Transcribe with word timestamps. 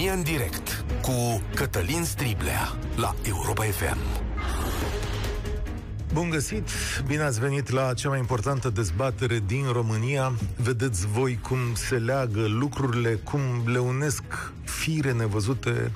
România 0.00 0.18
în 0.18 0.38
direct 0.38 0.84
cu 1.02 1.42
Cătălin 1.54 2.04
Striblea 2.04 2.76
la 2.96 3.14
Europa 3.22 3.64
FM. 3.64 3.98
Bun 6.12 6.30
găsit! 6.30 6.68
Bine 7.06 7.22
ați 7.22 7.40
venit 7.40 7.70
la 7.70 7.94
cea 7.94 8.08
mai 8.08 8.18
importantă 8.18 8.70
dezbatere 8.70 9.42
din 9.46 9.64
România. 9.72 10.32
Vedeți 10.56 11.06
voi 11.06 11.38
cum 11.42 11.58
se 11.74 11.94
leagă 11.94 12.46
lucrurile, 12.46 13.14
cum 13.14 13.40
le 13.66 13.78
unesc 13.78 14.22
fire 14.64 15.12
nevăzute 15.12 15.92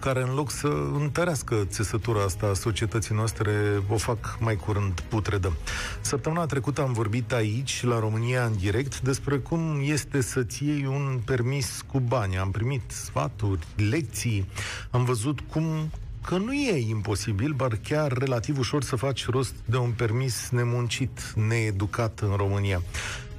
care 0.00 0.22
în 0.22 0.34
loc 0.34 0.50
să 0.50 0.66
întărească 0.94 1.66
țesătura 1.68 2.22
asta 2.22 2.46
a 2.46 2.54
societății 2.54 3.14
noastre, 3.14 3.82
o 3.88 3.96
fac 3.96 4.38
mai 4.40 4.56
curând 4.56 5.00
putredă. 5.00 5.52
Săptămâna 6.00 6.46
trecută 6.46 6.80
am 6.82 6.92
vorbit 6.92 7.32
aici, 7.32 7.82
la 7.82 7.98
România 7.98 8.44
în 8.44 8.56
direct, 8.56 9.00
despre 9.00 9.36
cum 9.36 9.80
este 9.82 10.20
să-ți 10.20 10.64
iei 10.64 10.86
un 10.86 11.20
permis 11.24 11.84
cu 11.86 12.00
bani. 12.00 12.38
Am 12.38 12.50
primit 12.50 12.82
sfaturi, 12.86 13.66
lecții, 13.90 14.48
am 14.90 15.04
văzut 15.04 15.40
cum 15.40 15.90
că 16.24 16.36
nu 16.36 16.52
e 16.52 16.88
imposibil, 16.88 17.54
dar 17.56 17.78
chiar 17.82 18.12
relativ 18.12 18.58
ușor 18.58 18.82
să 18.82 18.96
faci 18.96 19.26
rost 19.26 19.54
de 19.64 19.76
un 19.76 19.90
permis 19.90 20.48
nemuncit, 20.50 21.32
needucat 21.48 22.20
în 22.20 22.34
România. 22.36 22.82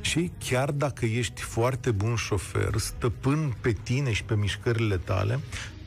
Și 0.02 0.32
chiar 0.50 0.72
dacă 0.72 1.06
ești 1.06 1.42
foarte 1.42 1.92
bun 1.92 2.16
șofer, 2.16 2.78
stăpân 2.78 3.56
pe 3.62 3.72
tine 3.84 4.12
și 4.12 4.24
pe 4.24 4.36
mișcările 4.36 4.98
tale, 4.98 5.40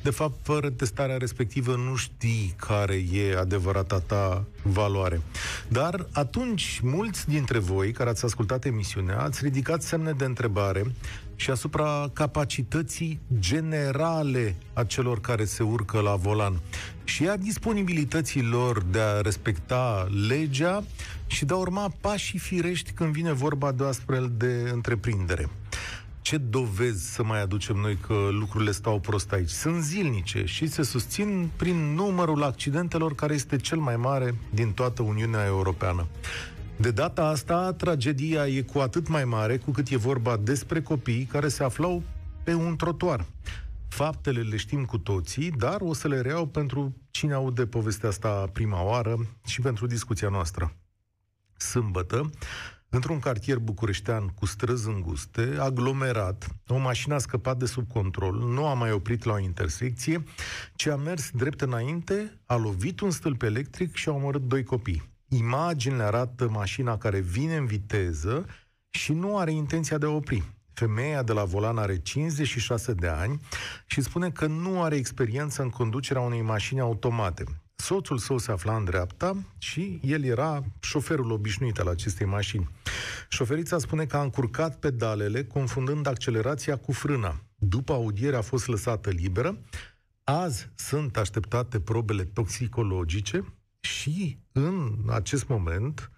de 0.04 0.10
fapt, 0.10 0.34
fără 0.42 0.70
testarea 0.70 1.16
respectivă 1.16 1.76
nu 1.76 1.94
știi 1.94 2.54
care 2.56 3.04
e 3.12 3.36
adevărata 3.38 3.98
ta 3.98 4.44
valoare. 4.62 5.20
Dar 5.68 6.06
atunci, 6.12 6.80
mulți 6.82 7.28
dintre 7.28 7.58
voi 7.58 7.92
care 7.92 8.10
ați 8.10 8.24
ascultat 8.24 8.64
emisiunea, 8.64 9.20
ați 9.20 9.44
ridicat 9.44 9.82
semne 9.82 10.12
de 10.12 10.24
întrebare 10.24 10.84
și 11.36 11.50
asupra 11.50 12.10
capacității 12.12 13.20
generale 13.38 14.56
a 14.72 14.84
celor 14.84 15.20
care 15.20 15.44
se 15.44 15.62
urcă 15.62 16.00
la 16.00 16.14
volan 16.14 16.60
și 17.04 17.28
a 17.28 17.36
disponibilității 17.36 18.42
lor 18.42 18.82
de 18.82 19.00
a 19.00 19.20
respecta 19.20 20.08
legea 20.28 20.84
și 21.26 21.44
de 21.44 21.52
a 21.52 21.56
urma 21.56 21.92
pașii 22.00 22.38
firești 22.38 22.92
când 22.92 23.12
vine 23.12 23.32
vorba 23.32 23.72
de 23.72 23.82
o 23.82 23.86
astfel 23.86 24.32
de 24.36 24.70
întreprindere 24.72 25.48
ce 26.24 26.36
dovezi 26.36 27.12
să 27.12 27.24
mai 27.24 27.40
aducem 27.40 27.76
noi 27.76 27.96
că 27.96 28.28
lucrurile 28.30 28.70
stau 28.70 29.00
prost 29.00 29.32
aici? 29.32 29.48
Sunt 29.48 29.82
zilnice 29.82 30.44
și 30.44 30.66
se 30.66 30.82
susțin 30.82 31.50
prin 31.56 31.76
numărul 31.76 32.42
accidentelor 32.42 33.14
care 33.14 33.34
este 33.34 33.56
cel 33.56 33.78
mai 33.78 33.96
mare 33.96 34.34
din 34.50 34.72
toată 34.72 35.02
Uniunea 35.02 35.44
Europeană. 35.44 36.06
De 36.76 36.90
data 36.90 37.26
asta, 37.26 37.72
tragedia 37.72 38.46
e 38.46 38.62
cu 38.62 38.78
atât 38.78 39.08
mai 39.08 39.24
mare 39.24 39.58
cu 39.58 39.70
cât 39.70 39.88
e 39.88 39.96
vorba 39.96 40.36
despre 40.36 40.82
copii 40.82 41.24
care 41.24 41.48
se 41.48 41.64
aflau 41.64 42.02
pe 42.44 42.54
un 42.54 42.76
trotuar. 42.76 43.26
Faptele 43.88 44.40
le 44.40 44.56
știm 44.56 44.84
cu 44.84 44.98
toții, 44.98 45.50
dar 45.50 45.80
o 45.80 45.94
să 45.94 46.08
le 46.08 46.20
reau 46.20 46.46
pentru 46.46 46.96
cine 47.10 47.32
aude 47.32 47.66
povestea 47.66 48.08
asta 48.08 48.48
prima 48.52 48.82
oară 48.82 49.26
și 49.46 49.60
pentru 49.60 49.86
discuția 49.86 50.28
noastră. 50.28 50.76
Sâmbătă, 51.56 52.30
într-un 52.94 53.18
cartier 53.18 53.58
bucureștean 53.58 54.28
cu 54.28 54.46
străzi 54.46 54.88
înguste, 54.88 55.56
aglomerat, 55.58 56.46
o 56.68 56.78
mașină 56.78 57.14
a 57.14 57.18
scăpat 57.18 57.56
de 57.58 57.66
sub 57.66 57.92
control, 57.92 58.34
nu 58.34 58.66
a 58.66 58.74
mai 58.74 58.92
oprit 58.92 59.24
la 59.24 59.32
o 59.32 59.38
intersecție, 59.38 60.24
ci 60.74 60.86
a 60.86 60.96
mers 60.96 61.30
drept 61.30 61.60
înainte, 61.60 62.40
a 62.46 62.56
lovit 62.56 63.00
un 63.00 63.10
stâlp 63.10 63.42
electric 63.42 63.94
și 63.94 64.08
a 64.08 64.12
omorât 64.12 64.42
doi 64.42 64.64
copii. 64.64 65.02
Imaginile 65.28 66.02
arată 66.02 66.48
mașina 66.48 66.98
care 66.98 67.20
vine 67.20 67.56
în 67.56 67.66
viteză 67.66 68.46
și 68.90 69.12
nu 69.12 69.38
are 69.38 69.52
intenția 69.52 69.98
de 69.98 70.06
a 70.06 70.10
opri. 70.10 70.42
Femeia 70.72 71.22
de 71.22 71.32
la 71.32 71.44
volan 71.44 71.78
are 71.78 71.98
56 71.98 72.92
de 72.92 73.08
ani 73.08 73.40
și 73.86 74.00
spune 74.00 74.30
că 74.30 74.46
nu 74.46 74.82
are 74.82 74.96
experiență 74.96 75.62
în 75.62 75.70
conducerea 75.70 76.22
unei 76.22 76.42
mașini 76.42 76.80
automate. 76.80 77.44
Soțul 77.76 78.18
său 78.18 78.38
se 78.38 78.52
afla 78.52 78.76
în 78.76 78.84
dreapta 78.84 79.36
și 79.58 80.00
el 80.02 80.24
era 80.24 80.62
șoferul 80.80 81.30
obișnuit 81.30 81.78
al 81.78 81.88
acestei 81.88 82.26
mașini. 82.26 82.68
Șoferița 83.34 83.78
spune 83.78 84.06
că 84.06 84.16
a 84.16 84.22
încurcat 84.22 84.78
pedalele, 84.78 85.44
confundând 85.44 86.06
accelerația 86.06 86.76
cu 86.76 86.92
frâna. 86.92 87.40
După 87.56 87.92
audiere 87.92 88.36
a 88.36 88.40
fost 88.40 88.66
lăsată 88.66 89.10
liberă. 89.10 89.58
Azi 90.24 90.70
sunt 90.74 91.16
așteptate 91.16 91.80
probele 91.80 92.24
toxicologice 92.24 93.54
și 93.80 94.38
în 94.52 94.96
acest 95.10 95.48
moment 95.48 96.10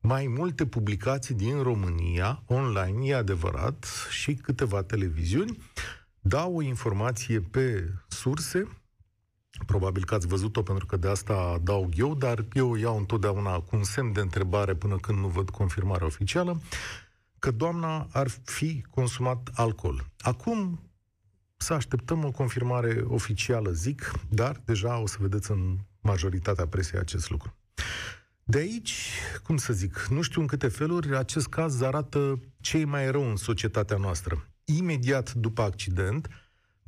mai 0.00 0.26
multe 0.26 0.66
publicații 0.66 1.34
din 1.34 1.62
România, 1.62 2.42
online, 2.46 3.06
e 3.06 3.14
adevărat, 3.14 3.86
și 4.10 4.34
câteva 4.34 4.82
televiziuni, 4.82 5.58
dau 6.20 6.56
o 6.56 6.62
informație 6.62 7.40
pe 7.40 7.92
surse 8.08 8.68
Probabil 9.66 10.04
că 10.04 10.14
ați 10.14 10.26
văzut-o 10.26 10.62
pentru 10.62 10.86
că 10.86 10.96
de 10.96 11.08
asta 11.08 11.34
adaug 11.34 11.92
eu, 11.96 12.14
dar 12.14 12.44
eu 12.52 12.70
o 12.70 12.76
iau 12.76 12.96
întotdeauna 12.96 13.60
cu 13.60 13.76
un 13.76 13.84
semn 13.84 14.12
de 14.12 14.20
întrebare 14.20 14.74
până 14.74 14.96
când 14.96 15.18
nu 15.18 15.28
văd 15.28 15.50
confirmarea 15.50 16.06
oficială, 16.06 16.60
că 17.38 17.50
doamna 17.50 18.08
ar 18.12 18.28
fi 18.44 18.84
consumat 18.90 19.50
alcool. 19.54 20.04
Acum 20.18 20.80
să 21.56 21.72
așteptăm 21.72 22.24
o 22.24 22.30
confirmare 22.30 23.04
oficială, 23.06 23.70
zic, 23.70 24.12
dar 24.28 24.62
deja 24.64 24.98
o 24.98 25.06
să 25.06 25.16
vedeți 25.20 25.50
în 25.50 25.78
majoritatea 26.00 26.66
presei 26.66 27.00
acest 27.00 27.30
lucru. 27.30 27.56
De 28.44 28.58
aici, 28.58 29.10
cum 29.42 29.56
să 29.56 29.72
zic, 29.72 30.06
nu 30.10 30.22
știu 30.22 30.40
în 30.40 30.46
câte 30.46 30.68
feluri, 30.68 31.16
acest 31.16 31.48
caz 31.48 31.80
arată 31.80 32.40
ce 32.60 32.78
e 32.78 32.84
mai 32.84 33.10
rău 33.10 33.28
în 33.28 33.36
societatea 33.36 33.96
noastră. 33.96 34.48
Imediat 34.64 35.32
după 35.32 35.62
accident, 35.62 36.28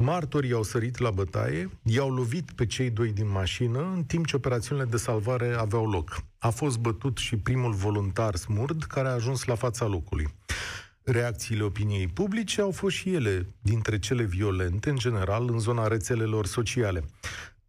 Martorii 0.02 0.52
au 0.52 0.62
sărit 0.62 0.98
la 0.98 1.10
bătaie, 1.10 1.70
i-au 1.82 2.10
lovit 2.10 2.50
pe 2.52 2.66
cei 2.66 2.90
doi 2.90 3.12
din 3.12 3.30
mașină, 3.30 3.92
în 3.94 4.04
timp 4.04 4.26
ce 4.26 4.36
operațiunile 4.36 4.86
de 4.86 4.96
salvare 4.96 5.54
aveau 5.58 5.90
loc. 5.90 6.22
A 6.38 6.50
fost 6.50 6.78
bătut 6.78 7.16
și 7.16 7.36
primul 7.36 7.72
voluntar 7.72 8.34
smurd 8.34 8.82
care 8.82 9.08
a 9.08 9.12
ajuns 9.12 9.44
la 9.44 9.54
fața 9.54 9.86
locului. 9.86 10.34
Reacțiile 11.02 11.62
opiniei 11.62 12.06
publice 12.06 12.60
au 12.60 12.70
fost 12.70 12.96
și 12.96 13.14
ele 13.14 13.46
dintre 13.60 13.98
cele 13.98 14.22
violente, 14.22 14.90
în 14.90 14.96
general, 14.96 15.48
în 15.50 15.58
zona 15.58 15.86
rețelelor 15.86 16.46
sociale. 16.46 17.04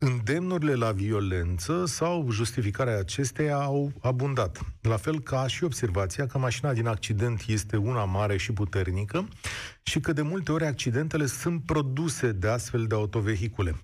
Îndemnurile 0.03 0.73
la 0.73 0.91
violență 0.91 1.85
sau 1.85 2.31
justificarea 2.31 2.97
acesteia 2.97 3.57
au 3.57 3.91
abundat. 3.99 4.61
La 4.81 4.97
fel 4.97 5.19
ca 5.19 5.47
și 5.47 5.63
observația 5.63 6.27
că 6.27 6.37
mașina 6.37 6.73
din 6.73 6.87
accident 6.87 7.43
este 7.47 7.77
una 7.77 8.05
mare 8.05 8.37
și 8.37 8.51
puternică 8.51 9.27
și 9.83 9.99
că 9.99 10.13
de 10.13 10.21
multe 10.21 10.51
ori 10.51 10.65
accidentele 10.65 11.25
sunt 11.25 11.65
produse 11.65 12.31
de 12.31 12.47
astfel 12.47 12.85
de 12.85 12.95
autovehicule. 12.95 13.75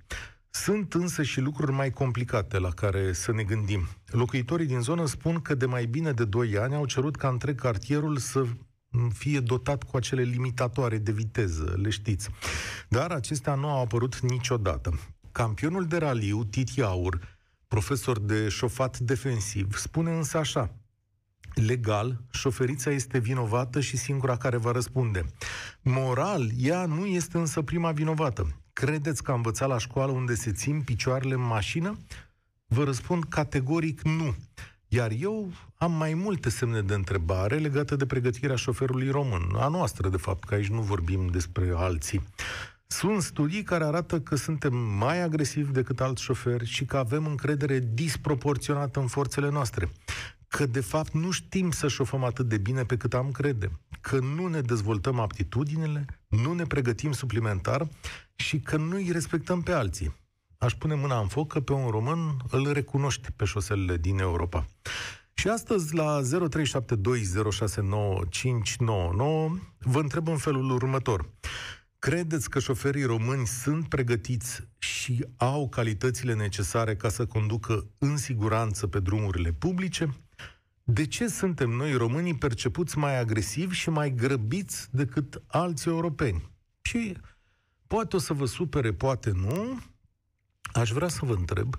Sunt 0.50 0.94
însă 0.94 1.23
și 1.23 1.39
lucruri 1.39 1.72
mai 1.72 1.89
complicate 1.89 2.59
la 2.59 2.69
care 2.69 3.13
să 3.13 3.31
ne 3.31 3.44
gândim. 3.44 3.88
Locuitorii 4.05 4.66
din 4.66 4.81
zonă 4.81 5.05
spun 5.05 5.39
că 5.39 5.55
de 5.55 5.66
mai 5.66 5.85
bine 5.85 6.11
de 6.11 6.25
2 6.25 6.57
ani 6.57 6.75
au 6.75 6.85
cerut 6.85 7.16
ca 7.16 7.28
întreg 7.28 7.59
cartierul 7.59 8.17
să 8.17 8.44
fie 9.13 9.39
dotat 9.39 9.84
cu 9.84 9.97
acele 9.97 10.22
limitatoare 10.22 10.97
de 10.97 11.11
viteză, 11.11 11.73
le 11.81 11.89
știți. 11.89 12.29
Dar 12.89 13.11
acestea 13.11 13.55
nu 13.55 13.69
au 13.69 13.81
apărut 13.81 14.19
niciodată. 14.19 14.99
Campionul 15.38 15.86
de 15.86 15.98
raliu, 15.98 16.44
Titi 16.44 16.81
Aur, 16.81 17.38
profesor 17.68 18.20
de 18.20 18.50
șofat 18.50 19.00
defensiv, 19.00 19.78
spune 19.78 20.12
însă 20.12 20.38
așa, 20.38 20.72
Legal, 21.53 22.22
șoferița 22.31 22.92
este 22.92 23.18
vinovată 23.18 23.80
și 23.80 23.97
singura 23.97 24.38
care 24.38 24.58
va 24.58 24.72
răspunde. 24.72 25.26
Moral, 25.81 26.50
ea 26.58 26.86
nu 26.86 27.06
este 27.06 27.38
însă 27.38 27.62
prima 27.62 27.92
vinovată. 27.92 28.47
Credeți 28.74 29.24
că 29.24 29.31
a 29.31 29.34
învățat 29.34 29.68
la 29.68 29.78
școală 29.78 30.12
unde 30.12 30.36
se 30.36 30.52
țin 30.52 30.81
picioarele 30.81 31.34
în 31.34 31.46
mașină? 31.46 31.97
Vă 32.68 32.84
răspund 32.84 33.24
categoric 33.24 34.02
nu. 34.02 34.36
Iar 34.88 35.12
eu 35.20 35.52
am 35.76 35.92
mai 35.92 36.14
multe 36.14 36.50
semne 36.50 36.81
de 36.81 36.94
întrebare 36.94 37.58
legate 37.58 37.96
de 37.96 38.06
pregătirea 38.06 38.56
șoferului 38.56 39.09
român, 39.09 39.52
a 39.56 39.67
noastră, 39.67 40.09
de 40.09 40.17
fapt, 40.17 40.44
că 40.44 40.53
aici 40.53 40.67
nu 40.67 40.82
vorbim 40.82 41.28
despre 41.28 41.73
alții. 41.76 42.23
Sunt 42.87 43.22
studii 43.22 43.63
care 43.63 43.84
arată 43.84 44.22
că 44.22 44.35
suntem 44.35 44.75
mai 44.75 45.22
agresivi 45.22 45.72
decât 45.72 46.01
alți 46.01 46.22
șoferi 46.22 46.66
și 46.66 46.85
că 46.85 46.97
avem 46.97 47.25
încredere 47.25 47.79
disproporționată 47.93 48.99
în 48.99 49.07
forțele 49.07 49.49
noastre. 49.49 49.91
Că, 50.47 50.66
de 50.66 50.79
fapt, 50.79 51.13
nu 51.13 51.31
știm 51.31 51.72
să 51.72 51.87
șofăm 51.87 52.23
atât 52.23 52.47
de 52.47 52.57
bine 52.57 52.84
pe 52.84 52.97
cât 52.97 53.13
am 53.13 53.31
crede. 53.31 53.72
Că 54.01 54.19
nu 54.19 54.47
ne 54.47 54.61
dezvoltăm 54.61 55.19
aptitudinile, 55.19 56.05
nu 56.28 56.53
ne 56.53 56.63
pregătim 56.63 57.11
suplimentar 57.11 57.87
și 58.35 58.59
că 58.59 58.78
nu 58.78 58.95
îi 58.95 59.11
respectăm 59.11 59.61
pe 59.61 59.72
alții. 59.72 60.16
Aș 60.57 60.73
pune 60.73 60.95
mâna 60.95 61.19
în 61.19 61.28
foc 61.28 61.51
că 61.51 61.59
pe 61.59 61.73
un 61.73 61.89
român 61.89 62.37
îl 62.49 62.72
recunoști 62.72 63.31
pe 63.31 63.45
șoselele 63.45 63.97
din 63.97 64.19
Europa. 64.19 64.66
Și 65.34 65.47
astăzi, 65.47 65.95
la 65.95 66.22
0372069599, 66.22 66.28
vă 69.79 69.99
întreb 69.99 70.28
în 70.28 70.37
felul 70.37 70.72
următor. 70.72 71.29
Credeți 71.99 72.49
că 72.49 72.59
șoferii 72.59 73.03
români 73.03 73.47
sunt 73.47 73.90
pregătiți 73.90 74.67
și 74.78 75.26
au 75.38 75.70
calitățile 75.70 76.34
necesare 76.34 76.96
ca 76.96 77.09
să 77.09 77.26
conducă 77.26 77.88
în 77.97 78.17
siguranță 78.17 78.88
pe 78.88 78.99
drumurile 78.99 79.52
publice? 79.52 80.14
De 80.84 81.05
ce 81.05 81.28
suntem 81.28 81.70
noi 81.70 81.94
românii 81.94 82.38
percepuți 82.38 82.97
mai 82.97 83.20
agresivi 83.20 83.76
și 83.76 83.90
mai 83.90 84.14
grăbiți 84.16 84.88
decât 84.91 85.44
alți 85.47 85.88
europeni? 85.88 86.52
Și 86.82 87.17
Poate 87.88 88.16
o 88.16 88.20
să 88.20 88.34
vă 88.34 88.46
supere, 88.46 88.94
poate 88.94 89.32
nu. 89.32 89.79
Aș 90.73 90.91
vrea 90.91 91.08
să 91.08 91.26
vă 91.26 91.34
întreb 91.34 91.76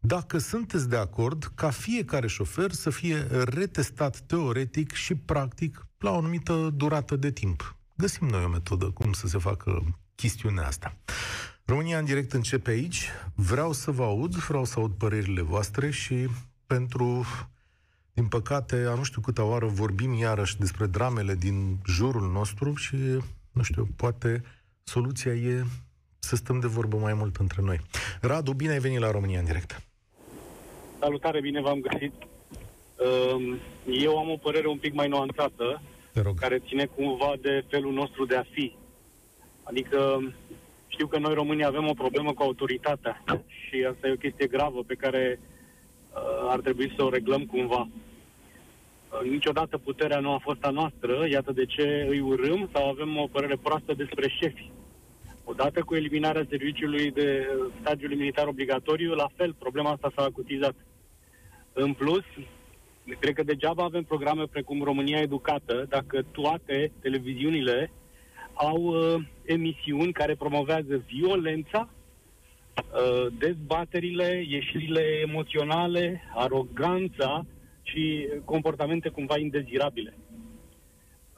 dacă 0.00 0.38
sunteți 0.38 0.88
de 0.88 0.96
acord 0.96 1.52
ca 1.54 1.70
fiecare 1.70 2.26
șofer 2.26 2.72
să 2.72 2.90
fie 2.90 3.26
retestat 3.30 4.20
teoretic 4.20 4.92
și 4.92 5.14
practic 5.14 5.86
la 5.98 6.10
o 6.10 6.16
anumită 6.16 6.70
durată 6.74 7.16
de 7.16 7.30
timp. 7.30 7.77
Găsim 8.00 8.26
noi 8.26 8.44
o 8.44 8.48
metodă 8.48 8.90
cum 8.90 9.12
să 9.12 9.26
se 9.26 9.38
facă 9.38 9.82
chestiunea 10.14 10.66
asta. 10.66 10.96
România 11.64 11.98
în 11.98 12.04
direct 12.04 12.32
începe 12.32 12.70
aici. 12.70 13.08
Vreau 13.34 13.72
să 13.72 13.90
vă 13.90 14.02
aud, 14.02 14.34
vreau 14.34 14.64
să 14.64 14.78
aud 14.78 14.92
părerile 14.98 15.40
voastre 15.42 15.90
și 15.90 16.28
pentru, 16.66 17.24
din 18.12 18.26
păcate, 18.26 18.76
a 18.88 18.94
nu 18.94 19.02
știu 19.02 19.20
câta 19.20 19.44
oară 19.44 19.66
vorbim 19.66 20.12
iarăși 20.12 20.58
despre 20.58 20.86
dramele 20.86 21.34
din 21.34 21.76
jurul 21.86 22.30
nostru 22.30 22.74
și, 22.74 22.96
nu 23.52 23.62
știu, 23.62 23.88
poate 23.96 24.42
soluția 24.82 25.32
e 25.32 25.64
să 26.18 26.36
stăm 26.36 26.60
de 26.60 26.66
vorbă 26.66 26.96
mai 26.96 27.14
mult 27.14 27.36
între 27.36 27.62
noi. 27.62 27.80
Radu, 28.20 28.52
bine 28.52 28.72
ai 28.72 28.78
venit 28.78 28.98
la 28.98 29.10
România 29.10 29.38
în 29.38 29.44
direct. 29.44 29.82
Salutare, 30.98 31.40
bine 31.40 31.60
v-am 31.60 31.80
găsit. 31.80 32.12
Ehm, 32.98 33.58
eu 33.86 34.18
am 34.18 34.30
o 34.30 34.36
părere 34.36 34.68
un 34.68 34.78
pic 34.78 34.94
mai 34.94 35.08
nuanțată, 35.08 35.82
care 36.40 36.58
ține 36.58 36.84
cumva 36.84 37.32
de 37.40 37.64
felul 37.68 37.92
nostru 37.92 38.24
de 38.24 38.36
a 38.36 38.44
fi. 38.50 38.76
Adică 39.62 40.20
știu 40.86 41.06
că 41.06 41.18
noi 41.18 41.34
românii 41.34 41.64
avem 41.64 41.88
o 41.88 41.92
problemă 41.92 42.32
cu 42.32 42.42
autoritatea 42.42 43.22
și 43.48 43.86
asta 43.90 44.06
e 44.06 44.12
o 44.12 44.24
chestie 44.24 44.46
gravă 44.46 44.82
pe 44.86 44.94
care 44.94 45.40
uh, 45.40 46.48
ar 46.48 46.60
trebui 46.60 46.92
să 46.96 47.04
o 47.04 47.10
reglăm 47.10 47.46
cumva. 47.46 47.88
Uh, 47.88 49.30
niciodată 49.30 49.78
puterea 49.78 50.20
nu 50.20 50.32
a 50.32 50.38
fost 50.38 50.64
a 50.64 50.70
noastră, 50.70 51.26
iată 51.30 51.52
de 51.52 51.64
ce 51.64 52.06
îi 52.08 52.20
urâm 52.20 52.68
sau 52.72 52.88
avem 52.88 53.16
o 53.16 53.26
părere 53.26 53.56
proastă 53.62 53.94
despre 53.94 54.28
șefi. 54.28 54.70
Odată 55.44 55.80
cu 55.82 55.94
eliminarea 55.94 56.46
serviciului 56.48 57.10
de 57.10 57.46
uh, 57.48 57.72
stagiului 57.80 58.16
militar 58.16 58.46
obligatoriu, 58.46 59.14
la 59.14 59.28
fel, 59.36 59.54
problema 59.58 59.90
asta 59.90 60.12
s-a 60.14 60.22
acutizat. 60.22 60.74
În 61.72 61.92
plus, 61.92 62.24
cred 63.20 63.34
că 63.34 63.42
degeaba 63.42 63.84
avem 63.84 64.02
programe 64.02 64.44
precum 64.46 64.82
România 64.82 65.18
Educată, 65.18 65.86
dacă 65.88 66.22
toate 66.32 66.92
televiziunile 67.00 67.90
au 68.54 68.82
uh, 68.82 69.14
emisiuni 69.44 70.12
care 70.12 70.34
promovează 70.34 71.02
violența, 71.06 71.88
uh, 72.78 73.26
dezbaterile, 73.38 74.44
ieșirile 74.48 75.02
emoționale, 75.26 76.22
aroganța 76.34 77.46
și 77.82 78.28
comportamente 78.44 79.08
cumva 79.08 79.38
indezirabile. 79.38 80.14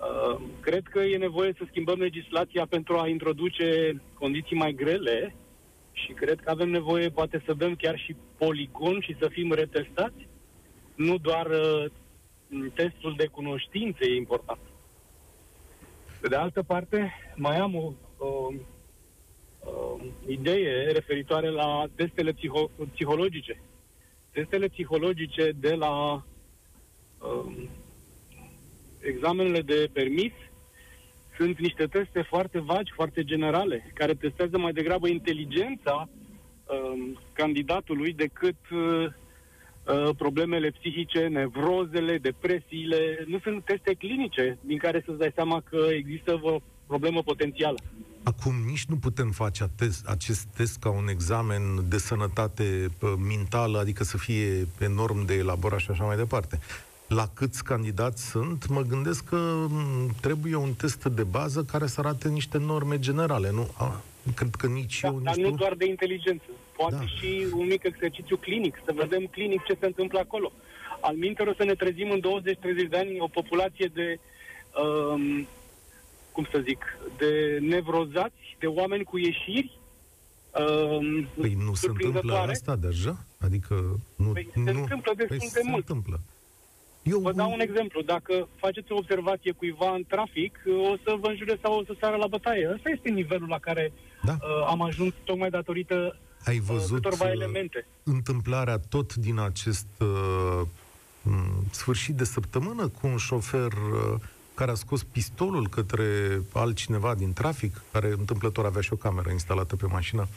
Uh, 0.00 0.40
cred 0.61 0.82
că 0.90 0.99
e 0.99 1.17
nevoie 1.17 1.55
să 1.58 1.64
schimbăm 1.69 1.99
legislația 1.99 2.67
pentru 2.67 2.99
a 2.99 3.08
introduce 3.08 4.00
condiții 4.14 4.56
mai 4.56 4.72
grele 4.72 5.34
și 5.93 6.12
cred 6.12 6.40
că 6.40 6.50
avem 6.50 6.69
nevoie 6.70 7.08
poate 7.08 7.43
să 7.46 7.52
dăm 7.52 7.75
chiar 7.75 7.99
și 7.99 8.17
poligon 8.38 9.00
și 9.00 9.17
să 9.20 9.28
fim 9.28 9.52
retestați, 9.52 10.28
nu 11.00 11.19
doar 11.19 11.47
uh, 11.47 11.85
testul 12.75 13.14
de 13.17 13.26
cunoștințe 13.26 13.99
e 14.00 14.14
important. 14.14 14.61
Pe 16.20 16.29
de 16.29 16.37
altă 16.37 16.62
parte, 16.62 17.12
mai 17.37 17.56
am 17.56 17.75
o, 17.75 17.93
o, 18.19 18.52
o 19.61 19.97
idee 20.26 20.91
referitoare 20.93 21.50
la 21.50 21.87
testele 21.94 22.32
psiho- 22.32 22.70
psihologice. 22.93 23.62
Testele 24.31 24.67
psihologice 24.69 25.52
de 25.61 25.75
la 25.75 26.25
um, 27.19 27.69
examenele 29.00 29.61
de 29.61 29.91
permis 29.93 30.32
sunt 31.37 31.58
niște 31.58 31.87
teste 31.87 32.23
foarte 32.23 32.58
vagi, 32.58 32.93
foarte 32.94 33.25
generale, 33.25 33.91
care 33.94 34.14
testează 34.14 34.58
mai 34.58 34.73
degrabă 34.73 35.08
inteligența 35.08 36.08
um, 36.08 37.19
candidatului 37.32 38.12
decât 38.12 38.70
uh, 38.70 39.06
uh, 39.93 40.15
problemele 40.17 40.71
psihice, 40.71 41.27
nevrozele, 41.27 42.19
depresiile. 42.19 43.25
Nu 43.27 43.39
sunt 43.39 43.65
teste 43.65 43.95
clinice 43.95 44.59
din 44.61 44.79
care 44.79 45.03
să-ți 45.07 45.19
dai 45.19 45.33
seama 45.35 45.63
că 45.71 45.87
există 45.91 46.41
o 46.43 46.61
problemă 46.87 47.23
potențială. 47.23 47.79
Acum 48.23 48.55
nici 48.67 48.85
nu 48.85 48.97
putem 48.97 49.31
face 49.31 49.63
atest, 49.63 50.09
acest 50.09 50.45
test 50.57 50.79
ca 50.79 50.91
un 50.91 51.09
examen 51.09 51.63
de 51.89 51.99
sănătate 51.99 52.91
uh, 53.01 53.13
mentală, 53.29 53.79
adică 53.79 54.05
să 54.05 54.19
fie 54.19 54.67
enorm 54.81 55.25
de 55.27 55.35
elaborat 55.35 55.79
și 55.79 55.91
așa 55.91 56.05
mai 56.05 56.17
departe 56.17 56.59
la 57.15 57.29
câți 57.35 57.65
candidați 57.65 58.29
sunt, 58.29 58.69
mă 58.69 58.83
gândesc 58.83 59.25
că 59.25 59.67
trebuie 60.21 60.55
un 60.55 60.73
test 60.73 61.05
de 61.05 61.23
bază 61.23 61.63
care 61.63 61.87
să 61.87 62.01
arate 62.01 62.29
niște 62.29 62.59
norme 62.59 62.99
generale. 62.99 63.51
Nu, 63.51 63.69
a, 63.77 64.03
cred 64.35 64.55
că 64.55 64.67
nici 64.67 65.01
da, 65.01 65.09
eu, 65.09 65.15
nici 65.15 65.25
Dar 65.25 65.35
tu... 65.35 65.41
nu 65.41 65.51
doar 65.51 65.75
de 65.75 65.87
inteligență. 65.87 66.45
Poate 66.81 66.94
da. 66.94 67.06
și 67.06 67.47
un 67.53 67.67
mic 67.67 67.82
exercițiu 67.85 68.37
clinic, 68.37 68.82
să 68.85 68.93
vedem 68.94 69.27
clinic 69.27 69.62
ce 69.65 69.77
se 69.81 69.87
întâmplă 69.87 70.19
acolo. 70.19 70.53
Al 71.00 71.17
minter 71.17 71.47
o 71.47 71.55
să 71.55 71.65
ne 71.65 71.75
trezim 71.75 72.11
în 72.11 72.21
20-30 72.21 72.88
de 72.88 72.97
ani 72.97 73.21
o 73.21 73.27
populație 73.27 73.91
de, 73.94 74.19
um, 74.82 75.49
cum 76.32 76.47
să 76.50 76.59
zic, 76.65 76.99
de 77.17 77.59
nevrozați, 77.61 78.56
de 78.59 78.67
oameni 78.67 79.05
cu 79.05 79.19
ieșiri 79.19 79.79
um, 80.61 81.27
Păi 81.41 81.55
nu 81.65 81.75
se 81.75 81.87
întâmplă 81.88 82.35
asta 82.35 82.77
deja? 82.77 83.25
Adică 83.41 83.75
nu, 84.17 84.32
păi 84.32 84.49
nu, 84.55 84.65
se 84.65 84.71
întâmplă 84.71 85.12
destul 85.17 85.38
păi 85.38 85.50
de 85.53 85.61
se 85.61 85.62
mult. 85.65 85.88
Întâmplă. 85.88 86.21
Eu 87.03 87.19
vă 87.19 87.32
dau 87.32 87.53
un 87.53 87.61
exemplu. 87.61 88.03
Dacă 88.03 88.49
faceți 88.56 88.93
o 88.93 88.97
observație 88.97 89.53
cuiva 89.53 89.94
în 89.94 90.05
trafic, 90.09 90.59
o 90.93 90.97
să 91.05 91.17
vă 91.21 91.29
înjure 91.29 91.59
sau 91.62 91.79
o 91.79 91.85
să 91.85 91.94
sară 92.00 92.17
la 92.17 92.27
bătaie. 92.27 92.71
Ăsta 92.75 92.88
este 92.91 93.09
nivelul 93.09 93.49
la 93.49 93.59
care 93.59 93.93
da. 94.23 94.32
uh, 94.32 94.67
am 94.67 94.82
ajuns 94.82 95.15
tocmai 95.25 95.50
datorită 95.50 96.17
Ai 96.45 96.57
uh, 96.59 96.63
văzut 96.63 97.05
uh, 97.05 97.11
câtorva 97.11 97.31
elemente. 97.31 97.87
întâmplarea 98.03 98.79
tot 98.79 99.15
din 99.15 99.39
acest 99.39 99.87
uh, 99.99 100.67
sfârșit 101.71 102.15
de 102.15 102.25
săptămână 102.25 102.89
cu 102.89 103.07
un 103.07 103.17
șofer 103.17 103.73
uh, 103.73 104.21
care 104.55 104.71
a 104.71 104.75
scos 104.75 105.03
pistolul 105.03 105.69
către 105.69 106.41
altcineva 106.53 107.15
din 107.15 107.33
trafic, 107.33 107.83
care 107.93 108.09
întâmplător 108.19 108.65
avea 108.65 108.81
și 108.81 108.93
o 108.93 108.97
cameră 108.97 109.31
instalată 109.31 109.77
pe 109.77 109.87
mașină, 109.87 110.29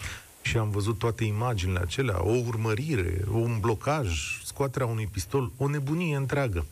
și 0.42 0.58
am 0.58 0.70
văzut 0.70 0.98
toate 0.98 1.24
imaginile 1.24 1.80
acelea, 1.80 2.24
o 2.26 2.32
urmărire, 2.48 3.22
un 3.32 3.58
blocaj, 3.60 4.40
scoaterea 4.44 4.88
unui 4.88 5.10
pistol, 5.12 5.52
o 5.58 5.68
nebunie 5.68 6.16
întreagă. 6.16 6.66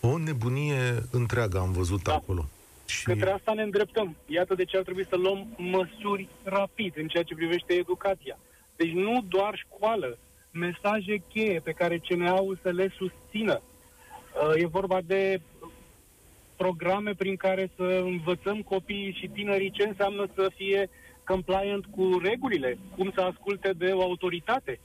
O 0.00 0.18
nebunie 0.18 1.02
întreagă 1.10 1.58
am 1.58 1.72
văzut 1.72 2.02
da. 2.02 2.14
acolo. 2.14 2.48
Și... 2.86 3.04
Către 3.04 3.30
asta 3.30 3.52
ne 3.52 3.62
îndreptăm. 3.62 4.16
Iată 4.26 4.54
de 4.54 4.64
ce 4.64 4.76
ar 4.76 4.82
trebui 4.82 5.06
să 5.08 5.16
luăm 5.16 5.46
măsuri 5.56 6.28
rapid 6.42 6.92
în 6.96 7.08
ceea 7.08 7.22
ce 7.22 7.34
privește 7.34 7.72
educația. 7.72 8.38
Deci 8.78 8.92
nu 8.92 9.24
doar 9.28 9.54
școală, 9.66 10.18
mesaje 10.50 11.22
cheie 11.28 11.60
pe 11.60 11.72
care 11.72 12.02
CNA-ul 12.08 12.58
să 12.62 12.70
le 12.70 12.88
susțină. 12.96 13.60
Uh, 13.62 14.62
e 14.62 14.66
vorba 14.66 15.00
de 15.06 15.40
programe 16.56 17.14
prin 17.14 17.36
care 17.36 17.70
să 17.76 18.00
învățăm 18.04 18.62
copiii 18.62 19.16
și 19.20 19.28
tinerii 19.28 19.70
ce 19.70 19.82
înseamnă 19.82 20.26
să 20.34 20.50
fie 20.56 20.90
compliant 21.24 21.84
cu 21.86 22.20
regulile, 22.22 22.78
cum 22.96 23.10
să 23.14 23.20
asculte 23.20 23.70
de 23.76 23.90
o 23.92 24.02
autoritate. 24.02 24.80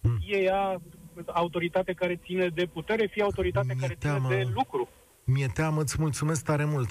Hmm. 0.00 0.18
Fie 0.24 0.38
ea 0.42 0.80
autoritate 1.26 1.92
care 1.92 2.20
ține 2.24 2.48
de 2.48 2.66
putere, 2.66 3.06
fie 3.06 3.22
autoritate 3.22 3.66
Mi-e 3.66 3.80
care 3.80 3.96
teamă, 3.98 4.28
ține 4.28 4.42
de 4.42 4.50
lucru. 4.54 4.88
Mi-e 5.24 5.46
teamă, 5.46 5.80
îți 5.80 5.96
mulțumesc 5.98 6.44
tare 6.44 6.64
mult. 6.64 6.90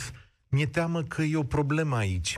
Mi-e 0.49 0.65
teamă 0.65 1.01
că 1.01 1.21
e 1.21 1.37
o 1.37 1.43
problemă 1.43 1.95
aici. 1.95 2.37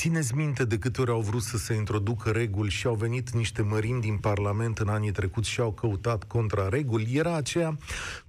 Țineți 0.00 0.34
minte 0.34 0.64
de 0.64 0.78
câte 0.78 1.00
ori 1.00 1.10
au 1.10 1.20
vrut 1.20 1.42
să 1.42 1.56
se 1.56 1.74
introducă 1.74 2.30
reguli 2.30 2.70
și 2.70 2.86
au 2.86 2.94
venit 2.94 3.30
niște 3.30 3.62
mărimi 3.62 4.00
din 4.00 4.16
Parlament 4.16 4.78
în 4.78 4.88
anii 4.88 5.10
trecuți 5.10 5.48
și 5.48 5.60
au 5.60 5.72
căutat 5.72 6.24
contra 6.24 6.68
reguli? 6.68 7.16
Era 7.16 7.34
aceea, 7.34 7.78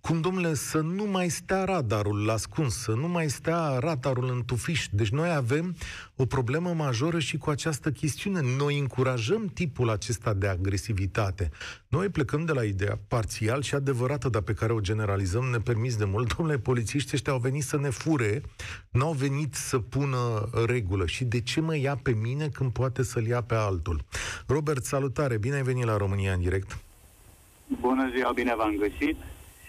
cum 0.01 0.21
domnule, 0.21 0.53
să 0.53 0.77
nu 0.77 1.05
mai 1.05 1.29
stea 1.29 1.63
radarul 1.63 2.29
ascuns, 2.29 2.75
să 2.77 2.91
nu 2.91 3.07
mai 3.07 3.29
stea 3.29 3.77
radarul 3.79 4.29
în 4.29 4.43
tufiș. 4.45 4.87
Deci 4.91 5.09
noi 5.09 5.29
avem 5.29 5.75
o 6.15 6.25
problemă 6.25 6.73
majoră 6.73 7.19
și 7.19 7.37
cu 7.37 7.49
această 7.49 7.91
chestiune. 7.91 8.41
Noi 8.57 8.79
încurajăm 8.79 9.45
tipul 9.53 9.89
acesta 9.89 10.33
de 10.33 10.47
agresivitate. 10.47 11.49
Noi 11.87 12.09
plecăm 12.09 12.45
de 12.45 12.51
la 12.51 12.63
ideea 12.63 12.99
parțial 13.07 13.61
și 13.61 13.75
adevărată, 13.75 14.29
dar 14.29 14.41
pe 14.41 14.53
care 14.53 14.73
o 14.73 14.79
generalizăm, 14.79 15.43
ne 15.43 15.57
permis 15.57 15.95
de 15.95 16.05
mult. 16.05 16.29
Domnule, 16.35 16.57
polițiștii 16.57 17.11
ăștia 17.13 17.33
au 17.33 17.39
venit 17.39 17.63
să 17.63 17.77
ne 17.77 17.89
fure, 17.89 18.41
n-au 18.89 19.13
venit 19.13 19.53
să 19.53 19.77
pună 19.77 20.49
regulă. 20.65 21.05
Și 21.05 21.23
de 21.23 21.41
ce 21.41 21.60
mă 21.61 21.75
ia 21.77 21.99
pe 22.03 22.11
mine 22.11 22.47
când 22.47 22.71
poate 22.71 23.03
să-l 23.03 23.25
ia 23.27 23.41
pe 23.41 23.55
altul? 23.55 23.99
Robert, 24.47 24.83
salutare, 24.83 25.37
bine 25.37 25.55
ai 25.55 25.61
venit 25.61 25.85
la 25.85 25.97
România 25.97 26.33
în 26.33 26.41
direct. 26.41 26.77
Bună 27.79 28.09
ziua, 28.15 28.31
bine 28.31 28.55
v-am 28.55 28.75
găsit. 28.75 29.17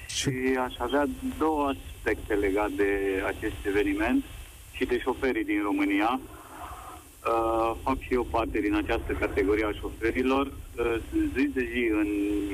Și 0.07 0.31
aș 0.67 0.75
avea 0.79 1.07
două 1.39 1.73
aspecte 1.75 2.35
legate 2.35 2.73
de 2.77 3.23
acest 3.27 3.55
eveniment 3.67 4.25
și 4.73 4.85
de 4.85 4.99
șoferii 4.99 5.45
din 5.45 5.63
România. 5.63 6.21
Uh, 6.21 7.77
fac 7.83 8.01
și 8.01 8.13
eu 8.13 8.25
parte 8.25 8.61
din 8.61 8.75
această 8.75 9.13
categorie 9.13 9.65
a 9.65 9.73
șoferilor. 9.73 10.47
Uh, 10.47 10.97
zi 11.37 11.45
de 11.47 11.69
zi 11.73 11.91
în 12.01 12.09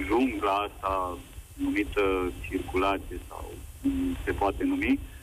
jungla 0.07 0.54
asta 0.54 1.18
numită 1.54 2.33
circulație 2.49 3.18
sau 3.28 3.52
cum 3.83 4.16
se 4.25 4.33
poate 4.33 4.64
numi. 4.64 4.92
Uh, 4.92 5.17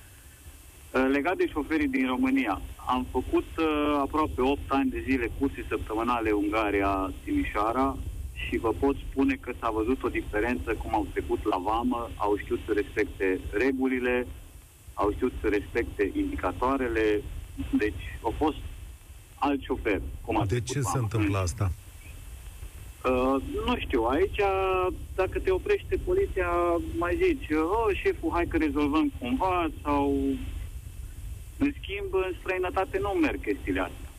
legat 0.99 1.37
de 1.37 1.47
șoferii 1.47 1.87
din 1.87 2.07
România, 2.07 2.61
am 2.87 3.07
făcut 3.11 3.47
uh, 3.57 3.65
aproape 3.99 4.41
8 4.41 4.59
ani 4.67 4.89
de 4.89 5.03
zile 5.09 5.31
cursi 5.39 5.65
săptămânale 5.69 6.31
Ungaria-Timișoara 6.31 7.97
și 8.33 8.57
vă 8.57 8.73
pot 8.79 8.95
spune 9.09 9.35
că 9.39 9.51
s-a 9.59 9.69
văzut 9.69 10.03
o 10.03 10.07
diferență 10.07 10.73
cum 10.73 10.93
au 10.93 11.07
trecut 11.11 11.43
la 11.43 11.57
vamă, 11.57 12.09
au 12.15 12.37
știut 12.37 12.59
să 12.65 12.71
respecte 12.73 13.39
regulile, 13.51 14.27
au 14.93 15.11
știut 15.11 15.33
să 15.41 15.47
respecte 15.47 16.11
indicatoarele, 16.13 17.21
deci 17.71 18.03
au 18.21 18.33
fost 18.37 18.57
alt 19.35 19.61
șofer. 19.61 20.01
Cum 20.21 20.37
a 20.37 20.45
de 20.45 20.61
ce 20.61 20.81
se 20.81 20.97
întâmplă 20.97 21.37
asta? 21.37 21.71
Uh, 23.05 23.41
nu 23.65 23.75
știu, 23.77 24.03
aici 24.03 24.39
dacă 25.15 25.39
te 25.39 25.51
oprește 25.51 25.99
poliția 26.05 26.49
mai 26.97 27.19
zici, 27.23 27.51
oh, 27.51 27.95
șeful, 28.03 28.29
hai 28.33 28.45
că 28.45 28.57
rezolvăm 28.57 29.11
cumva 29.19 29.67
sau 29.83 30.13
în 31.57 31.73
schimb, 31.79 32.13
în 32.13 32.33
străinătate 32.39 32.97
nu 33.01 33.09
merg 33.09 33.41
chestiile 33.41 33.79
astea. 33.79 34.09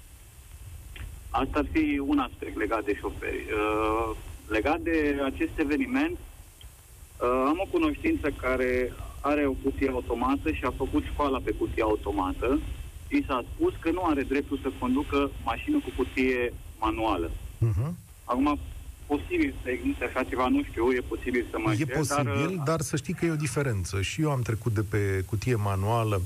Asta 1.31 1.59
ar 1.59 1.67
fi 1.73 2.03
un 2.07 2.19
aspect 2.19 2.57
legat 2.57 2.85
de 2.85 2.95
șoferi. 3.01 3.45
Uh, 3.53 4.17
legat 4.49 4.81
de 4.81 5.21
acest 5.25 5.55
eveniment, 5.57 6.17
uh, 6.19 7.45
am 7.47 7.59
o 7.65 7.69
cunoștință 7.71 8.31
care 8.31 8.93
are 9.21 9.47
o 9.47 9.53
cutie 9.53 9.89
automată 9.89 10.51
și 10.53 10.65
a 10.65 10.73
făcut 10.77 11.05
școala 11.05 11.39
pe 11.45 11.51
cutie 11.51 11.83
automată. 11.83 12.59
I 13.09 13.25
s-a 13.27 13.45
spus 13.55 13.73
că 13.81 13.91
nu 13.91 14.03
are 14.05 14.23
dreptul 14.23 14.59
să 14.63 14.71
conducă 14.79 15.31
mașină 15.45 15.79
cu 15.85 15.91
cutie 15.97 16.53
manuală. 16.79 17.31
Uh-huh. 17.31 17.93
Acum, 18.25 18.59
posibil 19.07 19.55
să 19.63 19.71
existe 19.71 20.05
așa 20.05 20.23
ceva, 20.23 20.49
nu 20.49 20.63
știu, 20.63 20.93
e 20.93 21.01
posibil 21.09 21.47
să 21.51 21.57
mă 21.59 21.73
E 21.79 21.85
posibil, 21.85 22.25
dar, 22.25 22.49
uh, 22.49 22.63
dar 22.65 22.81
să 22.81 22.97
știi 22.97 23.15
că 23.15 23.25
e 23.25 23.31
o 23.31 23.37
diferență. 23.37 24.03
Și 24.03 24.23
eu 24.23 24.31
am 24.31 24.43
trecut 24.43 24.75
de 24.75 24.83
pe 24.83 25.25
cutie 25.27 25.55
manuală 25.55 26.23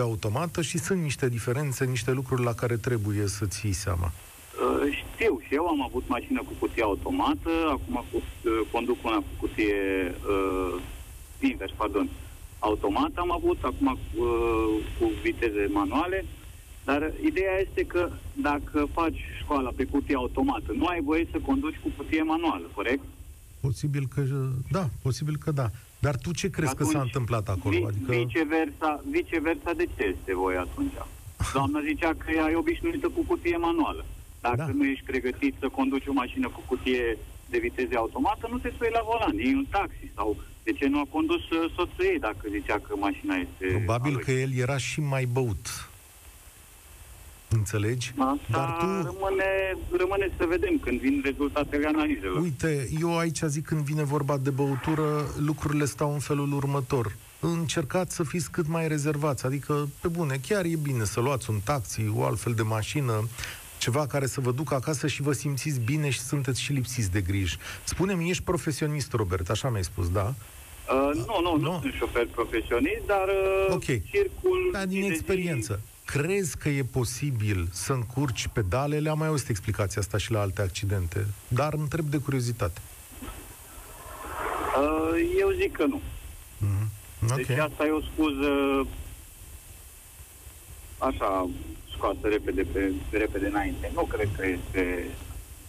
pe 0.00 0.06
automată 0.06 0.62
și 0.62 0.78
sunt 0.78 1.02
niște 1.02 1.28
diferențe, 1.28 1.84
niște 1.84 2.12
lucruri 2.12 2.42
la 2.42 2.54
care 2.54 2.76
trebuie 2.76 3.26
să 3.26 3.44
ții 3.46 3.72
seama. 3.72 4.08
Uh, 4.12 4.98
știu, 5.00 5.40
și 5.46 5.54
eu 5.54 5.66
am 5.66 5.82
avut 5.82 6.04
mașină 6.08 6.40
cu 6.46 6.52
cutie 6.58 6.82
automată, 6.82 7.50
acum 7.68 8.04
cu, 8.10 8.16
uh, 8.16 8.60
conduc 8.72 8.98
una 9.04 9.16
cu 9.16 9.32
cutie 9.40 9.74
uh, 10.34 10.80
invers, 11.40 11.72
pardon, 11.76 12.08
automat 12.58 13.10
am 13.14 13.32
avut, 13.32 13.58
acum 13.62 13.86
uh, 13.86 13.98
cu 14.98 15.10
viteze 15.22 15.68
manuale, 15.72 16.24
dar 16.84 17.12
ideea 17.24 17.56
este 17.66 17.82
că 17.82 18.10
dacă 18.32 18.88
faci 18.92 19.20
școala 19.40 19.70
pe 19.76 19.84
cutie 19.84 20.14
automată, 20.14 20.72
nu 20.72 20.86
ai 20.86 21.00
voie 21.02 21.28
să 21.30 21.38
conduci 21.38 21.80
cu 21.82 21.88
cutie 21.96 22.22
manuală, 22.22 22.66
corect? 22.74 23.04
Posibil 23.60 24.06
că 24.14 24.22
da, 24.70 24.88
posibil 25.02 25.36
că 25.36 25.50
da. 25.50 25.70
Dar 26.00 26.16
tu 26.16 26.32
ce 26.32 26.50
crezi 26.50 26.70
atunci, 26.70 26.90
că 26.90 26.96
s-a 26.96 27.02
întâmplat 27.02 27.48
acolo? 27.48 27.76
Vi, 27.76 27.84
adică... 27.84 28.12
viceversa, 28.12 29.02
viceversa, 29.10 29.72
de 29.72 29.86
ce 29.96 30.04
este 30.16 30.34
voi 30.34 30.56
atunci? 30.56 30.92
Doamna 31.52 31.80
zicea 31.80 32.14
că 32.18 32.30
ea 32.30 32.50
e 32.50 32.54
obișnuită 32.54 33.08
cu 33.08 33.22
cutie 33.26 33.56
manuală. 33.56 34.04
Dacă 34.40 34.56
da. 34.56 34.66
nu 34.66 34.84
ești 34.84 35.04
pregătit 35.04 35.54
să 35.58 35.68
conduci 35.68 36.06
o 36.06 36.12
mașină 36.12 36.48
cu 36.48 36.62
cutie 36.66 37.18
de 37.50 37.58
viteze 37.58 37.96
automată, 37.96 38.48
nu 38.50 38.58
te 38.58 38.70
spui 38.74 38.88
la 38.92 39.00
volan, 39.04 39.38
e 39.38 39.56
un 39.56 39.66
taxi 39.70 40.10
sau 40.14 40.36
de 40.62 40.72
ce 40.72 40.86
nu 40.88 40.98
a 40.98 41.06
condus 41.10 41.50
uh, 41.50 41.72
soțul 41.76 42.04
ei 42.04 42.18
dacă 42.18 42.48
zicea 42.50 42.78
că 42.78 42.96
mașina 42.96 43.34
este... 43.34 43.66
Probabil 43.66 44.18
că 44.18 44.30
el 44.30 44.52
era 44.54 44.76
și 44.76 45.00
mai 45.00 45.24
băut. 45.24 45.89
Înțelegi? 47.52 48.12
Asta 48.18 48.38
Dar 48.46 48.76
tu... 48.78 48.86
rămâne, 48.86 49.76
rămâne 49.96 50.30
să 50.38 50.44
vedem 50.48 50.78
când 50.78 51.00
vin 51.00 51.20
rezultatele 51.24 51.86
analizelor. 51.86 52.40
Uite, 52.40 52.88
eu 53.00 53.18
aici 53.18 53.40
zic 53.46 53.66
când 53.66 53.80
vine 53.80 54.02
vorba 54.02 54.36
de 54.36 54.50
băutură, 54.50 55.04
lucrurile 55.38 55.84
stau 55.84 56.12
în 56.12 56.18
felul 56.18 56.52
următor. 56.52 57.16
Încercați 57.40 58.14
să 58.14 58.22
fiți 58.22 58.50
cât 58.50 58.68
mai 58.68 58.88
rezervați, 58.88 59.46
adică, 59.46 59.88
pe 60.00 60.08
bune, 60.08 60.40
chiar 60.48 60.64
e 60.64 60.76
bine 60.82 61.04
să 61.04 61.20
luați 61.20 61.50
un 61.50 61.58
taxi, 61.64 62.12
o 62.14 62.24
altfel 62.24 62.52
de 62.52 62.62
mașină, 62.62 63.28
ceva 63.78 64.06
care 64.06 64.26
să 64.26 64.40
vă 64.40 64.50
ducă 64.50 64.74
acasă 64.74 65.06
și 65.06 65.22
vă 65.22 65.32
simțiți 65.32 65.80
bine 65.80 66.10
și 66.10 66.20
sunteți 66.20 66.60
și 66.60 66.72
lipsiți 66.72 67.10
de 67.10 67.20
griji. 67.20 67.56
Spune-mi, 67.84 68.30
ești 68.30 68.42
profesionist, 68.42 69.12
Robert, 69.12 69.50
așa 69.50 69.68
mi-ai 69.68 69.84
spus, 69.84 70.10
da? 70.10 70.26
Uh, 70.26 71.14
nu, 71.14 71.40
nu, 71.42 71.56
nu, 71.56 71.72
nu 71.72 71.78
sunt 71.80 71.92
șofer 71.92 72.26
profesionist, 72.26 73.06
dar 73.06 73.26
uh, 73.28 73.74
okay. 73.74 74.02
circul... 74.10 74.68
Da, 74.72 74.86
din 74.86 75.02
experiență. 75.02 75.80
Zi 75.84 75.90
crezi 76.12 76.56
că 76.56 76.68
e 76.68 76.82
posibil 76.82 77.68
să 77.72 77.92
încurci 77.92 78.48
pedalele? 78.52 79.10
Am 79.10 79.18
mai 79.18 79.28
auzit 79.28 79.48
explicația 79.48 80.00
asta 80.00 80.18
și 80.18 80.30
la 80.30 80.40
alte 80.40 80.62
accidente, 80.62 81.26
dar 81.48 81.72
îmi 81.72 81.82
întreb 81.82 82.04
de 82.04 82.18
curiozitate. 82.18 82.80
Uh, 84.80 85.38
eu 85.38 85.50
zic 85.50 85.72
că 85.72 85.84
nu. 85.84 86.00
Mm-hmm. 86.00 87.30
Okay. 87.30 87.44
Deci 87.44 87.58
asta 87.58 87.86
e 87.86 87.90
o 87.90 88.00
scuză 88.00 88.50
așa 90.98 91.48
scoasă 91.94 92.20
repede, 92.22 92.62
pe, 92.72 92.92
repede 93.10 93.46
înainte. 93.46 93.90
Nu 93.94 94.02
cred 94.02 94.28
că 94.36 94.46
este, 94.46 95.06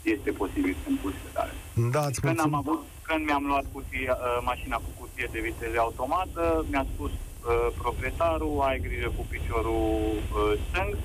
este 0.01 0.31
posibil 0.31 0.75
să 0.83 0.89
încurci 0.89 1.21
pedale. 1.25 1.53
Da, 1.91 2.07
când, 2.21 2.39
am 2.39 2.53
avut, 2.53 2.81
când 3.01 3.25
mi-am 3.25 3.45
luat 3.45 3.65
cutie, 3.71 4.09
uh, 4.09 4.41
mașina 4.43 4.75
cu 4.75 4.91
cutie 4.99 5.29
de 5.31 5.39
viteze 5.39 5.77
automată, 5.77 6.65
mi-a 6.69 6.85
spus 6.93 7.11
uh, 7.45 7.67
proprietarul, 7.77 8.61
ai 8.61 8.79
grijă 8.79 9.11
cu 9.17 9.25
piciorul 9.29 9.99
uh, 10.13 10.59
stâng, 10.69 10.97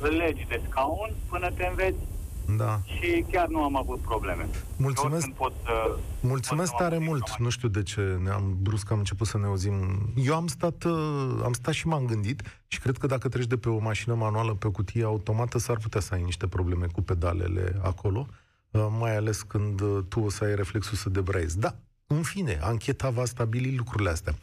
îl 0.00 0.14
legi 0.14 0.46
de 0.48 0.60
scaun 0.68 1.10
până 1.28 1.50
te 1.50 1.66
înveți 1.66 1.98
da. 2.56 2.80
și 2.84 3.24
chiar 3.30 3.48
nu 3.48 3.62
am 3.62 3.76
avut 3.76 3.98
probleme. 3.98 4.48
Mulțumesc, 4.76 5.28
pot, 5.28 5.52
uh, 5.52 5.98
mulțumesc 6.20 6.70
pot 6.70 6.80
tare 6.80 6.98
mult. 6.98 7.36
Nu 7.38 7.48
știu 7.48 7.68
de 7.68 7.82
ce 7.82 8.18
ne-am 8.22 8.56
brusc 8.60 8.90
am 8.90 8.98
început 8.98 9.26
să 9.26 9.38
ne 9.38 9.46
auzim. 9.46 9.74
Eu 10.16 10.34
am 10.34 10.46
stat, 10.46 10.84
uh, 10.84 11.40
am 11.44 11.52
stat 11.52 11.74
și 11.74 11.86
m-am 11.86 12.04
gândit 12.04 12.42
și 12.66 12.80
cred 12.80 12.96
că 12.96 13.06
dacă 13.06 13.28
treci 13.28 13.46
de 13.46 13.56
pe 13.56 13.68
o 13.68 13.78
mașină 13.78 14.14
manuală 14.14 14.54
pe 14.54 14.66
o 14.66 14.70
cutie 14.70 15.04
automată, 15.04 15.58
s-ar 15.58 15.76
putea 15.76 16.00
să 16.00 16.14
ai 16.14 16.22
niște 16.22 16.46
probleme 16.46 16.86
cu 16.86 17.02
pedalele 17.02 17.80
acolo, 17.82 18.26
uh, 18.70 18.86
mai 18.98 19.16
ales 19.16 19.42
când 19.42 19.80
uh, 19.80 19.98
tu 20.08 20.20
o 20.20 20.30
să 20.30 20.44
ai 20.44 20.54
reflexul 20.54 20.96
să 20.96 21.08
debraiezi. 21.08 21.58
Da, 21.58 21.74
în 22.14 22.22
fine, 22.22 22.58
ancheta 22.60 23.10
va 23.10 23.24
stabili 23.24 23.76
lucrurile 23.76 24.10
astea. 24.10 24.34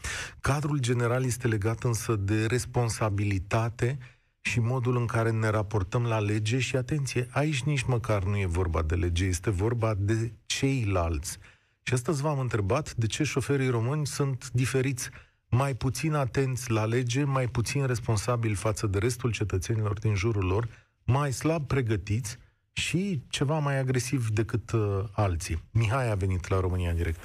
Cadrul 0.42 0.78
general 0.78 1.26
este 1.26 1.48
legat 1.48 1.84
însă 1.84 2.16
de 2.16 2.46
responsabilitate 2.46 3.98
și 4.42 4.60
modul 4.60 4.98
în 4.98 5.06
care 5.06 5.32
ne 5.32 5.48
raportăm 5.48 6.06
la 6.06 6.20
lege 6.20 6.60
și 6.60 6.76
atenție, 6.76 7.28
aici 7.32 7.64
nici 7.64 7.84
măcar 7.84 8.24
nu 8.24 8.38
e 8.38 8.46
vorba 8.46 8.82
de 8.82 8.96
lege, 8.96 9.26
este 9.26 9.50
vorba 9.50 9.94
de 9.98 10.34
ceilalți. 10.46 11.38
Și 11.82 11.94
astăzi 11.94 12.22
v-am 12.22 12.40
întrebat 12.40 12.94
de 12.94 13.06
ce 13.06 13.24
șoferii 13.24 13.70
români 13.70 14.08
sunt 14.08 14.50
diferiți, 14.52 15.10
mai 15.50 15.76
puțin 15.76 16.14
atenți 16.14 16.72
la 16.72 16.86
lege, 16.86 17.24
mai 17.24 17.48
puțin 17.48 17.86
responsabili 17.86 18.56
față 18.56 18.88
de 18.88 18.98
restul 18.98 19.32
cetățenilor 19.32 20.00
din 20.00 20.16
jurul 20.16 20.46
lor, 20.46 20.68
mai 21.04 21.34
slab 21.34 21.68
pregătiți 21.68 22.38
și 22.72 23.24
ceva 23.30 23.60
mai 23.60 23.78
agresiv 23.78 24.30
decât 24.30 24.72
uh, 24.72 25.04
alții. 25.12 25.64
Mihai 25.72 26.12
a 26.12 26.16
venit 26.16 26.48
la 26.48 26.60
România 26.60 26.90
în 26.90 26.96
direct. 26.96 27.20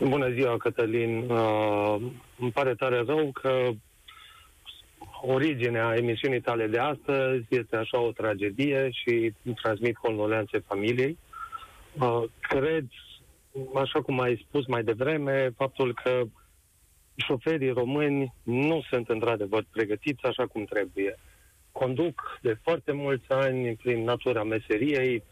Bună 0.00 0.30
ziua, 0.30 0.56
Cătălin. 0.56 1.30
Uh, 1.30 1.96
îmi 2.38 2.52
pare 2.52 2.74
tare 2.74 3.02
rău 3.06 3.30
că 3.32 3.70
originea 5.22 5.94
emisiunii 5.96 6.40
tale 6.40 6.66
de 6.66 6.78
astăzi 6.78 7.44
este 7.48 7.76
așa 7.76 8.00
o 8.00 8.12
tragedie 8.12 8.90
și 8.90 9.32
îmi 9.42 9.54
transmit 9.62 9.96
condolențe 9.96 10.58
familiei. 10.58 11.18
Uh, 12.00 12.22
cred, 12.40 12.86
așa 13.74 14.02
cum 14.02 14.20
ai 14.20 14.44
spus 14.48 14.66
mai 14.66 14.82
devreme, 14.82 15.50
faptul 15.56 15.94
că 16.02 16.22
șoferii 17.16 17.70
români 17.70 18.34
nu 18.42 18.82
sunt 18.90 19.08
într-adevăr 19.08 19.64
pregătiți 19.70 20.24
așa 20.24 20.46
cum 20.46 20.64
trebuie. 20.64 21.18
Conduc 21.72 22.38
de 22.42 22.58
foarte 22.62 22.92
mulți 22.92 23.28
ani 23.28 23.76
prin 23.76 24.04
natura 24.04 24.44
meseriei, 24.44 25.22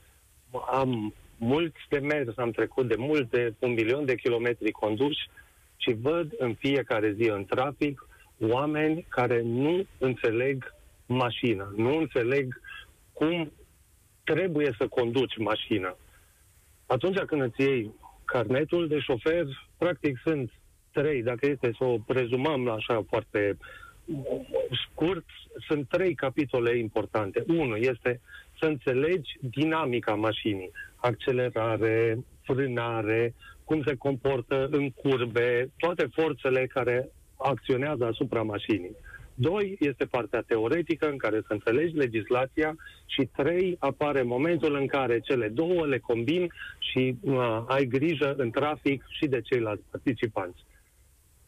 am 0.71 1.15
mulți 1.43 1.81
de 1.89 1.99
mers, 1.99 2.37
am 2.37 2.51
trecut 2.51 2.89
de 2.89 2.95
multe, 2.99 3.57
un 3.59 3.73
milion 3.73 4.05
de 4.05 4.15
kilometri 4.15 4.71
conduși 4.71 5.29
și 5.77 5.93
văd 5.93 6.33
în 6.39 6.55
fiecare 6.55 7.13
zi 7.13 7.29
în 7.29 7.45
trafic 7.45 8.07
oameni 8.41 9.07
care 9.09 9.41
nu 9.41 9.87
înțeleg 9.99 10.75
mașina, 11.07 11.73
nu 11.77 11.97
înțeleg 11.97 12.61
cum 13.13 13.53
trebuie 14.25 14.75
să 14.79 14.89
conduci 14.89 15.39
mașina. 15.39 15.97
Atunci 16.87 17.19
când 17.19 17.43
îți 17.43 17.61
iei 17.61 17.95
carnetul 18.25 18.89
de 18.89 18.99
șofer, 18.99 19.45
practic 19.79 20.19
sunt 20.25 20.53
trei, 20.93 21.23
dacă 21.23 21.47
este 21.47 21.73
să 21.79 21.85
o 21.85 21.99
prezumăm 21.99 22.69
așa 22.69 23.05
foarte 23.09 23.57
scurt, 24.87 25.25
sunt 25.69 25.89
trei 25.89 26.15
capitole 26.15 26.79
importante. 26.79 27.45
Unu 27.47 27.77
este 27.77 28.21
să 28.59 28.67
înțelegi 28.67 29.37
dinamica 29.41 30.15
mașinii 30.15 30.71
accelerare, 31.03 32.25
frânare, 32.43 33.35
cum 33.65 33.83
se 33.87 33.95
comportă 33.95 34.69
în 34.71 34.91
curbe, 34.91 35.71
toate 35.77 36.09
forțele 36.13 36.67
care 36.67 37.11
acționează 37.37 38.05
asupra 38.05 38.43
mașinii. 38.43 38.97
Doi, 39.35 39.77
este 39.81 40.05
partea 40.05 40.41
teoretică 40.47 41.09
în 41.09 41.17
care 41.17 41.41
să 41.47 41.53
înțelegi 41.53 41.95
legislația 41.95 42.77
și 43.07 43.29
trei, 43.37 43.77
apare 43.79 44.23
momentul 44.23 44.75
în 44.75 44.87
care 44.87 45.21
cele 45.21 45.49
două 45.49 45.87
le 45.87 45.99
combin 45.99 46.53
și 46.79 47.17
uh, 47.21 47.63
ai 47.67 47.85
grijă 47.85 48.35
în 48.37 48.51
trafic 48.51 49.05
și 49.09 49.27
de 49.27 49.41
ceilalți 49.41 49.85
participanți. 49.91 50.65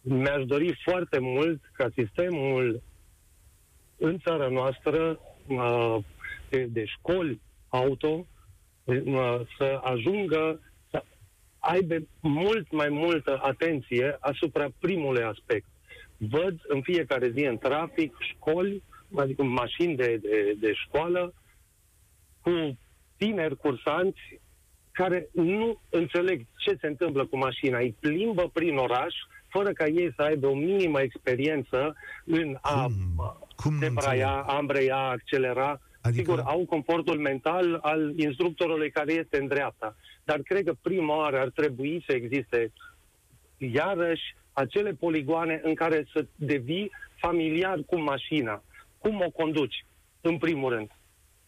Mi-aș 0.01 0.45
dori 0.45 0.81
foarte 0.85 1.19
mult 1.19 1.61
ca 1.73 1.89
sistemul 1.97 2.83
în 3.97 4.19
țara 4.19 4.49
noastră 4.49 5.21
uh, 5.47 5.97
de, 6.51 6.69
de 6.71 6.85
școli 6.85 7.41
auto 7.69 8.09
uh, 8.09 8.25
să 9.59 9.81
ajungă 9.83 10.61
să 10.91 11.05
aibă 11.59 11.95
mult 12.21 12.73
mai 12.73 12.89
multă 12.89 13.41
atenție 13.43 14.17
asupra 14.21 14.69
primului 14.79 15.23
aspect. 15.23 15.67
Văd 16.17 16.61
în 16.69 16.83
fiecare 16.83 17.31
zi 17.31 17.45
în 17.45 17.59
trafic 17.59 18.17
școli, 18.19 18.83
adică 19.17 19.43
mașini 19.43 19.97
de, 19.97 20.19
de, 20.23 20.55
de 20.61 20.73
școală, 20.73 21.35
cu 22.41 22.79
tineri 23.17 23.57
cursanți 23.57 24.41
care 24.93 25.29
nu 25.33 25.81
înțeleg 25.91 26.47
ce 26.57 26.77
se 26.81 26.87
întâmplă 26.87 27.27
cu 27.27 27.37
mașina. 27.37 27.79
Îi 27.79 27.97
plimbă 28.01 28.51
prin 28.53 28.77
oraș 28.77 29.15
fără 29.49 29.73
ca 29.73 29.87
ei 29.87 30.13
să 30.17 30.23
aibă 30.23 30.47
o 30.47 30.55
minimă 30.55 31.01
experiență 31.01 31.97
în 32.25 32.57
a 32.61 32.85
cum? 32.85 33.39
Cum 33.57 33.79
debraia, 33.79 34.31
a 34.31 34.57
ambreia, 34.57 34.97
a 34.97 35.11
accelera. 35.11 35.81
Adică... 36.07 36.31
Sigur, 36.31 36.43
au 36.47 36.65
confortul 36.65 37.19
mental 37.19 37.79
al 37.83 38.13
instructorului 38.17 38.91
care 38.91 39.13
este 39.13 39.39
în 39.39 39.47
dreapta. 39.47 39.97
Dar 40.25 40.39
cred 40.39 40.65
că 40.65 40.75
prima 40.83 41.17
oară 41.17 41.41
ar 41.41 41.49
trebui 41.49 42.05
să 42.07 42.13
existe 42.13 42.73
iarăși 43.59 44.37
acele 44.53 44.93
poligoane 44.93 45.61
în 45.65 45.75
care 45.75 46.07
să 46.13 46.27
devii 46.37 46.91
familiar 47.17 47.79
cu 47.87 48.01
mașina. 48.01 48.63
Cum 48.99 49.21
o 49.27 49.31
conduci, 49.31 49.87
în 50.21 50.39
primul 50.39 50.71
rând. 50.71 50.91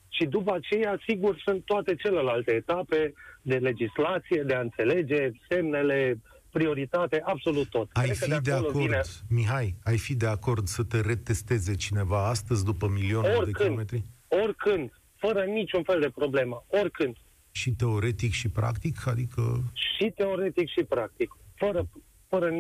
Și 0.09 0.25
după 0.25 0.55
aceea, 0.55 0.99
sigur, 1.07 1.41
sunt 1.45 1.65
toate 1.65 1.95
celelalte 1.95 2.53
etape 2.53 3.13
de 3.43 3.57
legislație, 3.57 4.43
de 4.43 4.55
a 4.55 4.61
înțelege 4.61 5.31
semnele, 5.49 6.19
prioritate, 6.51 7.23
absolut 7.25 7.69
tot. 7.69 7.89
Ai 7.93 8.05
Cred 8.05 8.17
fi 8.17 8.29
de, 8.29 8.39
de 8.43 8.53
acord, 8.53 8.77
vine... 8.77 9.01
Mihai, 9.29 9.75
ai 9.85 9.99
fi 9.99 10.15
de 10.15 10.27
acord 10.27 10.67
să 10.67 10.83
te 10.83 11.01
retesteze 11.01 11.75
cineva 11.75 12.29
astăzi 12.29 12.65
după 12.65 12.89
milioane 12.89 13.29
oricând, 13.29 13.57
de 13.57 13.63
kilometri? 13.63 14.03
Oricând, 14.29 14.91
fără 15.17 15.45
niciun 15.45 15.83
fel 15.83 16.01
de 16.01 16.11
problemă, 16.15 16.65
oricând. 16.69 17.17
Și 17.51 17.71
teoretic 17.71 18.33
și 18.33 18.49
practic? 18.49 19.07
Adică... 19.07 19.63
Și 19.73 20.11
teoretic 20.11 20.69
și 20.69 20.85
practic, 20.85 21.37
fără, 21.55 21.89
fără 22.29 22.51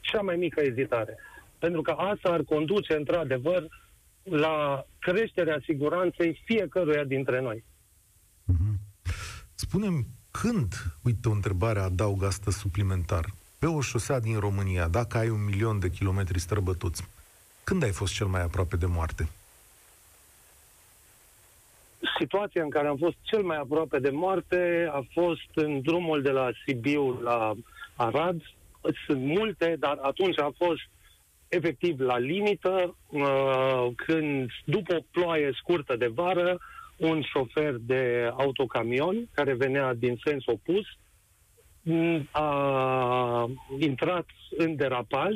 cea 0.00 0.20
mai 0.20 0.36
mică 0.36 0.60
ezitare. 0.60 1.16
Pentru 1.58 1.82
că 1.82 1.90
asta 1.90 2.28
ar 2.28 2.42
conduce, 2.42 2.94
într-adevăr, 2.94 3.66
la 4.22 4.86
creșterea 4.98 5.60
siguranței 5.64 6.40
fiecăruia 6.44 7.04
dintre 7.04 7.40
noi. 7.40 7.64
Mm-hmm. 8.52 8.74
Spunem 9.54 10.06
când, 10.30 10.74
uite 11.02 11.28
o 11.28 11.32
întrebare 11.32 11.80
adaug 11.80 12.24
asta 12.24 12.50
suplimentar, 12.50 13.24
pe 13.58 13.66
o 13.66 13.80
șosea 13.80 14.20
din 14.20 14.38
România, 14.38 14.88
dacă 14.88 15.18
ai 15.18 15.28
un 15.28 15.44
milion 15.44 15.78
de 15.78 15.90
kilometri 15.90 16.40
străbătuți, 16.40 17.08
când 17.64 17.82
ai 17.82 17.90
fost 17.90 18.12
cel 18.12 18.26
mai 18.26 18.42
aproape 18.42 18.76
de 18.76 18.86
moarte? 18.86 19.28
Situația 22.18 22.62
în 22.62 22.70
care 22.70 22.88
am 22.88 22.96
fost 22.96 23.16
cel 23.22 23.42
mai 23.42 23.56
aproape 23.56 23.98
de 23.98 24.10
moarte 24.10 24.88
a 24.92 25.06
fost 25.12 25.50
în 25.54 25.80
drumul 25.80 26.22
de 26.22 26.30
la 26.30 26.50
Sibiu 26.66 27.20
la 27.22 27.54
Arad. 27.96 28.42
Sunt 29.06 29.22
multe, 29.24 29.76
dar 29.78 29.98
atunci 30.02 30.38
a 30.38 30.54
fost 30.56 30.80
efectiv 31.48 32.00
la 32.00 32.18
limită, 32.18 32.96
uh, 33.08 33.86
când 33.96 34.50
după 34.64 34.94
o 34.94 35.04
ploaie 35.10 35.50
scurtă 35.54 35.96
de 35.96 36.06
vară, 36.06 36.58
un 36.96 37.22
șofer 37.22 37.74
de 37.80 38.32
autocamion 38.36 39.28
care 39.34 39.54
venea 39.54 39.94
din 39.94 40.20
sens 40.24 40.46
opus 40.46 40.86
mm, 41.82 42.28
a 42.30 43.50
intrat 43.78 44.26
în 44.56 44.76
derapaj, 44.76 45.34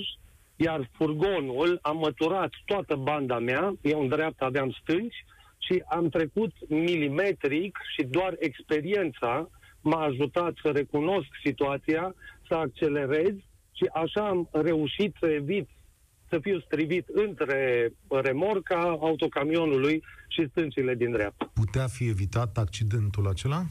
iar 0.56 0.90
furgonul 0.92 1.78
a 1.82 1.90
măturat 1.90 2.50
toată 2.64 2.94
banda 2.94 3.38
mea, 3.38 3.74
eu 3.80 4.00
în 4.00 4.08
dreapta 4.08 4.44
aveam 4.44 4.76
stânci, 4.82 5.24
și 5.66 5.82
am 5.88 6.08
trecut 6.08 6.52
milimetric 6.68 7.78
și 7.94 8.02
doar 8.02 8.36
experiența 8.38 9.48
m-a 9.80 10.00
ajutat 10.04 10.54
să 10.62 10.70
recunosc 10.70 11.28
situația, 11.44 12.14
să 12.48 12.54
accelerez 12.54 13.34
și 13.72 13.90
așa 13.92 14.28
am 14.28 14.48
reușit 14.52 15.14
să 15.20 15.26
evit 15.26 15.68
să 16.28 16.38
fiu 16.42 16.60
strivit 16.60 17.08
între 17.08 17.92
remorca 18.08 18.80
autocamionului 19.00 20.02
și 20.28 20.46
stâncile 20.50 20.94
din 20.94 21.10
dreapta. 21.10 21.50
Putea 21.54 21.86
fi 21.86 22.08
evitat 22.08 22.56
accidentul 22.56 23.26
acela? 23.26 23.62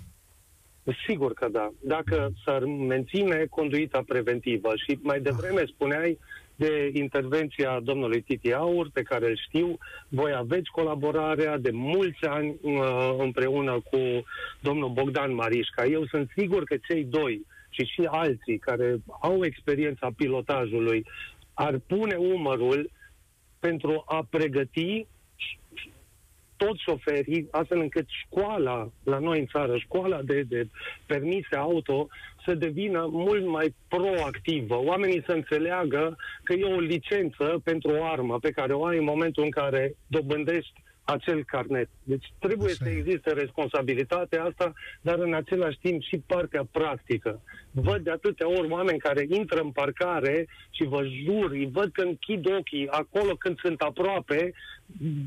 Sigur 1.08 1.34
că 1.34 1.48
da. 1.52 1.70
Dacă 1.80 2.34
s-ar 2.46 2.64
menține 2.66 3.46
conduita 3.50 4.04
preventivă 4.08 4.70
și 4.76 5.00
mai 5.02 5.20
devreme 5.22 5.62
ah. 5.62 5.68
spuneai 5.74 6.20
de 6.56 6.92
intervenția 6.94 7.80
domnului 7.84 8.22
Titi 8.22 8.54
Aur, 8.54 8.90
pe 8.94 9.02
care 9.02 9.30
îl 9.30 9.38
știu, 9.48 9.78
voi 10.08 10.34
aveți 10.34 10.70
colaborarea 10.72 11.58
de 11.58 11.72
mulți 11.72 12.26
ani 12.26 12.56
uh, 12.62 13.16
împreună 13.18 13.80
cu 13.92 13.98
domnul 14.60 14.90
Bogdan 14.90 15.34
Marișca. 15.34 15.86
Eu 15.86 16.06
sunt 16.06 16.32
sigur 16.38 16.64
că 16.64 16.76
cei 16.88 17.04
doi 17.04 17.46
și 17.70 17.86
și 17.86 18.02
alții 18.12 18.58
care 18.58 18.98
au 19.22 19.46
experiența 19.46 20.10
pilotajului 20.16 21.06
ar 21.54 21.80
pune 21.88 22.16
umărul 22.16 22.90
pentru 23.60 24.04
a 24.06 24.28
pregăti 24.30 25.06
toți 26.66 26.82
șoferii, 26.82 27.48
astfel 27.52 27.80
încât 27.80 28.06
școala 28.08 28.90
la 29.04 29.20
noi 29.20 29.40
în 29.40 29.46
țară, 29.46 29.78
școala 29.78 30.22
de, 30.22 30.42
de 30.42 30.68
permise 31.06 31.56
auto, 31.56 32.08
să 32.46 32.54
devină 32.54 33.08
mult 33.12 33.46
mai 33.48 33.76
proactivă. 33.88 34.76
Oamenii 34.84 35.24
să 35.26 35.32
înțeleagă 35.32 36.18
că 36.44 36.54
e 36.54 36.64
o 36.64 36.80
licență 36.80 37.62
pentru 37.64 37.92
o 37.92 38.04
armă 38.04 38.40
pe 38.40 38.52
care 38.52 38.74
o 38.74 38.86
ai 38.86 38.98
în 38.98 39.04
momentul 39.04 39.44
în 39.44 39.50
care 39.50 39.96
dobândești 40.08 40.74
acel 41.06 41.44
carnet. 41.44 41.90
Deci 42.04 42.34
trebuie 42.40 42.74
Așa 42.74 42.84
să 42.84 42.90
existe 42.90 43.32
responsabilitatea 43.32 44.44
asta, 44.44 44.74
dar 45.02 45.20
în 45.20 45.34
același 45.34 45.78
timp 45.82 46.02
și 46.02 46.24
partea 46.26 46.68
practică. 46.72 47.42
Văd 47.72 48.04
de 48.04 48.12
atâtea 48.12 48.50
ori 48.50 48.70
oameni 48.70 49.00
care 49.00 49.26
intră 49.30 49.60
în 49.60 49.72
parcare 49.72 50.48
și 50.70 50.84
vă 50.84 51.04
jur, 51.26 51.52
îi 51.52 51.70
văd 51.72 51.92
că 51.92 52.02
închid 52.02 52.46
ochii 52.58 52.88
acolo 52.88 53.36
când 53.36 53.60
sunt 53.60 53.82
aproape, 53.82 54.54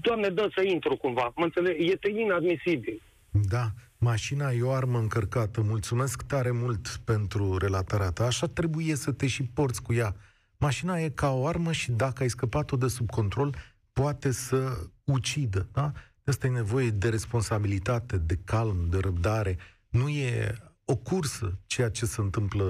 Doamne, 0.00 0.28
dă 0.28 0.50
să 0.54 0.62
intru 0.62 0.96
cumva. 0.96 1.32
Mă 1.36 1.44
înțeleg? 1.44 1.90
Este 1.90 2.10
inadmisibil. 2.10 3.02
Da, 3.30 3.66
mașina 3.98 4.50
e 4.50 4.62
o 4.62 4.70
armă 4.70 4.98
încărcată. 4.98 5.60
Mulțumesc 5.60 6.22
tare 6.22 6.50
mult 6.50 7.00
pentru 7.04 7.56
relatarea 7.56 8.10
ta. 8.10 8.24
Așa 8.24 8.46
trebuie 8.46 8.94
să 8.94 9.12
te 9.12 9.26
și 9.26 9.42
porți 9.42 9.82
cu 9.82 9.92
ea. 9.94 10.16
Mașina 10.58 10.98
e 10.98 11.08
ca 11.08 11.30
o 11.30 11.46
armă 11.46 11.72
și 11.72 11.90
dacă 11.90 12.22
ai 12.22 12.28
scăpat-o 12.28 12.76
de 12.76 12.88
sub 12.88 13.10
control, 13.10 13.54
poate 14.00 14.30
să 14.30 14.78
ucidă. 15.04 15.68
Da? 15.72 15.92
De 16.22 16.30
asta 16.30 16.46
e 16.46 16.50
nevoie 16.50 16.90
de 16.90 17.08
responsabilitate, 17.08 18.16
de 18.16 18.38
calm, 18.44 18.86
de 18.90 18.98
răbdare. 18.98 19.58
Nu 19.88 20.08
e 20.08 20.58
o 20.84 20.96
cursă 20.96 21.58
ceea 21.66 21.90
ce 21.90 22.06
se 22.06 22.20
întâmplă 22.20 22.64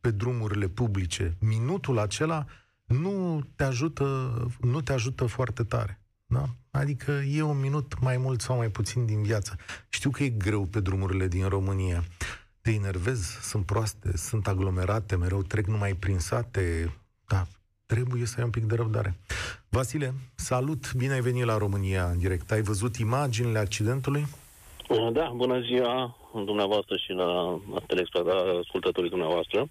pe 0.00 0.10
drumurile 0.10 0.68
publice. 0.68 1.36
Minutul 1.40 1.98
acela 1.98 2.46
nu 2.84 3.46
te 3.54 3.64
ajută, 3.64 4.04
nu 4.60 4.80
te 4.80 4.92
ajută 4.92 5.26
foarte 5.26 5.62
tare. 5.62 6.00
Da? 6.26 6.48
Adică 6.70 7.10
e 7.10 7.42
un 7.42 7.60
minut 7.60 8.00
mai 8.00 8.16
mult 8.16 8.40
sau 8.40 8.56
mai 8.56 8.68
puțin 8.68 9.06
din 9.06 9.22
viață. 9.22 9.56
Știu 9.88 10.10
că 10.10 10.22
e 10.22 10.28
greu 10.28 10.64
pe 10.64 10.80
drumurile 10.80 11.28
din 11.28 11.48
România. 11.48 12.04
Te 12.60 12.70
enervezi, 12.70 13.38
sunt 13.42 13.66
proaste, 13.66 14.16
sunt 14.16 14.46
aglomerate, 14.46 15.16
mereu 15.16 15.42
trec 15.42 15.66
numai 15.66 15.94
prin 15.94 16.18
sate. 16.18 16.94
Da, 17.26 17.46
trebuie 17.86 18.24
să 18.26 18.34
ai 18.38 18.44
un 18.44 18.50
pic 18.50 18.64
de 18.64 18.74
răbdare. 18.74 19.16
Vasile, 19.70 20.14
salut, 20.34 20.94
bine 20.94 21.12
ai 21.12 21.20
venit 21.20 21.44
la 21.44 21.58
România 21.58 22.04
în 22.04 22.18
direct. 22.18 22.50
Ai 22.50 22.62
văzut 22.62 22.96
imaginile 22.96 23.58
accidentului? 23.58 24.26
Da, 25.12 25.32
bună 25.34 25.60
ziua 25.60 26.16
dumneavoastră 26.32 26.96
și 26.96 27.12
la, 27.12 27.60
la 28.24 28.58
ascultătorii 28.60 29.10
dumneavoastră. 29.10 29.68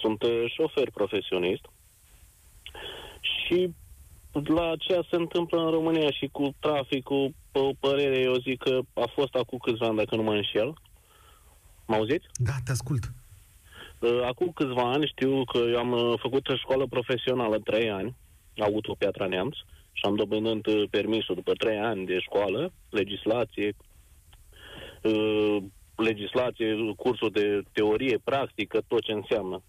Sunt 0.00 0.22
uh, 0.22 0.44
șofer 0.54 0.90
profesionist 0.90 1.64
și 3.20 3.74
la 4.32 4.72
ce 4.78 5.00
se 5.10 5.16
întâmplă 5.16 5.64
în 5.64 5.70
România 5.70 6.10
și 6.10 6.28
cu 6.32 6.54
traficul, 6.60 7.34
pe 7.52 7.58
o 7.58 7.70
părere, 7.80 8.18
eu 8.18 8.34
zic 8.34 8.62
că 8.62 8.80
a 8.94 9.10
fost 9.14 9.34
acum 9.34 9.58
câțiva 9.58 9.86
ani, 9.86 9.96
dacă 9.96 10.16
nu 10.16 10.22
mă 10.22 10.34
înșel. 10.34 10.74
Mă 11.86 11.94
auziți? 11.94 12.26
Da, 12.34 12.52
te 12.64 12.70
ascult. 12.70 13.04
Uh, 13.98 14.20
acum 14.26 14.50
câțiva 14.54 14.90
ani 14.92 15.06
știu 15.06 15.44
că 15.44 15.58
eu 15.58 15.78
am 15.78 15.92
uh, 15.92 16.18
făcut 16.20 16.46
școală 16.56 16.86
profesională 16.86 17.58
trei 17.58 17.90
ani, 17.90 18.16
auto 18.62 18.94
Piatra 18.94 19.26
Neamț, 19.26 19.56
și 19.92 20.04
am 20.04 20.14
dobândând 20.14 20.66
uh, 20.66 20.88
permisul 20.90 21.34
după 21.34 21.52
trei 21.52 21.78
ani 21.78 22.06
de 22.06 22.18
școală, 22.18 22.72
legislație, 22.90 23.76
legislație, 25.96 26.76
cursuri 26.96 27.32
de 27.32 27.62
teorie, 27.72 28.20
practică, 28.24 28.80
tot 28.86 29.02
ce 29.02 29.12
înseamnă. 29.12 29.62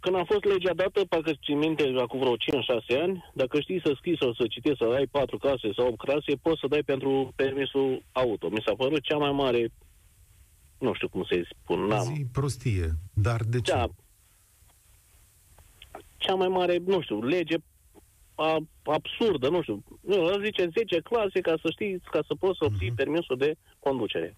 Când 0.00 0.16
a 0.16 0.24
fost 0.24 0.44
legea 0.44 0.74
dată, 0.74 1.04
parcă 1.08 1.30
ți 1.44 1.52
minte, 1.52 1.94
acum 1.98 2.18
vreo 2.18 2.36
5-6 2.36 3.00
ani, 3.02 3.24
dacă 3.34 3.60
știi 3.60 3.80
să 3.84 3.92
scrii 3.96 4.18
sau 4.20 4.32
să 4.32 4.46
citești, 4.46 4.78
să 4.78 4.90
dai 4.90 5.06
4 5.10 5.38
clase 5.38 5.72
sau 5.76 5.86
8 5.86 5.98
clase, 5.98 6.36
poți 6.42 6.60
să 6.60 6.66
dai 6.66 6.82
pentru 6.82 7.32
permisul 7.36 8.02
auto. 8.12 8.48
Mi 8.48 8.62
s-a 8.66 8.74
părut 8.74 9.02
cea 9.02 9.16
mai 9.16 9.32
mare 9.32 9.72
nu 10.78 10.94
știu 10.94 11.08
cum 11.08 11.24
să-i 11.28 11.48
spun. 11.50 11.80
N-am. 11.80 12.14
Zi 12.14 12.26
prostie, 12.32 12.90
dar 13.12 13.40
de 13.42 13.60
ce? 13.60 13.72
Da. 13.72 13.86
Cea 16.24 16.34
mai 16.34 16.48
mare, 16.48 16.76
nu 16.86 17.00
știu, 17.00 17.22
lege 17.22 17.56
a, 18.34 18.58
absurdă, 18.82 19.48
nu 19.48 19.62
știu. 19.62 19.84
Nu, 20.00 20.38
zice 20.44 20.68
10 20.76 21.00
clase 21.00 21.40
ca 21.40 21.54
să 21.62 21.68
știi, 21.70 22.00
ca 22.10 22.20
să 22.26 22.34
poți 22.38 22.58
să 22.58 22.64
obții 22.64 22.90
uh-huh. 22.90 22.96
permisul 22.96 23.36
de 23.36 23.54
conducere. 23.78 24.36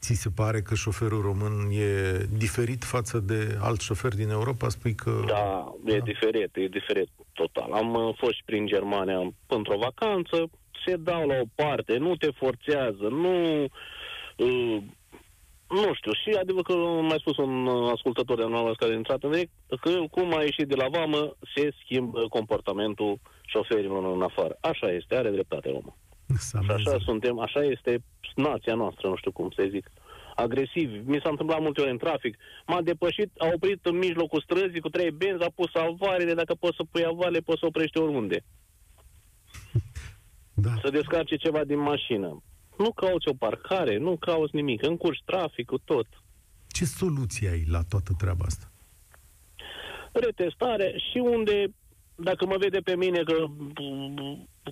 Ți 0.00 0.14
se 0.14 0.30
pare 0.34 0.60
că 0.60 0.74
șoferul 0.74 1.20
român 1.20 1.70
e 1.70 2.26
diferit 2.36 2.84
față 2.84 3.18
de 3.18 3.58
alt 3.60 3.80
șofer 3.80 4.14
din 4.14 4.28
Europa? 4.28 4.68
Spui 4.68 4.94
că... 4.94 5.22
Da, 5.26 5.74
e 5.84 5.98
da. 5.98 6.04
diferit, 6.04 6.56
e 6.56 6.66
diferit 6.66 7.08
total. 7.32 7.72
Am 7.72 7.94
uh, 7.94 8.14
fost 8.18 8.34
și 8.34 8.42
prin 8.44 8.66
Germania 8.66 9.32
într-o 9.46 9.78
vacanță, 9.78 10.50
se 10.86 10.96
dau 10.96 11.26
la 11.26 11.34
o 11.40 11.44
parte, 11.54 11.96
nu 11.96 12.16
te 12.16 12.30
forțează, 12.30 13.08
nu... 13.10 13.66
Uh, 15.68 15.86
nu 15.86 15.94
știu, 15.94 16.12
și 16.12 16.38
adevăr 16.40 16.62
că 16.62 16.74
mai 17.10 17.18
spus 17.18 17.36
un 17.36 17.66
uh, 17.66 17.92
ascultător 17.92 18.36
de 18.36 18.44
noastră 18.44 18.74
care 18.78 18.92
a 18.92 18.96
intrat 18.96 19.22
în 19.22 19.30
direct, 19.30 19.52
că 19.80 19.90
cum 20.10 20.36
a 20.36 20.42
ieșit 20.42 20.68
de 20.68 20.74
la 20.74 20.88
vamă, 20.88 21.36
se 21.54 21.74
schimbă 21.82 22.20
comportamentul 22.28 23.18
șoferilor 23.46 24.14
în 24.14 24.22
afară. 24.22 24.56
Așa 24.60 24.90
este, 24.90 25.16
are 25.16 25.30
dreptate 25.30 25.68
omul. 25.68 25.96
Și 26.28 26.72
așa 26.72 26.96
suntem, 26.98 27.38
așa 27.38 27.60
este 27.60 28.02
nația 28.34 28.74
noastră, 28.74 29.08
nu 29.08 29.16
știu 29.16 29.32
cum 29.32 29.50
să 29.56 29.66
zic, 29.70 29.90
agresivi. 30.34 30.98
Mi 31.04 31.20
s-a 31.22 31.28
întâmplat 31.28 31.60
multe 31.60 31.80
ori 31.80 31.90
în 31.90 31.98
trafic. 31.98 32.36
M-a 32.66 32.82
depășit, 32.82 33.30
a 33.38 33.46
oprit 33.54 33.86
în 33.86 33.96
mijlocul 33.96 34.40
străzii 34.40 34.80
cu 34.80 34.88
trei 34.88 35.10
benzi, 35.10 35.44
a 35.44 35.50
pus 35.54 35.74
avarele, 35.74 36.34
dacă 36.34 36.54
poți 36.54 36.76
să 36.76 36.82
pui 36.90 37.04
avare, 37.04 37.38
poți 37.40 37.58
să 37.58 37.66
oprești 37.66 37.98
oriunde. 37.98 38.38
Da. 40.58 40.70
Să 40.82 40.90
descarce 40.90 41.36
ceva 41.36 41.64
din 41.64 41.78
mașină. 41.78 42.42
Nu 42.78 42.92
cauți 42.92 43.28
o 43.28 43.34
parcare, 43.34 43.98
nu 43.98 44.16
cauți 44.16 44.54
nimic, 44.54 44.82
încurci 44.86 45.22
traficul, 45.24 45.80
tot. 45.84 46.06
Ce 46.68 46.84
soluție 46.84 47.48
ai 47.48 47.64
la 47.70 47.82
toată 47.88 48.12
treaba 48.18 48.44
asta? 48.46 48.70
Retestare 50.12 50.94
și 51.10 51.18
unde, 51.18 51.74
dacă 52.14 52.46
mă 52.46 52.56
vede 52.58 52.78
pe 52.78 52.96
mine 52.96 53.22
că 53.22 53.46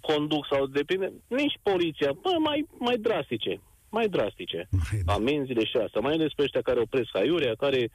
conduc 0.00 0.46
sau 0.50 0.66
depinde, 0.66 1.12
nici 1.26 1.58
poliția, 1.62 2.12
bă, 2.22 2.36
mai, 2.38 2.66
mai 2.78 2.96
drastice, 2.96 3.60
mai 3.88 4.08
drastice. 4.08 4.68
Mai 4.70 5.02
da. 5.04 5.12
Amenziile 5.12 5.64
și 5.64 5.76
asta, 5.76 6.00
mai 6.00 6.12
ales 6.12 6.32
pe 6.32 6.42
ăștia 6.42 6.62
care 6.62 6.80
opresc 6.80 7.16
aiurea, 7.16 7.54
care 7.54 7.90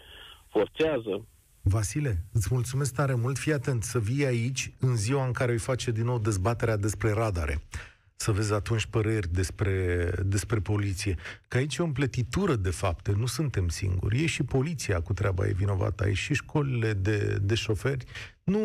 forțează. 0.48 1.26
Vasile, 1.62 2.18
îți 2.34 2.48
mulțumesc 2.52 2.94
tare 2.96 3.14
mult. 3.14 3.38
Fii 3.38 3.54
atent 3.54 3.84
să 3.84 4.00
vii 4.00 4.26
aici 4.26 4.74
în 4.80 4.96
ziua 4.96 5.26
în 5.26 5.32
care 5.32 5.52
îi 5.52 5.58
face 5.58 5.92
din 5.92 6.06
nou 6.06 6.20
dezbaterea 6.20 6.78
despre 6.78 7.12
radare 7.12 7.62
să 8.22 8.32
vezi 8.32 8.54
atunci 8.54 8.86
păreri 8.86 9.28
despre, 9.28 9.76
despre 10.26 10.60
poliție. 10.60 11.16
Că 11.48 11.58
aici 11.58 11.76
e 11.76 11.82
o 11.82 11.86
împletitură 11.86 12.56
de 12.56 12.70
fapte, 12.70 13.12
nu 13.18 13.26
suntem 13.26 13.68
singuri. 13.68 14.24
E 14.24 14.26
și 14.26 14.44
poliția 14.44 15.02
cu 15.02 15.14
treaba 15.14 15.48
e 15.48 15.52
vinovată, 15.52 16.08
e 16.08 16.14
și 16.14 16.34
școlile 16.34 16.94
de, 16.94 17.38
de 17.42 17.56
șoferi. 17.56 18.06
Nu 18.44 18.60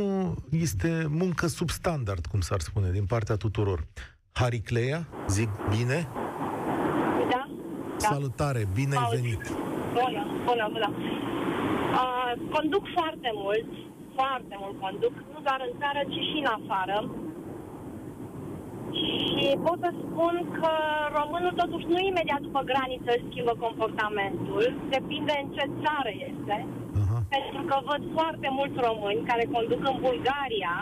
este 0.50 1.06
muncă 1.08 1.46
substandard, 1.46 2.26
cum 2.26 2.40
s-ar 2.40 2.60
spune, 2.60 2.90
din 2.90 3.06
partea 3.06 3.36
tuturor. 3.36 3.86
Haricleia, 4.32 5.08
zic 5.28 5.48
bine? 5.76 6.08
Da. 7.30 7.48
da. 7.98 8.08
Salutare, 8.08 8.68
bine 8.74 8.96
ai 8.96 9.08
venit. 9.20 9.42
Bună, 9.92 10.22
bună, 10.44 10.68
bună. 10.72 10.90
Uh, 12.00 12.32
conduc 12.50 12.84
foarte 12.94 13.30
mult, 13.34 13.70
foarte 14.14 14.54
mult 14.60 14.80
conduc, 14.80 15.14
nu 15.32 15.40
doar 15.42 15.60
în 15.68 15.78
țară, 15.80 16.00
ci 16.12 16.20
și 16.28 16.36
în 16.42 16.48
afară 16.58 16.96
și 19.00 19.46
pot 19.66 19.78
să 19.84 19.90
spun 20.04 20.34
că 20.58 20.72
românul 21.18 21.54
totuși 21.62 21.90
nu 21.92 21.98
imediat 22.00 22.40
după 22.48 22.60
graniță 22.70 23.10
își 23.12 23.28
schimbă 23.30 23.54
comportamentul, 23.66 24.64
depinde 24.94 25.34
în 25.42 25.48
ce 25.56 25.64
țară 25.82 26.12
este. 26.30 26.56
Uh-huh. 27.00 27.20
Pentru 27.34 27.60
că 27.68 27.76
văd 27.90 28.02
foarte 28.18 28.48
mulți 28.58 28.78
români 28.88 29.28
care 29.30 29.52
conduc 29.54 29.82
în 29.90 29.96
Bulgaria, 30.06 30.74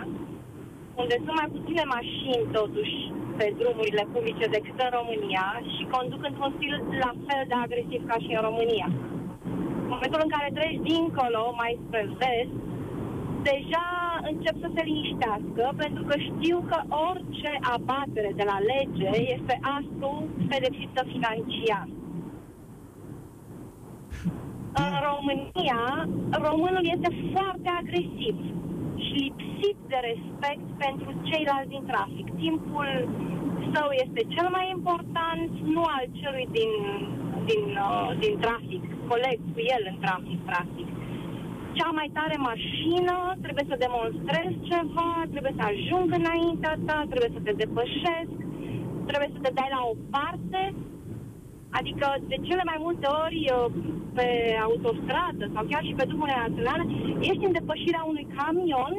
unde 1.03 1.16
sunt 1.25 1.37
mai 1.40 1.53
puține 1.57 1.85
mașini 1.96 2.44
totuși 2.59 2.96
pe 3.38 3.46
drumurile 3.61 4.05
publice 4.14 4.46
decât 4.57 4.77
în 4.87 4.90
România 4.98 5.46
și 5.75 5.83
conduc 5.94 6.22
într-un 6.29 6.53
stil 6.57 6.75
la 7.05 7.12
fel 7.27 7.42
de 7.51 7.57
agresiv 7.64 8.01
ca 8.11 8.16
și 8.25 8.31
în 8.37 8.42
România. 8.48 8.88
În 9.85 9.90
momentul 9.94 10.20
în 10.22 10.33
care 10.35 10.57
treci 10.59 10.81
dincolo, 10.90 11.42
mai 11.62 11.72
spre 11.85 12.03
vest, 12.20 12.55
deja 13.51 13.87
încep 14.31 14.57
să 14.65 14.69
se 14.75 14.83
liniștească 14.85 15.65
pentru 15.77 16.03
că 16.09 16.15
știu 16.29 16.59
că 16.71 16.79
orice 17.11 17.51
abatere 17.77 18.31
de 18.37 18.45
la 18.53 18.59
lege 18.73 19.11
este 19.37 19.55
astfel 19.77 20.19
pedepsită 20.51 21.03
financiar. 21.15 21.87
În 24.85 24.93
România, 25.11 25.83
românul 26.47 26.85
este 26.95 27.11
foarte 27.33 27.69
agresiv 27.81 28.37
și 29.05 29.15
lipsit 29.25 29.77
de 29.93 29.99
respect 30.11 30.67
pentru 30.85 31.11
ceilalți 31.29 31.73
din 31.75 31.85
trafic. 31.93 32.27
Timpul 32.45 32.89
său 33.75 33.89
este 34.05 34.21
cel 34.35 34.49
mai 34.57 34.67
important, 34.77 35.51
nu 35.75 35.83
al 35.97 36.05
celui 36.21 36.49
din, 36.59 36.73
din, 37.51 37.65
uh, 37.89 38.11
din 38.23 38.35
trafic, 38.45 38.83
coleg 39.09 39.39
cu 39.53 39.61
el 39.75 39.83
în 39.93 39.99
trafic, 40.05 40.39
practic 40.51 40.87
cea 41.79 41.91
mai 41.99 42.09
tare 42.19 42.37
mașină, 42.51 43.17
trebuie 43.45 43.67
să 43.69 43.83
demonstrez 43.87 44.51
ceva, 44.71 45.11
trebuie 45.33 45.55
să 45.59 45.65
ajung 45.73 46.09
înaintea 46.21 46.75
ta, 46.89 46.99
trebuie 47.11 47.33
să 47.37 47.41
te 47.47 47.53
depășesc, 47.63 48.35
trebuie 49.09 49.31
să 49.35 49.41
te 49.43 49.51
dai 49.59 49.71
la 49.77 49.83
o 49.93 49.95
parte. 50.17 50.63
Adică, 51.79 52.07
de 52.31 52.37
cele 52.47 52.65
mai 52.71 52.79
multe 52.87 53.07
ori, 53.25 53.41
uh, 53.51 53.67
pe 54.17 54.29
autostradă 54.69 55.45
sau 55.55 55.63
chiar 55.71 55.83
și 55.89 55.99
pe 55.99 56.09
drumurile 56.09 56.45
naționale, 56.47 56.85
ești 57.31 57.47
în 57.49 57.57
depășirea 57.59 58.05
unui 58.13 58.27
camion, 58.37 58.95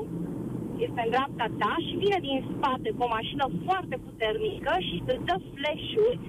este 0.85 1.01
în 1.03 1.09
dreapta 1.13 1.47
ta 1.61 1.73
și 1.85 1.93
vine 2.03 2.19
din 2.27 2.37
spate 2.51 2.89
cu 2.95 3.01
o 3.03 3.13
mașină 3.17 3.45
foarte 3.65 3.95
puternică 4.05 4.73
și 4.87 4.95
îți 5.11 5.25
dă 5.29 5.35
flash-uri 5.53 6.19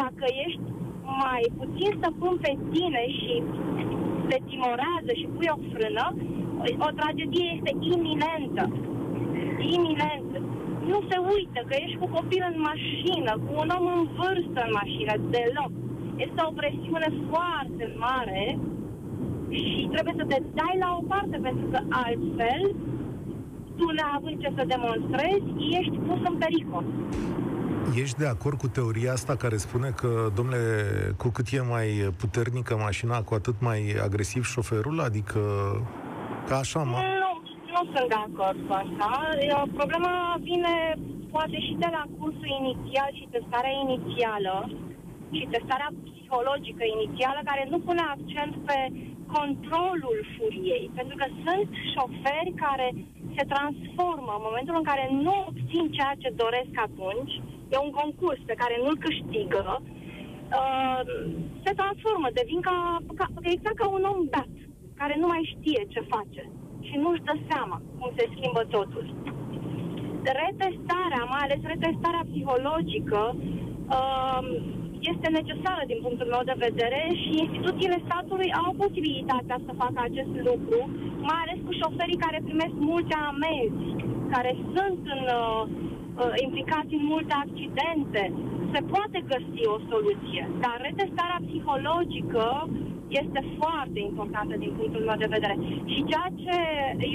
dacă 0.00 0.24
ești 0.46 0.66
mai 1.24 1.42
puțin 1.58 1.90
stăpân 1.98 2.34
pe 2.44 2.52
tine 2.72 3.02
și 3.18 3.32
te 4.30 4.38
timorează 4.48 5.12
și 5.20 5.26
pui 5.34 5.48
o 5.54 5.58
frână, 5.72 6.06
o 6.86 6.90
tragedie 6.98 7.48
este 7.56 7.72
iminentă. 7.92 8.64
Iminentă. 9.74 10.38
Nu 10.90 10.98
se 11.08 11.16
uită 11.34 11.60
că 11.68 11.74
ești 11.84 12.00
cu 12.02 12.08
copil 12.16 12.42
în 12.52 12.58
mașină, 12.70 13.32
cu 13.44 13.52
un 13.62 13.68
om 13.78 13.86
în 13.96 14.02
vârstă 14.18 14.58
în 14.66 14.72
mașină, 14.80 15.12
deloc. 15.34 15.72
Este 16.24 16.40
o 16.48 16.52
presiune 16.60 17.08
foarte 17.30 17.84
mare 18.06 18.58
și 19.50 19.88
trebuie 19.92 20.14
să 20.20 20.24
te 20.30 20.38
dai 20.58 20.76
la 20.84 20.88
o 21.00 21.02
parte, 21.12 21.36
pentru 21.46 21.66
că 21.72 21.78
altfel, 22.04 22.62
tu 23.76 23.86
neavând 23.98 24.40
ce 24.42 24.50
să 24.56 24.72
demonstrezi, 24.74 25.48
ești 25.78 25.96
pus 26.06 26.20
în 26.30 26.36
pericol. 26.44 26.84
Ești 27.94 28.18
de 28.18 28.26
acord 28.26 28.58
cu 28.58 28.68
teoria 28.68 29.12
asta 29.12 29.34
care 29.36 29.56
spune 29.56 29.88
că, 30.00 30.10
domnule, 30.34 30.64
cu 31.16 31.28
cât 31.28 31.46
e 31.52 31.60
mai 31.74 31.88
puternică 32.22 32.72
mașina, 32.88 33.16
cu 33.22 33.34
atât 33.34 33.56
mai 33.68 33.80
agresiv 34.06 34.44
șoferul? 34.44 35.00
Adică, 35.08 35.40
ca 36.48 36.56
așa, 36.64 36.82
mă? 36.92 36.98
Nu, 37.24 37.32
nu 37.74 37.82
sunt 37.92 38.08
de 38.14 38.18
acord 38.28 38.58
cu 38.66 38.72
asta. 38.82 39.08
Problema 39.80 40.14
vine 40.50 40.74
poate 41.34 41.58
și 41.66 41.74
de 41.84 41.88
la 41.96 42.02
cursul 42.18 42.50
inițial 42.60 43.10
și 43.18 43.32
testarea 43.34 43.74
inițială 43.84 44.56
și 45.36 45.44
testarea 45.54 45.90
psihologică 46.06 46.84
inițială, 46.96 47.40
care 47.50 47.62
nu 47.72 47.78
pune 47.86 48.02
accent 48.14 48.54
pe 48.68 48.78
controlul 49.36 50.18
furiei. 50.34 50.86
Pentru 50.98 51.16
că 51.20 51.26
sunt 51.44 51.68
șoferi 51.92 52.52
care 52.64 52.88
se 53.36 53.44
transformă 53.52 54.32
în 54.36 54.46
momentul 54.48 54.74
în 54.78 54.86
care 54.90 55.04
nu 55.24 55.34
obțin 55.48 55.84
ceea 55.96 56.14
ce 56.22 56.38
doresc 56.44 56.74
atunci, 56.88 57.34
e 57.74 57.76
un 57.86 57.92
concurs 58.00 58.40
pe 58.46 58.58
care 58.60 58.76
nu-l 58.82 58.96
câștigă, 59.06 59.62
uh, 59.82 61.00
se 61.64 61.72
transformă, 61.80 62.28
devin 62.40 62.60
ca, 62.68 62.76
ca, 63.20 63.26
exact 63.54 63.76
ca 63.78 63.88
un 63.88 64.04
om 64.12 64.20
dat, 64.36 64.54
care 65.00 65.14
nu 65.20 65.26
mai 65.26 65.52
știe 65.54 65.82
ce 65.88 66.00
face 66.14 66.42
și 66.86 66.96
nu-și 67.02 67.26
dă 67.28 67.34
seama 67.48 67.76
cum 67.98 68.10
se 68.16 68.24
schimbă 68.34 68.62
totul. 68.76 69.04
Retestarea, 70.42 71.22
mai 71.32 71.42
ales 71.44 71.60
retestarea 71.72 72.28
psihologică, 72.30 73.22
uh, 73.96 74.42
este 75.12 75.28
necesară 75.38 75.82
din 75.86 75.98
punctul 76.04 76.28
meu 76.34 76.42
de 76.50 76.62
vedere 76.66 77.00
și 77.22 77.30
instituțiile 77.44 77.98
statului 78.06 78.50
au 78.62 78.72
posibilitatea 78.82 79.58
să 79.66 79.80
facă 79.82 79.98
acest 80.02 80.32
lucru, 80.48 80.78
mai 81.28 81.38
ales 81.42 81.58
cu 81.66 81.72
șoferii 81.80 82.22
care 82.24 82.46
primesc 82.48 82.76
multe 82.90 83.14
amenzi, 83.30 83.86
care 84.34 84.52
sunt 84.74 85.00
în 85.14 85.22
uh, 85.40 85.62
uh, 86.18 86.32
implicați 86.46 86.94
în 86.98 87.04
multe 87.12 87.34
accidente. 87.44 88.22
Se 88.72 88.80
poate 88.92 89.18
găsi 89.32 89.62
o 89.74 89.78
soluție, 89.90 90.42
dar 90.64 90.76
retestarea 90.88 91.44
psihologică 91.46 92.46
este 93.08 93.40
foarte 93.58 93.98
importantă 94.10 94.54
din 94.58 94.72
punctul 94.78 95.02
meu 95.08 95.18
de 95.24 95.34
vedere. 95.36 95.56
Și 95.92 96.04
ceea 96.10 96.28
ce 96.42 96.56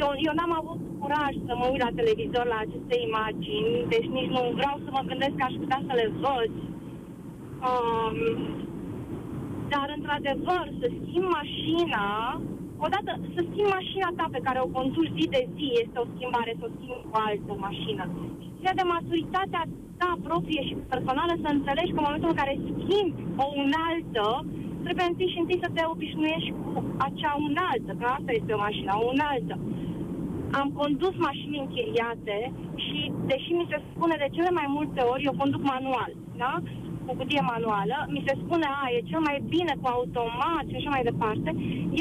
eu, 0.04 0.12
eu 0.28 0.34
n-am 0.36 0.54
avut 0.62 0.80
curaj 1.00 1.34
să 1.48 1.54
mă 1.56 1.66
uit 1.72 1.84
la 1.86 1.98
televizor 2.00 2.46
la 2.54 2.60
aceste 2.66 2.96
imagini, 3.08 3.86
deci 3.94 4.08
nici 4.18 4.34
nu 4.36 4.42
vreau 4.60 4.76
să 4.84 4.90
mă 4.92 5.02
gândesc 5.10 5.36
că 5.36 5.46
aș 5.48 5.56
putea 5.62 5.82
să 5.88 5.94
le 6.02 6.08
văd. 6.24 6.52
Um, 7.70 8.18
dar, 9.74 9.88
într-adevăr, 9.98 10.66
să 10.80 10.88
schimb 11.02 11.28
mașina 11.40 12.06
odată 12.86 13.12
să 13.34 13.40
schimbi 13.48 13.76
mașina 13.80 14.10
ta 14.18 14.26
pe 14.32 14.44
care 14.46 14.60
o 14.62 14.74
conduci 14.78 15.16
zi 15.18 15.26
de 15.36 15.42
zi 15.56 15.68
este 15.84 15.98
o 16.04 16.10
schimbare, 16.14 16.52
să 16.60 16.66
o 16.68 16.74
schimbi 16.76 17.08
cu 17.10 17.18
altă 17.28 17.54
mașină. 17.68 18.04
Și 18.56 18.78
de 18.80 18.86
maturitatea 18.96 19.64
ta 20.00 20.12
proprie 20.28 20.62
și 20.68 20.76
personală 20.94 21.34
să 21.44 21.50
înțelegi 21.52 21.94
că 21.94 22.00
în 22.00 22.08
momentul 22.08 22.32
în 22.34 22.40
care 22.42 22.54
schimbi 22.80 23.22
o 23.44 23.48
unaltă, 23.64 24.28
trebuie 24.84 25.08
întâi 25.10 25.32
și 25.34 25.42
întâi 25.42 25.64
să 25.64 25.70
te 25.74 25.84
obișnuiești 25.94 26.52
cu 26.62 26.70
acea 27.08 27.34
unaltă, 27.48 27.92
că 28.00 28.06
asta 28.18 28.32
este 28.40 28.52
o 28.54 28.64
mașină, 28.68 28.92
o 28.96 29.08
unaltă. 29.16 29.56
Am 30.60 30.68
condus 30.80 31.16
mașini 31.28 31.62
închiriate 31.64 32.38
și, 32.86 33.00
deși 33.32 33.52
mi 33.60 33.70
se 33.72 33.78
spune 33.90 34.16
de 34.24 34.34
cele 34.36 34.52
mai 34.60 34.68
multe 34.78 35.02
ori, 35.12 35.26
eu 35.30 35.40
conduc 35.42 35.64
manual, 35.74 36.12
da? 36.44 36.54
Cu 37.06 37.12
cutie 37.20 37.44
manuală, 37.54 37.98
mi 38.14 38.24
se 38.28 38.34
spune, 38.44 38.68
a, 38.82 38.84
e 38.96 39.10
cel 39.12 39.22
mai 39.30 39.38
bine 39.54 39.74
cu 39.82 39.88
automat 39.98 40.66
și 40.70 40.78
așa 40.80 40.90
mai 40.96 41.08
departe. 41.10 41.50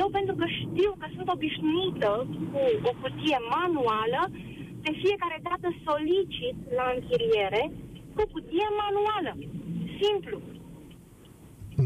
Eu, 0.01 0.09
pentru 0.19 0.35
că 0.41 0.47
știu 0.61 0.91
că 1.01 1.07
sunt 1.15 1.29
obișnuită 1.37 2.11
cu 2.51 2.61
o 2.91 2.93
cutie 3.01 3.39
manuală, 3.57 4.21
de 4.85 4.93
fiecare 5.03 5.39
dată 5.49 5.67
solicit 5.87 6.57
la 6.79 6.87
închiriere 6.95 7.63
cu 8.17 8.23
cutie 8.33 8.69
manuală. 8.83 9.33
Simplu. 10.03 10.37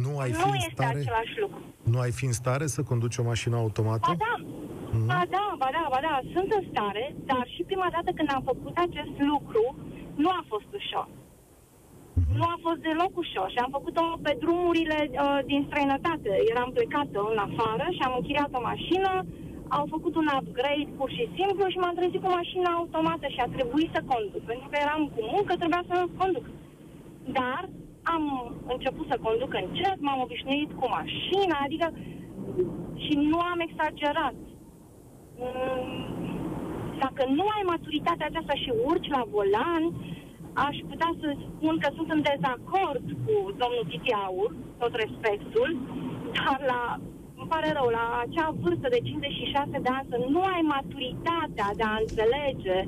Nu 0.03 0.12
ai 0.22 0.31
nu 0.31 0.37
fi 0.37 0.48
în 0.48 0.55
este 0.55 0.70
stare, 0.77 0.98
același 0.98 1.35
lucru. 1.42 1.61
Nu 1.92 1.98
ai 2.05 2.12
fi 2.18 2.24
în 2.31 2.37
stare 2.42 2.66
să 2.66 2.83
conduci 2.83 3.16
o 3.16 3.22
mașină 3.22 3.57
automată? 3.57 4.07
Ba 4.09 4.16
da, 4.27 4.35
mm. 4.96 5.07
ba 5.07 5.22
da, 5.37 5.44
ba 5.62 5.68
da, 5.77 5.85
ba 5.94 5.98
da, 6.09 6.14
sunt 6.35 6.48
în 6.59 6.64
stare, 6.70 7.14
dar 7.24 7.44
și 7.55 7.62
prima 7.62 7.88
dată 7.90 8.11
când 8.16 8.29
am 8.35 8.42
făcut 8.50 8.77
acest 8.87 9.16
lucru, 9.33 9.64
nu 10.14 10.29
a 10.29 10.44
fost 10.53 10.68
ușor. 10.81 11.09
Nu 12.38 12.44
a 12.54 12.56
fost 12.66 12.80
deloc 12.88 13.12
ușor 13.24 13.48
și 13.50 13.62
am 13.64 13.70
făcut-o 13.78 14.04
pe 14.24 14.32
drumurile 14.42 14.98
uh, 15.10 15.38
din 15.50 15.60
străinătate. 15.68 16.30
Eram 16.52 16.70
plecată 16.76 17.18
în 17.32 17.38
afară 17.48 17.87
și 17.96 18.02
am 18.06 18.14
închiriat 18.16 18.50
o 18.58 18.66
mașină, 18.70 19.12
au 19.68 19.84
făcut 19.94 20.14
un 20.20 20.28
upgrade 20.38 20.92
pur 20.98 21.10
și 21.16 21.24
simplu 21.37 21.64
și 21.68 21.80
m-am 21.80 21.94
trezit 21.98 22.20
cu 22.22 22.30
mașina 22.40 22.70
automată 22.70 23.26
și 23.34 23.40
a 23.42 23.48
trebuit 23.56 23.90
să 23.94 24.00
conduc. 24.12 24.42
Pentru 24.50 24.66
că 24.70 24.76
eram 24.84 25.02
cu 25.14 25.20
muncă, 25.32 25.52
trebuia 25.56 25.84
să 25.90 25.96
conduc. 26.20 26.46
Dar 27.38 27.62
am 28.14 28.24
început 28.74 29.06
să 29.10 29.22
conduc 29.26 29.52
încet, 29.62 29.96
m-am 30.00 30.20
obișnuit 30.26 30.70
cu 30.80 30.87
mașina, 30.98 31.56
adică 31.66 31.87
și 33.04 33.14
nu 33.30 33.38
am 33.38 33.58
exagerat. 33.66 34.34
Mm, 35.38 36.14
dacă 37.04 37.22
nu 37.38 37.44
ai 37.56 37.62
maturitatea 37.74 38.26
aceasta 38.26 38.54
și 38.62 38.70
urci 38.84 39.08
la 39.16 39.22
volan, 39.34 39.82
aș 40.66 40.76
putea 40.90 41.10
să 41.20 41.28
spun 41.46 41.74
că 41.82 41.88
sunt 41.96 42.08
în 42.16 42.22
dezacord 42.30 43.04
cu 43.24 43.34
domnul 43.62 43.84
Titi 43.90 44.12
Aur, 44.26 44.50
tot 44.82 44.92
respectul, 45.04 45.68
dar 46.38 46.58
la, 46.72 46.82
îmi 47.40 47.50
pare 47.52 47.68
rău, 47.78 47.88
la 47.98 48.04
acea 48.24 48.48
vârstă 48.62 48.88
de 48.94 49.00
56 49.10 49.78
de 49.86 49.90
ani 49.96 50.10
să 50.12 50.18
nu 50.34 50.40
ai 50.54 50.62
maturitatea 50.76 51.68
de 51.78 51.84
a 51.92 52.00
înțelege 52.04 52.78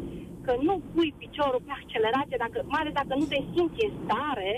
că 0.47 0.53
nu 0.67 0.75
pui 0.93 1.15
piciorul 1.23 1.63
pe 1.67 1.73
accelerație, 1.81 2.37
dacă, 2.45 2.59
mai 2.73 2.81
ales 2.81 2.95
dacă 3.01 3.15
nu 3.21 3.25
te 3.33 3.39
simți 3.53 3.85
în 3.87 3.93
stare, 4.03 4.53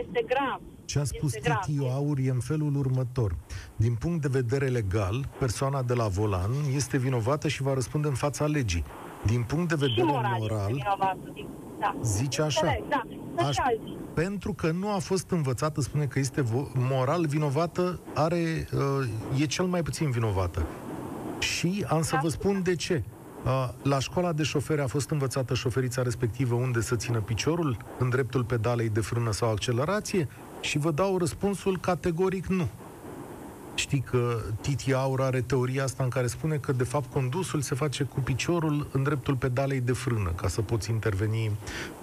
este 0.00 0.20
grav. 0.32 0.60
Ce 0.84 0.98
a 0.98 1.04
spus 1.04 1.32
Titi 1.32 1.76
Aur 1.96 2.18
e 2.18 2.30
în 2.30 2.40
felul 2.40 2.76
următor. 2.76 3.30
Din 3.76 3.94
punct 3.94 4.20
de 4.22 4.28
vedere 4.40 4.66
legal, 4.66 5.16
persoana 5.38 5.82
de 5.82 5.94
la 5.94 6.06
volan 6.08 6.50
este 6.74 6.96
vinovată 6.98 7.48
și 7.48 7.62
va 7.62 7.74
răspunde 7.74 8.08
în 8.08 8.14
fața 8.14 8.46
legii. 8.46 8.84
Din 9.26 9.42
punct 9.42 9.68
de 9.68 9.74
vedere 9.74 10.00
și 10.00 10.12
moral, 10.12 10.36
moral, 10.38 10.96
da. 11.80 11.94
zice 12.02 12.42
așa. 12.42 12.76
Da, 12.88 13.02
aș, 13.46 13.56
pentru 14.14 14.52
că 14.52 14.70
nu 14.70 14.90
a 14.92 14.98
fost 14.98 15.30
învățată, 15.30 15.80
spune 15.80 16.04
că 16.04 16.18
este 16.18 16.42
vo- 16.42 16.72
moral 16.72 17.26
vinovată, 17.26 18.00
are, 18.14 18.68
uh, 18.72 19.40
e 19.40 19.46
cel 19.46 19.64
mai 19.64 19.82
puțin 19.82 20.10
vinovată. 20.10 20.66
Și 21.38 21.84
am 21.88 22.02
să 22.02 22.18
vă 22.22 22.28
spun 22.28 22.62
de 22.62 22.74
ce. 22.74 23.02
Uh, 23.44 23.68
la 23.82 23.98
școala 23.98 24.32
de 24.32 24.42
șoferi 24.42 24.80
a 24.80 24.86
fost 24.86 25.10
învățată 25.10 25.54
șoferița 25.54 26.02
respectivă 26.02 26.54
unde 26.54 26.80
să 26.80 26.96
țină 26.96 27.18
piciorul, 27.18 27.76
în 27.98 28.08
dreptul 28.08 28.44
pedalei 28.44 28.88
de 28.88 29.00
frână 29.00 29.32
sau 29.32 29.50
accelerație? 29.50 30.28
Și 30.60 30.78
vă 30.78 30.90
dau 30.90 31.18
răspunsul 31.18 31.78
categoric 31.78 32.46
nu. 32.46 32.68
Știi 33.74 34.00
că 34.00 34.40
Titi 34.60 34.92
Aur 34.92 35.20
are 35.20 35.40
teoria 35.40 35.84
asta 35.84 36.02
în 36.02 36.08
care 36.08 36.26
spune 36.26 36.56
că, 36.56 36.72
de 36.72 36.84
fapt, 36.84 37.12
condusul 37.12 37.60
se 37.60 37.74
face 37.74 38.04
cu 38.04 38.20
piciorul 38.20 38.88
în 38.92 39.02
dreptul 39.02 39.36
pedalei 39.36 39.80
de 39.80 39.92
frână, 39.92 40.30
ca 40.36 40.48
să 40.48 40.62
poți 40.62 40.90
interveni 40.90 41.50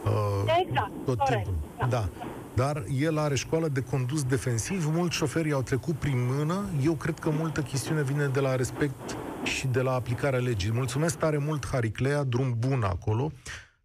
uh, 0.03 0.63
exact, 0.67 0.91
tot 1.05 1.17
corect, 1.17 1.43
timpul. 1.43 1.69
Da. 1.79 1.88
da. 1.88 2.10
Dar 2.53 2.84
el 2.99 3.17
are 3.17 3.36
școală 3.36 3.67
de 3.67 3.81
condus 3.81 4.23
defensiv, 4.23 4.89
mulți 4.93 5.15
șoferi 5.15 5.51
au 5.51 5.62
trecut 5.62 5.95
prin 5.95 6.27
mână. 6.38 6.65
Eu 6.84 6.93
cred 6.93 7.19
că 7.19 7.29
multă 7.29 7.62
chestiune 7.62 8.03
vine 8.03 8.25
de 8.25 8.39
la 8.39 8.55
respect 8.55 9.17
și 9.43 9.67
de 9.67 9.81
la 9.81 9.93
aplicarea 9.93 10.39
legii. 10.39 10.71
Mulțumesc 10.73 11.17
tare 11.17 11.38
mult, 11.38 11.67
Hariclea, 11.67 12.23
drum 12.23 12.55
bun 12.60 12.84
acolo. 12.84 13.31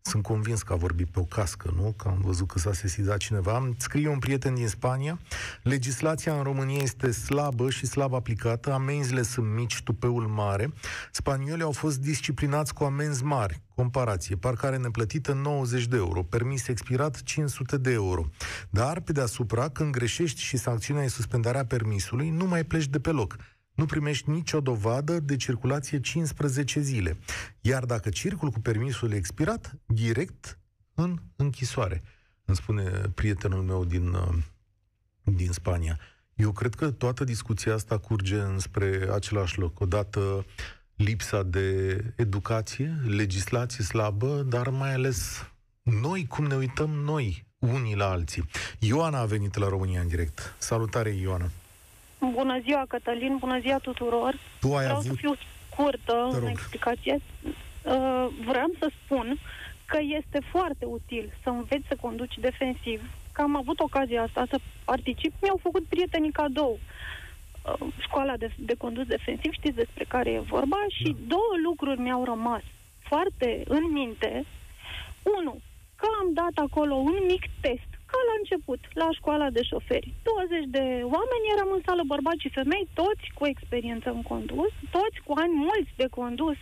Sunt 0.07 0.23
convins 0.23 0.62
că 0.62 0.73
a 0.73 0.77
vorbit 0.77 1.07
pe 1.07 1.21
o 1.21 1.23
cască, 1.23 1.73
nu? 1.77 1.95
Că 1.97 2.09
am 2.09 2.21
văzut 2.21 2.49
că 2.49 2.59
s-a 2.59 2.73
sesizat 2.73 3.16
cineva. 3.16 3.69
Scrie 3.77 4.09
un 4.09 4.19
prieten 4.19 4.55
din 4.55 4.69
Spania. 4.69 5.19
Legislația 5.62 6.37
în 6.37 6.42
România 6.42 6.83
este 6.83 7.11
slabă 7.11 7.71
și 7.71 7.87
slab 7.87 8.14
aplicată. 8.14 8.73
Amenzile 8.73 9.23
sunt 9.23 9.47
mici, 9.55 9.83
tupeul 9.83 10.27
mare. 10.27 10.73
Spaniolii 11.12 11.62
au 11.64 11.73
fost 11.73 12.01
disciplinați 12.01 12.75
cu 12.75 12.85
amenzi 12.85 13.25
mari. 13.25 13.61
Comparație. 13.75 14.37
Parcare 14.37 14.77
neplătită 14.77 15.33
90 15.33 15.87
de 15.87 15.97
euro. 15.97 16.23
Permis 16.23 16.69
expirat 16.69 17.23
500 17.23 17.77
de 17.77 17.92
euro. 17.92 18.27
Dar, 18.71 19.01
pe 19.01 19.12
deasupra, 19.12 19.69
când 19.69 19.92
greșești 19.92 20.40
și 20.40 20.57
sancțiunea 20.57 21.03
e 21.03 21.09
suspendarea 21.09 21.64
permisului, 21.64 22.31
nu 22.31 22.47
mai 22.47 22.64
pleci 22.64 22.87
de 22.87 22.99
pe 22.99 23.11
loc 23.11 23.37
nu 23.77 23.87
primești 23.87 24.31
nicio 24.31 24.61
dovadă 24.61 25.21
de 25.21 25.37
circulație 25.37 26.01
15 26.01 26.81
zile. 26.81 27.17
Iar 27.61 27.85
dacă 27.85 28.09
circul 28.09 28.51
cu 28.51 28.61
permisul 28.61 29.12
expirat, 29.12 29.75
direct 29.87 30.59
în 30.95 31.19
închisoare. 31.37 32.03
Îmi 32.45 32.57
spune 32.57 32.83
prietenul 33.15 33.62
meu 33.62 33.85
din, 33.85 34.09
uh, 34.09 34.35
din 35.23 35.53
Spania. 35.53 35.99
Eu 36.35 36.53
cred 36.53 36.75
că 36.75 36.91
toată 36.91 37.25
discuția 37.25 37.75
asta 37.75 37.99
curge 37.99 38.39
înspre 38.39 39.09
același 39.12 39.59
loc. 39.59 39.81
Odată 39.81 40.45
lipsa 40.95 41.43
de 41.43 42.01
educație, 42.17 43.01
legislație 43.07 43.85
slabă, 43.85 44.43
dar 44.43 44.69
mai 44.69 44.93
ales 44.93 45.51
noi, 45.83 46.27
cum 46.27 46.45
ne 46.45 46.55
uităm 46.55 46.91
noi 46.91 47.47
unii 47.59 47.97
la 47.97 48.11
alții. 48.11 48.49
Ioana 48.79 49.19
a 49.19 49.25
venit 49.25 49.57
la 49.57 49.69
România 49.69 50.01
în 50.01 50.09
direct. 50.09 50.55
Salutare, 50.59 51.11
Ioana! 51.11 51.51
Bună 52.33 52.61
ziua, 52.61 52.85
Cătălin, 52.89 53.37
bună 53.37 53.59
ziua 53.61 53.79
tuturor. 53.79 54.39
Tu 54.61 54.75
ai 54.75 54.85
Vreau 54.85 54.99
avut... 54.99 55.07
să 55.07 55.12
fiu 55.15 55.35
scurtă 55.71 56.29
în 56.33 56.47
explicație. 56.47 57.19
Uh, 57.43 58.27
vreau 58.45 58.71
să 58.79 58.91
spun 59.05 59.39
că 59.85 59.99
este 60.19 60.41
foarte 60.51 60.85
util 60.85 61.33
să 61.43 61.49
înveți 61.49 61.87
să 61.89 61.97
conduci 62.01 62.39
defensiv. 62.39 63.03
Că 63.33 63.43
am 63.43 63.57
avut 63.57 63.81
ocazia 63.81 64.23
asta 64.23 64.47
să 64.51 64.59
particip, 64.85 65.33
mi-au 65.43 65.59
făcut 65.62 65.85
prietenii 65.85 66.33
cadou. 66.33 66.79
Uh, 66.79 67.87
școala 67.99 68.37
de, 68.37 68.51
de 68.57 68.75
condus 68.79 69.07
defensiv, 69.07 69.53
știți 69.53 69.77
despre 69.77 70.05
care 70.09 70.31
e 70.31 70.41
vorba, 70.41 70.77
și 70.89 71.05
da. 71.05 71.19
două 71.27 71.53
lucruri 71.65 72.01
mi-au 72.01 72.25
rămas 72.25 72.62
foarte 72.99 73.62
în 73.69 73.93
minte. 73.93 74.45
Unu, 75.39 75.61
că 75.97 76.07
am 76.21 76.33
dat 76.33 76.65
acolo 76.65 76.95
un 76.95 77.19
mic 77.27 77.43
test 77.61 77.96
ca 78.11 78.19
la 78.29 78.35
început, 78.40 78.81
la 79.03 79.09
școala 79.19 79.49
de 79.57 79.62
șoferi. 79.71 80.09
20 80.23 80.64
de 80.77 80.85
oameni 81.16 81.53
eram 81.55 81.71
în 81.77 81.83
sală, 81.87 82.03
bărbați 82.14 82.45
și 82.45 82.57
femei, 82.59 82.88
toți 83.01 83.25
cu 83.38 83.47
experiență 83.47 84.09
în 84.11 84.23
condus, 84.23 84.73
toți 84.97 85.19
cu 85.27 85.33
ani 85.42 85.55
mulți 85.69 85.92
de 85.97 86.09
condus, 86.19 86.59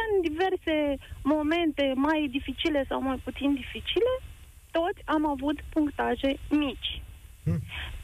în 0.00 0.08
diverse 0.28 0.76
momente 1.22 1.92
mai 1.94 2.28
dificile 2.30 2.84
sau 2.88 3.00
mai 3.02 3.18
puțin 3.24 3.54
dificile, 3.54 4.12
toți 4.70 5.00
am 5.04 5.26
avut 5.26 5.58
punctaje 5.74 6.30
mici. 6.50 7.02
Hmm. 7.44 7.60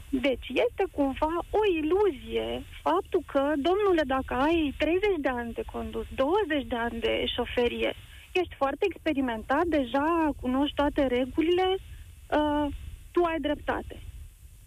Deci 0.09 0.47
este 0.47 0.83
cumva 0.91 1.33
o 1.49 1.61
iluzie 1.79 2.63
faptul 2.81 3.23
că, 3.25 3.53
domnule, 3.67 4.03
dacă 4.05 4.33
ai 4.33 4.73
30 4.77 5.09
de 5.17 5.29
ani 5.29 5.53
de 5.53 5.63
condus, 5.71 6.05
20 6.15 6.65
de 6.67 6.75
ani 6.75 6.99
de 6.99 7.25
șoferie, 7.35 7.93
ești 8.31 8.55
foarte 8.55 8.85
experimentat, 8.89 9.65
deja 9.65 10.29
cunoști 10.41 10.75
toate 10.75 11.07
regulile, 11.07 11.67
uh, 11.71 11.94
tu 13.11 13.23
ai 13.23 13.39
dreptate. 13.39 14.01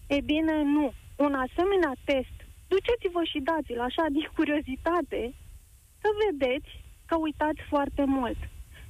E 0.06 0.20
bine, 0.20 0.62
nu. 0.62 0.92
Un 1.16 1.34
asemenea 1.34 1.92
test, 2.04 2.36
duceți-vă 2.68 3.22
și 3.24 3.38
dați-l 3.38 3.80
așa 3.80 4.04
de 4.10 4.28
curiozitate, 4.36 5.34
să 6.00 6.08
vedeți 6.24 6.70
că 7.06 7.16
uitați 7.16 7.60
foarte 7.68 8.04
mult. 8.04 8.36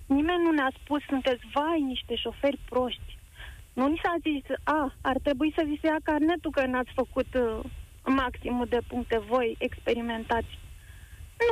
Nimeni 0.06 0.42
nu 0.42 0.50
ne-a 0.50 0.70
spus, 0.82 1.02
sunteți, 1.02 1.42
vai, 1.54 1.80
niște 1.80 2.14
șoferi 2.14 2.58
proști. 2.68 3.18
Nu 3.72 3.88
ni 3.88 4.00
s-a 4.02 4.14
zis, 4.20 4.44
a, 4.64 4.94
ar 5.00 5.18
trebui 5.22 5.52
să 5.56 5.62
vi 5.66 5.78
se 5.80 5.86
ia 5.86 5.98
carnetul 6.02 6.50
că 6.50 6.66
n-ați 6.66 6.92
făcut 6.94 7.34
uh, 7.34 7.60
maximul 8.04 8.66
de 8.66 8.78
puncte 8.88 9.18
voi 9.18 9.56
experimentați. 9.58 10.58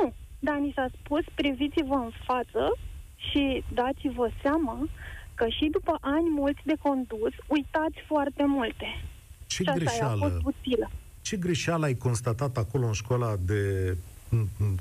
Nu, 0.01 0.13
dar 0.39 0.57
ni 0.57 0.71
s-a 0.75 0.87
spus, 0.99 1.23
priviți-vă 1.35 1.95
în 1.95 2.11
față 2.25 2.77
și 3.15 3.63
dați-vă 3.73 4.29
seama 4.41 4.87
că 5.39 5.45
și 5.57 5.65
după 5.71 5.97
ani 6.01 6.29
mulți 6.29 6.61
de 6.63 6.75
condus, 6.81 7.33
uitați 7.47 7.99
foarte 8.05 8.43
multe. 8.45 8.87
Ce 9.47 9.63
și 9.63 9.71
greșeală, 9.77 10.25
a 10.25 10.29
fost 10.29 10.41
utilă. 10.43 10.89
Ce 11.21 11.35
greșeală 11.37 11.85
ai 11.85 11.95
constatat 11.95 12.57
acolo 12.57 12.85
în 12.87 12.93
școala 13.03 13.35
de 13.51 13.61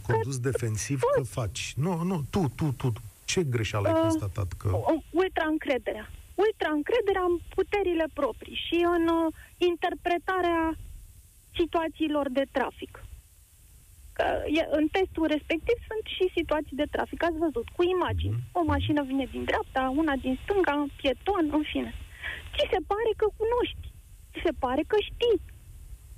condus 0.06 0.38
defensiv 0.38 1.00
că 1.14 1.22
faci? 1.22 1.72
Nu, 1.76 2.02
nu, 2.02 2.24
tu, 2.30 2.52
tu, 2.56 2.66
tu. 2.76 2.92
Ce 3.24 3.42
greșeală 3.42 3.86
ai 3.88 3.94
uh, 3.94 4.00
constatat? 4.00 4.52
Că... 4.52 4.68
Ultra 5.10 5.46
încrederea. 5.54 6.10
Ultra 6.34 6.70
încrederea 6.78 7.24
în 7.30 7.36
puterile 7.54 8.06
proprii 8.12 8.58
și 8.66 8.78
în 8.96 9.04
uh, 9.08 9.34
interpretarea 9.70 10.76
situațiilor 11.58 12.26
de 12.30 12.44
trafic. 12.50 13.04
Că 14.16 14.26
e, 14.58 14.62
în 14.78 14.86
testul 14.96 15.26
respectiv 15.34 15.76
sunt 15.88 16.04
și 16.16 16.34
situații 16.38 16.80
de 16.80 16.92
trafic. 16.94 17.22
Ați 17.22 17.42
văzut, 17.46 17.66
cu 17.76 17.82
imagini. 17.96 18.38
Mm. 18.38 18.58
O 18.58 18.62
mașină 18.72 19.02
vine 19.10 19.26
din 19.34 19.44
dreapta, 19.50 19.82
una 20.00 20.14
din 20.24 20.38
stânga, 20.42 20.76
pieton, 21.00 21.44
în 21.58 21.64
fine. 21.72 21.92
Ți 22.54 22.70
se 22.72 22.80
pare 22.92 23.12
că 23.20 23.26
cunoști. 23.40 23.84
Ți 24.32 24.40
se 24.46 24.52
pare 24.64 24.82
că 24.90 24.96
știi. 25.08 25.38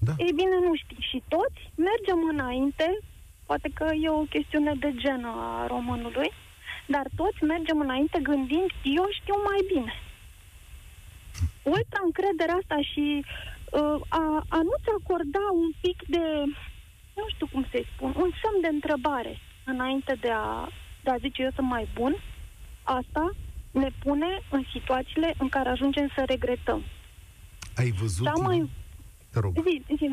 Da. 0.06 0.12
Ei 0.24 0.32
bine, 0.40 0.56
nu 0.68 0.74
știi. 0.82 1.02
Și 1.10 1.18
toți 1.34 1.60
mergem 1.88 2.20
înainte, 2.32 2.86
poate 3.48 3.68
că 3.78 3.86
e 4.04 4.18
o 4.20 4.30
chestiune 4.34 4.72
de 4.84 4.90
genă 5.02 5.30
a 5.46 5.66
românului, 5.66 6.30
dar 6.94 7.06
toți 7.16 7.44
mergem 7.52 7.78
înainte 7.80 8.18
gândind, 8.22 8.70
eu 8.98 9.06
știu 9.18 9.36
mai 9.48 9.60
bine. 9.72 9.92
Ultra 11.62 12.00
încrederea 12.04 12.54
asta 12.54 12.78
și 12.90 13.24
uh, 13.24 14.00
a, 14.08 14.24
a 14.56 14.58
nu-ți 14.68 14.90
acorda 14.98 15.44
un 15.62 15.70
pic 15.80 15.98
de, 16.14 16.22
nu 17.18 17.26
știu 17.34 17.46
cum 17.52 17.66
să-i 17.70 17.90
spun, 17.94 18.10
un 18.24 18.30
semn 18.40 18.58
de 18.60 18.70
întrebare 18.76 19.34
înainte 19.64 20.14
de 20.20 20.30
a, 20.30 20.68
de 21.04 21.10
a 21.10 21.22
zice 21.24 21.42
eu 21.42 21.50
sunt 21.54 21.68
mai 21.68 21.88
bun, 21.94 22.12
asta 22.82 23.24
ne 23.70 23.90
pune 24.04 24.30
în 24.50 24.62
situațiile 24.72 25.34
în 25.38 25.48
care 25.48 25.68
ajungem 25.68 26.08
să 26.14 26.22
regretăm. 26.26 26.82
Ai 27.76 27.90
văzut... 27.90 28.24
Da, 28.24 28.32
mai... 28.42 28.70
Te 29.32 29.38
rog. 29.40 29.52
Zi, 29.66 29.82
zi. 29.96 30.10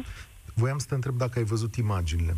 Voiam 0.54 0.78
să 0.78 0.86
te 0.90 0.96
întreb 0.96 1.16
dacă 1.16 1.40
ai 1.40 1.46
văzut 1.46 1.76
imaginile. 1.76 2.36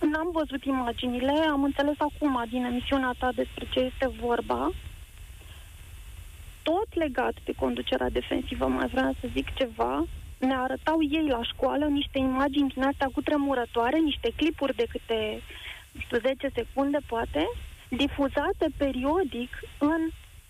N-am 0.00 0.30
văzut 0.32 0.64
imaginile, 0.64 1.32
am 1.50 1.62
înțeles 1.64 1.96
acum 1.98 2.44
din 2.50 2.64
emisiunea 2.64 3.14
ta 3.18 3.32
despre 3.34 3.66
ce 3.70 3.80
este 3.80 4.10
vorba. 4.20 4.70
Tot 6.62 6.94
legat 6.94 7.34
de 7.44 7.52
conducerea 7.52 8.10
defensivă, 8.10 8.66
mai 8.66 8.86
vreau 8.86 9.16
să 9.20 9.28
zic 9.32 9.54
ceva. 9.54 10.04
Ne 10.40 10.54
arătau 10.54 10.98
ei 11.02 11.26
la 11.28 11.42
școală 11.42 11.86
niște 11.86 12.18
imagini 12.18 12.68
din 12.68 12.82
astea 12.82 13.08
cu 13.14 13.20
tremurătoare, 13.20 13.98
niște 13.98 14.32
clipuri 14.36 14.76
de 14.76 14.86
câte, 14.90 15.42
știu, 15.98 16.18
10 16.18 16.50
secunde, 16.54 16.98
poate, 17.06 17.48
difuzate 17.88 18.66
periodic 18.76 19.50
în 19.78 20.00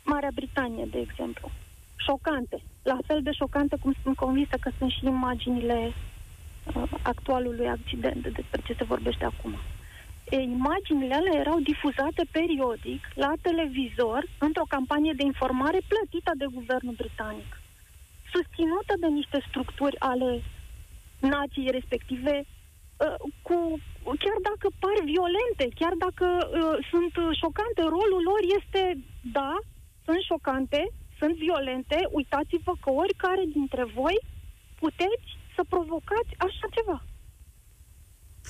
Marea 0.05 0.31
Britanie, 0.35 0.87
de 0.91 0.99
exemplu. 0.99 1.51
Șocante. 1.97 2.63
La 2.83 2.99
fel 3.07 3.23
de 3.23 3.33
șocante 3.33 3.77
cum 3.83 3.95
sunt 4.03 4.17
convinsă 4.17 4.57
că 4.61 4.71
sunt 4.79 4.91
și 4.91 5.07
imaginile 5.07 5.93
uh, 6.75 6.83
actualului 7.03 7.69
accident 7.69 8.23
despre 8.23 8.61
ce 8.65 8.75
se 8.79 8.85
vorbește 8.85 9.25
acum. 9.25 9.55
E, 10.31 10.37
imaginile 10.41 11.15
alea 11.15 11.41
erau 11.41 11.59
difuzate 11.61 12.23
periodic 12.31 13.03
la 13.15 13.33
televizor 13.41 14.25
într-o 14.39 14.65
campanie 14.69 15.13
de 15.17 15.23
informare 15.23 15.79
plătită 15.89 16.33
de 16.37 16.47
guvernul 16.53 16.95
britanic, 16.97 17.60
susținută 18.35 18.93
de 19.03 19.07
niște 19.07 19.39
structuri 19.49 19.99
ale 19.99 20.43
nației 21.21 21.71
respective, 21.79 22.35
uh, 22.45 23.19
cu, 23.47 23.57
chiar 24.25 24.39
dacă 24.49 24.67
par 24.83 24.99
violente, 25.13 25.65
chiar 25.81 25.95
dacă 26.07 26.27
uh, 26.43 26.77
sunt 26.91 27.13
șocante, 27.43 27.83
rolul 27.97 28.23
lor 28.31 28.43
este, 28.59 28.83
da, 29.39 29.53
sunt 30.05 30.21
șocante, 30.31 30.81
sunt 31.19 31.35
violente, 31.47 31.97
uitați-vă 32.11 32.73
că 32.83 32.91
oricare 32.91 33.45
dintre 33.59 33.85
voi 33.85 34.17
puteți 34.83 35.29
să 35.55 35.63
provocați 35.69 36.33
așa 36.47 36.67
ceva. 36.77 36.99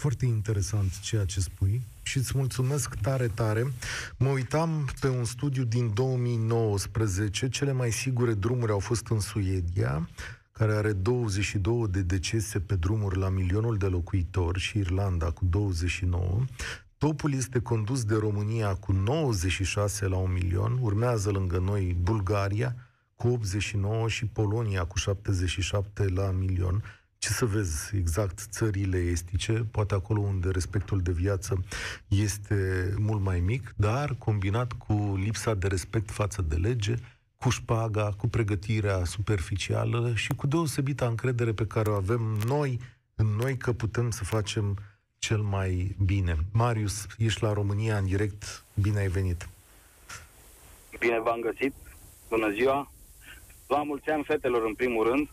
Foarte 0.01 0.27
interesant 0.27 1.01
ceea 1.01 1.25
ce 1.25 1.41
spui 1.41 1.83
și 2.03 2.17
îți 2.17 2.33
mulțumesc 2.35 2.95
tare, 2.95 3.27
tare. 3.27 3.73
Mă 4.17 4.29
uitam 4.29 4.89
pe 5.01 5.09
un 5.09 5.25
studiu 5.25 5.65
din 5.65 5.95
2019, 5.95 7.49
cele 7.49 7.73
mai 7.73 7.91
sigure 7.91 8.33
drumuri 8.33 8.73
au 8.73 8.79
fost 8.79 9.07
în 9.07 9.21
Suedia, 9.21 10.09
care 10.53 10.73
are 10.73 10.93
22 10.93 11.87
de 11.91 12.03
decese 12.03 12.61
pe 12.61 12.75
drumuri 12.75 13.19
la 13.19 13.29
milionul 13.29 13.77
de 13.77 13.87
locuitori 13.87 14.59
și 14.59 14.79
Irlanda 14.79 15.31
cu 15.31 15.45
29. 15.45 16.45
Topul 16.99 17.35
este 17.35 17.61
condus 17.61 18.05
de 18.05 18.15
România 18.15 18.75
cu 18.75 18.93
96 18.93 20.07
la 20.07 20.17
un 20.17 20.33
milion, 20.33 20.79
urmează 20.81 21.31
lângă 21.31 21.59
noi 21.59 21.97
Bulgaria 22.03 22.77
cu 23.17 23.29
89 23.29 24.09
și 24.09 24.27
Polonia 24.27 24.85
cu 24.85 24.99
77 24.99 26.09
la 26.09 26.31
milion. 26.31 26.83
Ce 27.21 27.29
să 27.29 27.45
vezi 27.45 27.97
exact 27.97 28.39
țările 28.51 28.99
estice, 28.99 29.53
poate 29.71 29.95
acolo 29.95 30.21
unde 30.21 30.51
respectul 30.51 31.01
de 31.01 31.13
viață 31.13 31.65
este 32.09 32.95
mult 32.99 33.21
mai 33.21 33.41
mic, 33.41 33.75
dar 33.77 34.15
combinat 34.19 34.73
cu 34.73 35.15
lipsa 35.17 35.55
de 35.55 35.67
respect 35.67 36.11
față 36.11 36.43
de 36.43 36.57
lege, 36.57 36.95
cu 37.37 37.51
șpaga, 37.51 38.13
cu 38.17 38.29
pregătirea 38.29 39.05
superficială 39.05 40.13
și 40.15 40.35
cu 40.37 40.47
deosebită 40.47 41.07
încredere 41.07 41.53
pe 41.53 41.67
care 41.67 41.91
o 41.91 41.95
avem 41.95 42.21
noi 42.47 42.79
în 43.15 43.27
noi 43.27 43.57
că 43.57 43.73
putem 43.73 44.11
să 44.11 44.25
facem 44.25 44.77
cel 45.19 45.41
mai 45.41 45.97
bine. 46.05 46.37
Marius, 46.53 47.07
ești 47.19 47.43
la 47.43 47.53
România 47.53 47.97
în 47.97 48.07
direct, 48.07 48.65
bine 48.75 48.99
ai 48.99 49.09
venit. 49.09 49.49
Bine 50.99 51.21
v-am 51.21 51.41
găsit, 51.41 51.75
bună 52.29 52.51
ziua. 52.51 52.91
La 53.67 53.83
mulți 53.83 54.09
ani 54.09 54.25
fetelor 54.25 54.65
în 54.65 54.75
primul 54.75 55.11
rând, 55.11 55.29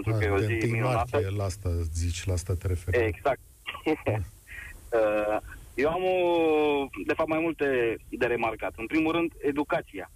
pentru 0.00 0.12
A, 0.12 0.18
că 0.18 0.24
e 0.24 0.28
o 0.28 0.38
zi 0.38 0.66
minunată. 0.70 1.08
Martie, 1.12 1.36
la 1.36 1.44
asta 1.44 1.70
zici, 1.92 2.24
la 2.24 2.32
asta 2.32 2.54
te 2.54 2.66
referi. 2.66 3.04
Exact. 3.04 3.40
Uh, 4.94 5.38
eu 5.74 5.90
am, 5.90 6.04
o, 6.04 6.86
de 7.06 7.14
fapt, 7.14 7.28
mai 7.28 7.38
multe 7.38 7.96
de 8.08 8.26
remarcat. 8.26 8.72
În 8.76 8.86
primul 8.86 9.12
rând, 9.12 9.32
educația. 9.38 10.10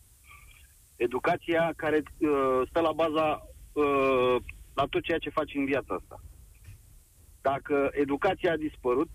Educația 0.96 1.72
care 1.76 2.02
uh, 2.18 2.60
stă 2.68 2.80
la 2.80 2.92
baza 2.92 3.46
uh, 3.72 4.36
la 4.74 4.84
tot 4.90 5.02
ceea 5.02 5.18
ce 5.18 5.30
faci 5.30 5.54
în 5.54 5.64
viața 5.64 5.94
asta. 5.94 6.20
Dacă 7.40 7.88
educația 7.92 8.52
a 8.52 8.56
dispărut, 8.56 9.10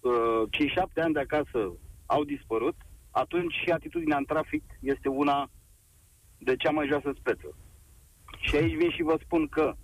uh, 0.00 0.42
cei 0.50 0.68
șapte 0.68 1.00
ani 1.00 1.12
de 1.12 1.20
acasă 1.20 1.72
au 2.06 2.24
dispărut, 2.24 2.76
atunci 3.10 3.54
și 3.54 3.70
atitudinea 3.70 4.16
în 4.16 4.24
trafic 4.24 4.62
este 4.80 5.08
una 5.08 5.50
de 6.38 6.56
cea 6.56 6.70
mai 6.70 6.86
joasă 6.86 7.12
speță. 7.18 7.56
Și 8.46 8.56
aici 8.56 8.76
vin 8.76 8.90
și 8.90 9.02
vă 9.02 9.16
spun 9.24 9.46
că 9.46 9.74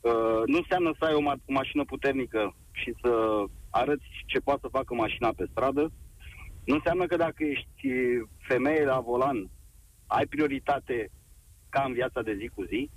uh, 0.00 0.42
nu 0.46 0.56
înseamnă 0.56 0.94
să 0.98 1.04
ai 1.04 1.14
o, 1.14 1.20
ma- 1.20 1.44
o 1.46 1.52
mașină 1.52 1.84
puternică 1.84 2.54
și 2.72 2.94
să 3.02 3.44
arăți 3.70 4.08
ce 4.26 4.38
poate 4.38 4.60
să 4.62 4.68
facă 4.72 4.94
mașina 4.94 5.32
pe 5.36 5.48
stradă. 5.50 5.92
Nu 6.64 6.74
înseamnă 6.74 7.06
că 7.06 7.16
dacă 7.16 7.44
ești 7.44 7.88
femeie 8.38 8.84
la 8.84 9.00
volan, 9.00 9.50
ai 10.06 10.26
prioritate 10.26 11.10
ca 11.68 11.82
în 11.86 11.92
viața 11.92 12.22
de 12.22 12.36
zi 12.40 12.48
cu 12.54 12.62
zi. 12.64 12.90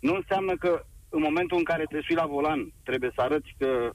Nu 0.00 0.14
înseamnă 0.14 0.56
că 0.56 0.84
în 1.08 1.20
momentul 1.22 1.58
în 1.58 1.64
care 1.64 1.84
te 1.84 2.00
sui 2.02 2.14
la 2.14 2.26
volan, 2.26 2.72
trebuie 2.82 3.10
să 3.14 3.20
arăți 3.20 3.54
că 3.58 3.90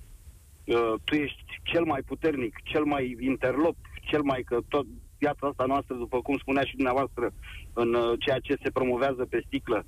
uh, 0.65 0.93
tu 1.03 1.15
ești 1.15 1.43
cel 1.63 1.83
mai 1.83 2.01
puternic, 2.01 2.55
cel 2.63 2.83
mai 2.83 3.17
interlop, 3.19 3.75
cel 4.01 4.21
mai 4.21 4.43
că 4.43 4.59
tot 4.67 4.85
viața 5.17 5.47
asta 5.47 5.65
noastră, 5.65 5.95
după 5.95 6.21
cum 6.21 6.37
spunea 6.37 6.63
și 6.63 6.75
dumneavoastră, 6.75 7.33
în 7.73 7.93
uh, 7.93 8.13
ceea 8.19 8.39
ce 8.39 8.55
se 8.63 8.71
promovează 8.71 9.25
pe 9.25 9.43
sticlă, 9.45 9.85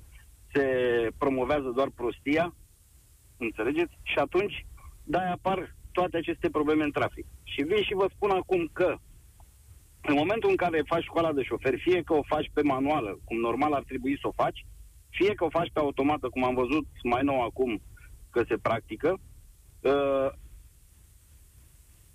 se 0.52 0.64
promovează 1.18 1.72
doar 1.74 1.88
prostia, 1.94 2.54
înțelegeți? 3.36 3.98
Și 4.02 4.18
atunci, 4.18 4.66
da, 5.04 5.30
apar 5.30 5.76
toate 5.92 6.16
aceste 6.16 6.50
probleme 6.50 6.84
în 6.84 6.90
trafic. 6.90 7.26
Și 7.42 7.62
vin 7.62 7.82
și 7.82 7.94
vă 7.94 8.06
spun 8.14 8.30
acum 8.30 8.70
că 8.72 8.96
în 10.00 10.14
momentul 10.14 10.50
în 10.50 10.56
care 10.56 10.82
faci 10.86 11.02
școala 11.02 11.32
de 11.32 11.42
șofer, 11.42 11.78
fie 11.78 12.02
că 12.02 12.12
o 12.14 12.22
faci 12.22 12.50
pe 12.52 12.62
manuală, 12.62 13.18
cum 13.24 13.36
normal 13.38 13.72
ar 13.72 13.82
trebui 13.82 14.18
să 14.20 14.26
o 14.26 14.32
faci, 14.42 14.66
fie 15.10 15.34
că 15.34 15.44
o 15.44 15.50
faci 15.50 15.70
pe 15.72 15.78
automată, 15.80 16.28
cum 16.28 16.44
am 16.44 16.54
văzut 16.54 16.86
mai 17.02 17.22
nou 17.22 17.42
acum 17.42 17.82
că 18.30 18.44
se 18.48 18.56
practică, 18.56 19.20
uh, 19.80 20.28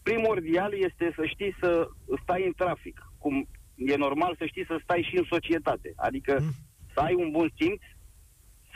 primordial 0.04 0.74
este 0.74 1.14
să 1.16 1.26
știi 1.26 1.56
să 1.60 1.90
stai 2.22 2.46
în 2.46 2.54
trafic. 2.58 3.12
Cum 3.18 3.48
e 3.76 3.96
normal 3.96 4.36
să 4.38 4.46
știi 4.46 4.66
să 4.66 4.80
stai 4.84 5.08
și 5.10 5.18
în 5.18 5.24
societate. 5.30 5.94
Adică 5.96 6.38
mm. 6.42 6.52
să 6.94 7.00
ai 7.00 7.14
un 7.14 7.32
bun 7.32 7.52
simț, 7.60 7.82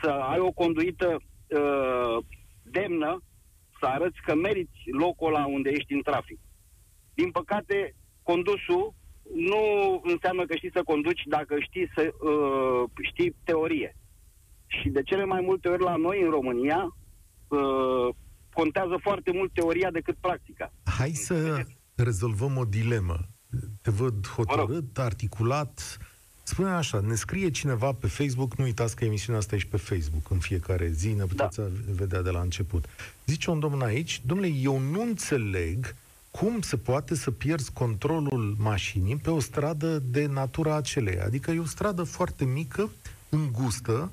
să 0.01 0.09
ai 0.09 0.39
o 0.39 0.51
conduită 0.51 1.07
uh, 1.15 2.17
demnă, 2.63 3.21
să 3.79 3.85
arăți 3.85 4.21
că 4.25 4.35
meriți 4.35 4.79
locul 4.91 5.27
ăla 5.27 5.45
unde 5.45 5.69
ești 5.69 5.93
în 5.93 6.01
trafic. 6.01 6.39
Din 7.13 7.31
păcate, 7.31 7.95
condusul 8.23 8.93
nu 9.33 9.61
înseamnă 10.03 10.45
că 10.45 10.55
știi 10.55 10.71
să 10.73 10.81
conduci 10.83 11.21
dacă 11.25 11.55
știi 11.59 11.87
să 11.95 12.13
uh, 12.29 12.89
știi 13.01 13.35
teorie. 13.43 13.95
Și 14.67 14.89
de 14.89 15.01
cele 15.03 15.25
mai 15.25 15.41
multe 15.41 15.67
ori 15.67 15.83
la 15.83 15.95
noi, 15.95 16.21
în 16.21 16.29
România, 16.29 16.95
uh, 17.47 18.15
contează 18.53 18.97
foarte 19.01 19.31
mult 19.31 19.53
teoria 19.53 19.91
decât 19.91 20.17
practica. 20.17 20.73
Hai 20.97 21.09
să 21.09 21.65
rezolvăm 21.95 22.57
o 22.57 22.65
dilemă. 22.65 23.17
Te 23.81 23.91
văd 23.91 24.27
hotărât, 24.27 24.97
articulat. 24.97 25.97
Spune 26.49 26.69
așa, 26.69 26.99
ne 26.99 27.15
scrie 27.15 27.49
cineva 27.49 27.91
pe 27.91 28.07
Facebook, 28.07 28.55
nu 28.55 28.63
uitați 28.63 28.95
că 28.95 29.05
emisiunea 29.05 29.39
asta 29.39 29.55
e 29.55 29.59
și 29.59 29.67
pe 29.67 29.77
Facebook 29.77 30.29
în 30.29 30.39
fiecare 30.39 30.91
zi, 30.91 31.09
ne 31.09 31.23
puteți 31.23 31.57
da. 31.57 31.63
vedea 31.95 32.21
de 32.21 32.29
la 32.29 32.39
început. 32.39 32.85
Zice 33.25 33.49
un 33.49 33.59
domn 33.59 33.81
aici, 33.81 34.21
domnule, 34.25 34.49
eu 34.49 34.79
nu 34.79 35.01
înțeleg 35.01 35.95
cum 36.31 36.61
se 36.61 36.77
poate 36.77 37.15
să 37.15 37.31
pierzi 37.31 37.71
controlul 37.71 38.55
mașinii 38.59 39.15
pe 39.15 39.29
o 39.29 39.39
stradă 39.39 40.03
de 40.11 40.25
natura 40.25 40.75
aceleia. 40.75 41.25
Adică 41.25 41.51
e 41.51 41.59
o 41.59 41.65
stradă 41.65 42.03
foarte 42.03 42.45
mică, 42.45 42.89
îngustă, 43.29 44.11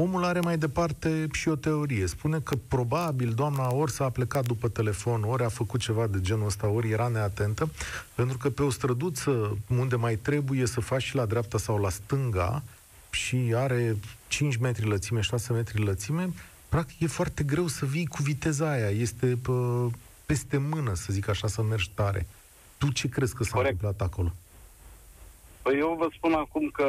Omul 0.00 0.24
are 0.24 0.40
mai 0.40 0.58
departe 0.58 1.26
și 1.32 1.48
o 1.48 1.54
teorie. 1.56 2.06
Spune 2.06 2.38
că 2.38 2.56
probabil 2.68 3.32
doamna 3.32 3.74
ori 3.74 3.90
s-a 3.90 4.08
plecat 4.08 4.46
după 4.46 4.68
telefon, 4.68 5.22
ori 5.22 5.44
a 5.44 5.48
făcut 5.48 5.80
ceva 5.80 6.06
de 6.06 6.20
genul 6.20 6.46
ăsta, 6.46 6.68
ori 6.68 6.90
era 6.90 7.08
neatentă, 7.08 7.70
pentru 8.14 8.38
că 8.38 8.50
pe 8.50 8.62
o 8.62 8.70
străduță 8.70 9.58
unde 9.68 9.96
mai 9.96 10.14
trebuie 10.14 10.66
să 10.66 10.80
faci 10.80 11.02
și 11.02 11.14
la 11.14 11.24
dreapta 11.24 11.58
sau 11.58 11.80
la 11.80 11.88
stânga 11.88 12.62
și 13.10 13.52
are 13.54 13.96
5 14.28 14.56
metri 14.56 14.86
lățime, 14.86 15.20
6 15.20 15.52
metri 15.52 15.84
lățime, 15.84 16.30
practic 16.68 17.00
e 17.00 17.06
foarte 17.06 17.42
greu 17.42 17.66
să 17.66 17.86
vii 17.86 18.06
cu 18.06 18.22
viteza 18.22 18.70
aia. 18.70 18.88
Este 18.88 19.26
pe, 19.42 19.52
peste 20.26 20.56
mână, 20.56 20.94
să 20.94 21.12
zic 21.12 21.28
așa, 21.28 21.46
să 21.46 21.62
mergi 21.62 21.90
tare. 21.94 22.26
Tu 22.78 22.90
ce 22.90 23.08
crezi 23.08 23.34
că 23.34 23.44
s-a 23.44 23.50
Corect. 23.54 23.72
întâmplat 23.72 24.08
acolo? 24.08 24.32
Păi 25.62 25.78
eu 25.78 25.96
vă 25.98 26.08
spun 26.16 26.32
acum 26.32 26.68
că 26.72 26.84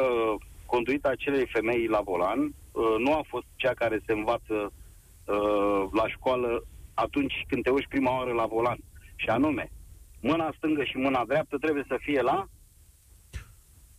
conduita 0.74 1.08
acelei 1.08 1.46
femei 1.54 1.86
la 1.86 2.00
volan 2.10 2.40
uh, 2.42 2.94
nu 3.04 3.12
a 3.14 3.24
fost 3.32 3.46
cea 3.56 3.74
care 3.82 4.02
se 4.06 4.12
învață 4.12 4.56
uh, 4.64 5.82
la 5.92 6.06
școală 6.14 6.48
atunci 6.94 7.36
când 7.48 7.62
te 7.62 7.70
uiți 7.70 7.88
prima 7.88 8.16
oară 8.18 8.32
la 8.32 8.46
volan. 8.46 8.78
Și 9.16 9.28
anume, 9.28 9.70
mâna 10.20 10.54
stângă 10.56 10.84
și 10.84 10.96
mâna 10.96 11.24
dreaptă 11.24 11.56
trebuie 11.58 11.84
să 11.88 11.96
fie 12.00 12.20
la 12.20 12.48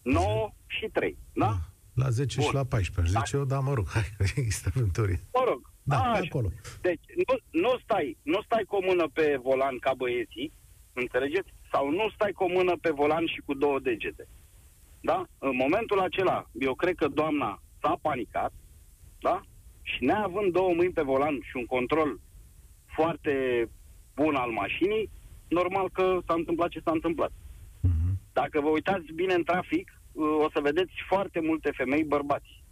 9 0.02 0.50
și 0.68 0.86
3, 0.94 1.18
da? 1.34 1.52
La 1.94 2.10
10 2.10 2.40
Bun. 2.40 2.48
și 2.48 2.54
la 2.54 2.64
14. 2.64 3.14
Zice 3.18 3.32
da. 3.32 3.38
eu, 3.38 3.46
da, 3.46 3.60
mă 3.60 3.74
rog, 3.74 3.88
hai 3.94 4.04
că 4.18 4.24
există 4.36 4.70
vânturii. 4.74 5.20
Mă 5.34 5.44
rog, 5.48 5.62
da, 5.84 5.98
a, 5.98 6.20
acolo. 6.26 6.50
Deci, 6.82 7.06
nu, 7.28 7.62
nu, 7.62 7.80
stai, 7.84 8.18
nu 8.24 8.42
stai 8.42 8.64
cu 8.68 8.76
o 8.76 8.86
mână 8.90 9.06
pe 9.14 9.40
volan 9.42 9.78
ca 9.80 9.94
băieții, 9.98 10.54
înțelegeți? 10.94 11.50
Sau 11.72 11.90
nu 11.90 12.10
stai 12.16 12.32
cu 12.32 12.44
o 12.44 12.54
mână 12.58 12.74
pe 12.82 12.90
volan 12.90 13.26
și 13.26 13.42
cu 13.46 13.54
două 13.54 13.80
degete. 13.80 14.28
Da? 15.10 15.26
În 15.38 15.56
momentul 15.56 16.00
acela, 16.00 16.50
eu 16.60 16.74
cred 16.76 16.96
că 16.96 17.08
doamna 17.08 17.62
s-a 17.82 18.00
panicat, 18.02 18.54
da? 19.20 19.42
Și 19.82 20.04
neavând 20.04 20.52
două 20.52 20.74
mâini 20.74 20.94
pe 20.94 21.02
volan 21.02 21.40
și 21.42 21.56
un 21.56 21.66
control 21.66 22.20
foarte 22.86 23.34
bun 24.16 24.36
al 24.36 24.52
mașinii, 24.52 25.10
normal 25.48 25.90
că 25.90 26.20
s-a 26.28 26.34
întâmplat 26.34 26.70
ce 26.70 26.82
s-a 26.86 26.92
întâmplat. 26.92 27.32
Uh-huh. 27.32 28.14
Dacă 28.34 28.62
vă 28.62 28.70
uitați 28.70 29.12
bine 29.16 29.34
în 29.34 29.44
trafic, 29.44 30.02
o 30.46 30.50
să 30.54 30.60
vedeți 30.62 30.94
foarte 31.08 31.40
multe 31.40 31.72
femei 31.72 32.04
bărbați. 32.04 32.64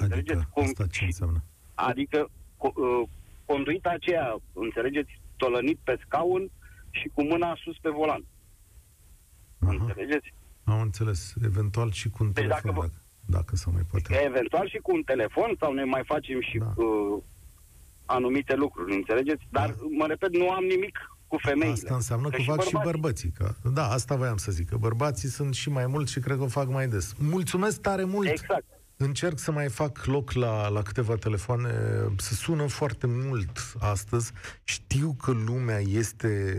Înțelegeți? 0.00 0.30
Adică, 0.30 0.60
asta 0.60 0.86
ce 0.86 1.04
înseamnă? 1.04 1.44
Adică 1.74 2.30
uh, 2.56 3.02
conduita 3.44 3.90
aceea, 3.90 4.36
înțelegeți, 4.52 5.20
tolănit 5.36 5.78
pe 5.84 5.98
scaun 6.04 6.50
și 6.90 7.10
cu 7.14 7.22
mâna 7.22 7.56
sus 7.62 7.76
pe 7.78 7.90
volan. 7.90 8.22
Uh-huh. 8.22 9.78
Înțelegeți? 9.78 10.32
Am 10.66 10.80
înțeles. 10.80 11.34
Eventual 11.44 11.90
și 11.92 12.10
cu 12.10 12.24
un 12.24 12.32
deci 12.32 12.44
telefon, 12.44 12.74
dacă, 12.74 12.92
dacă 13.26 13.56
se 13.56 13.70
mai 13.72 13.82
poate. 13.90 14.22
Eventual 14.24 14.68
și 14.68 14.78
cu 14.78 14.94
un 14.94 15.02
telefon 15.02 15.56
sau 15.60 15.72
ne 15.72 15.84
mai 15.84 16.02
facem 16.04 16.40
și 16.40 16.58
da. 16.58 16.72
uh, 16.76 17.22
anumite 18.04 18.54
lucruri, 18.54 18.94
înțelegeți? 18.94 19.46
Dar, 19.50 19.68
da. 19.68 19.76
mă 19.90 20.06
repet, 20.06 20.36
nu 20.36 20.50
am 20.50 20.64
nimic 20.64 20.98
cu 21.26 21.36
femeile. 21.38 21.72
Asta 21.72 21.94
înseamnă 21.94 22.28
că, 22.28 22.36
că 22.36 22.42
fac 22.42 22.62
și 22.62 22.72
bărbații. 22.72 22.78
și 22.78 22.84
bărbații. 22.84 23.30
Că, 23.30 23.70
da, 23.70 23.90
asta 23.90 24.14
voiam 24.14 24.36
să 24.36 24.52
zic, 24.52 24.68
că 24.68 24.76
bărbații 24.76 25.28
sunt 25.28 25.54
și 25.54 25.70
mai 25.70 25.86
mulți 25.86 26.12
și 26.12 26.20
cred 26.20 26.36
că 26.36 26.42
o 26.42 26.48
fac 26.48 26.68
mai 26.68 26.88
des. 26.88 27.14
Mulțumesc 27.18 27.80
tare 27.80 28.04
mult! 28.04 28.28
Exact. 28.28 28.64
Încerc 28.98 29.38
să 29.38 29.52
mai 29.52 29.68
fac 29.68 30.04
loc 30.04 30.32
la, 30.32 30.68
la 30.68 30.82
câteva 30.82 31.14
telefoane. 31.14 31.70
Se 32.16 32.34
sună 32.34 32.66
foarte 32.66 33.06
mult 33.06 33.74
astăzi. 33.78 34.32
Știu 34.64 35.16
că 35.22 35.30
lumea 35.30 35.78
este 35.78 36.54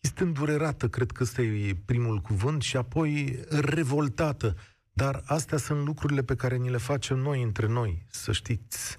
este 0.00 0.22
îndurerată, 0.22 0.88
cred 0.88 1.10
că 1.10 1.22
ăsta 1.22 1.42
e 1.42 1.72
primul 1.86 2.18
cuvânt, 2.18 2.62
și 2.62 2.76
apoi 2.76 3.38
revoltată. 3.60 4.54
Dar 4.92 5.22
astea 5.26 5.58
sunt 5.58 5.86
lucrurile 5.86 6.22
pe 6.22 6.34
care 6.34 6.56
ni 6.56 6.70
le 6.70 6.76
facem 6.76 7.16
noi 7.16 7.42
între 7.42 7.66
noi, 7.66 8.02
să 8.08 8.32
știți. 8.32 8.98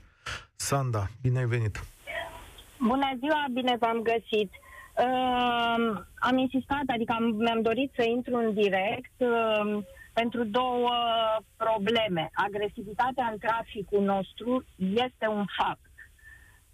Sanda, 0.56 1.08
bine 1.22 1.40
ai 1.40 1.46
venit! 1.46 1.84
Bună 2.80 3.10
ziua, 3.20 3.46
bine 3.54 3.76
v-am 3.80 4.02
găsit! 4.02 4.52
Uh, 4.98 6.02
am 6.20 6.38
insistat, 6.38 6.84
adică 6.86 7.14
am, 7.18 7.24
mi-am 7.24 7.62
dorit 7.62 7.92
să 7.96 8.04
intru 8.04 8.36
în 8.36 8.54
direct 8.54 9.18
uh, 9.18 9.84
pentru 10.14 10.44
două 10.44 10.92
probleme. 11.56 12.30
Agresivitatea 12.34 13.30
în 13.32 13.38
traficul 13.38 14.04
nostru 14.04 14.66
este 14.78 15.28
un 15.28 15.46
fapt. 15.58 15.91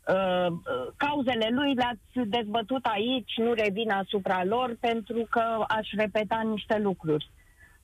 Uh, 0.07 0.57
cauzele 0.97 1.49
lui 1.51 1.73
le-ați 1.73 2.29
dezbătut 2.29 2.85
aici, 2.85 3.33
nu 3.37 3.53
revin 3.53 3.91
asupra 3.91 4.43
lor, 4.43 4.77
pentru 4.79 5.27
că 5.29 5.65
aș 5.67 5.89
repeta 5.91 6.41
niște 6.41 6.77
lucruri. 6.77 7.29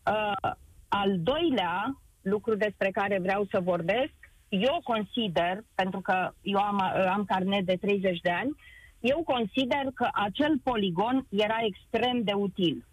Uh, 0.05 0.51
al 0.87 1.19
doilea 1.19 2.01
lucru 2.21 2.55
despre 2.55 2.89
care 2.91 3.19
vreau 3.19 3.47
să 3.51 3.59
vorbesc, 3.59 4.13
eu 4.49 4.81
consider, 4.83 5.63
pentru 5.75 5.99
că 5.99 6.31
eu 6.41 6.59
am, 6.59 6.75
uh, 6.75 7.05
am 7.13 7.23
carnet 7.25 7.65
de 7.65 7.77
30 7.81 8.19
de 8.19 8.31
ani, 8.31 8.55
eu 8.99 9.23
consider 9.23 9.85
că 9.93 10.07
acel 10.13 10.59
poligon 10.63 11.25
era 11.29 11.57
extrem 11.61 12.23
de 12.23 12.33
util. 12.33 12.85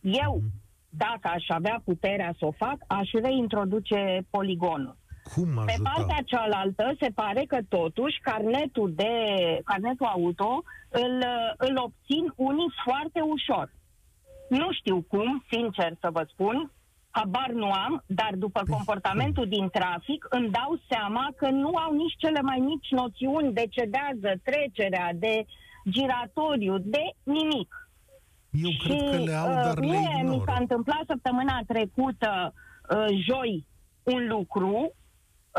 Eu, 0.00 0.34
mhm. 0.36 0.50
dacă 0.88 1.28
aș 1.28 1.44
avea 1.48 1.82
puterea 1.84 2.34
să 2.38 2.46
o 2.46 2.50
fac, 2.50 2.76
aș 2.86 3.10
reintroduce 3.10 4.26
poligonul. 4.30 4.96
Cum 5.34 5.62
Pe 5.64 5.74
partea 5.82 6.22
cealaltă, 6.24 6.94
se 7.00 7.10
pare 7.14 7.44
că 7.48 7.58
totuși 7.68 8.18
carnetul, 8.20 8.92
de, 8.94 9.14
carnetul 9.64 10.06
auto 10.06 10.62
îl, 10.88 11.24
îl 11.56 11.76
obțin 11.76 12.32
unii 12.36 12.72
foarte 12.84 13.20
ușor. 13.20 13.72
Nu 14.48 14.72
știu 14.72 15.04
cum, 15.08 15.44
sincer 15.50 15.96
să 16.00 16.08
vă 16.12 16.26
spun, 16.28 16.70
habar 17.10 17.50
nu 17.50 17.70
am, 17.70 18.02
dar 18.06 18.32
după 18.34 18.60
păi, 18.64 18.74
comportamentul 18.74 19.48
din 19.48 19.68
trafic 19.68 20.26
îmi 20.30 20.50
dau 20.50 20.80
seama 20.88 21.28
că 21.36 21.48
nu 21.48 21.76
au 21.76 21.92
nici 21.92 22.16
cele 22.16 22.40
mai 22.40 22.58
mici 22.58 22.90
noțiuni 22.90 23.52
de 23.52 23.66
cedează, 23.70 24.40
trecerea, 24.42 25.10
de 25.14 25.44
giratoriu, 25.90 26.78
de 26.78 27.04
nimic. 27.22 27.90
Eu 28.50 28.70
și, 28.70 28.78
cred 28.78 29.10
că 29.10 29.16
le 29.16 29.34
au, 29.34 29.46
dar 29.46 29.78
uh, 29.78 29.88
le 29.90 30.22
mi 30.22 30.42
s-a 30.46 30.56
întâmplat 30.58 31.02
săptămâna 31.06 31.60
trecută, 31.66 32.54
uh, 32.90 33.06
joi, 33.26 33.66
un 34.02 34.26
lucru 34.28 34.92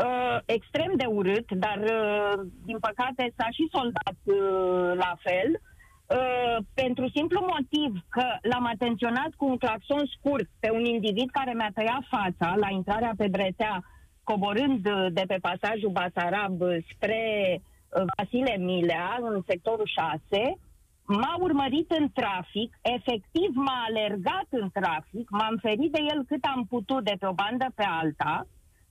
uh, 0.02 0.38
extrem 0.44 0.92
de 0.96 1.04
urât, 1.04 1.52
dar 1.52 1.78
uh, 1.78 2.46
din 2.64 2.78
păcate 2.78 3.32
s-a 3.36 3.48
și 3.50 3.68
soldat 3.72 4.18
uh, 4.24 4.92
la 5.04 5.14
fel, 5.26 5.50
uh, 5.60 6.56
pentru 6.74 7.08
simplu 7.08 7.40
motiv 7.54 7.92
că 8.08 8.26
l-am 8.42 8.66
atenționat 8.66 9.30
cu 9.36 9.44
un 9.44 9.56
claxon 9.56 10.02
scurt 10.16 10.48
pe 10.60 10.70
un 10.70 10.84
individ 10.84 11.30
care 11.30 11.52
mi-a 11.54 11.70
tăiat 11.74 12.04
fața 12.10 12.54
la 12.56 12.68
intrarea 12.70 13.14
pe 13.16 13.28
Bretea, 13.28 13.84
coborând 14.22 14.86
uh, 14.86 15.06
de 15.12 15.24
pe 15.26 15.38
pasajul 15.40 15.90
Basarab 15.90 16.62
spre 16.92 17.22
uh, 17.58 18.02
Vasile 18.16 18.56
Milea, 18.56 19.18
în 19.20 19.42
sectorul 19.46 19.86
6, 20.30 20.58
m-a 21.06 21.36
urmărit 21.40 21.90
în 21.90 22.08
trafic, 22.12 22.78
efectiv 22.82 23.50
m-a 23.54 23.84
alergat 23.88 24.46
în 24.50 24.68
trafic, 24.72 25.30
m-am 25.30 25.56
ferit 25.60 25.92
de 25.92 26.00
el 26.14 26.24
cât 26.28 26.44
am 26.54 26.66
putut 26.68 27.04
de 27.04 27.14
pe 27.18 27.26
o 27.26 27.32
bandă 27.32 27.66
pe 27.74 27.84
alta, 28.00 28.46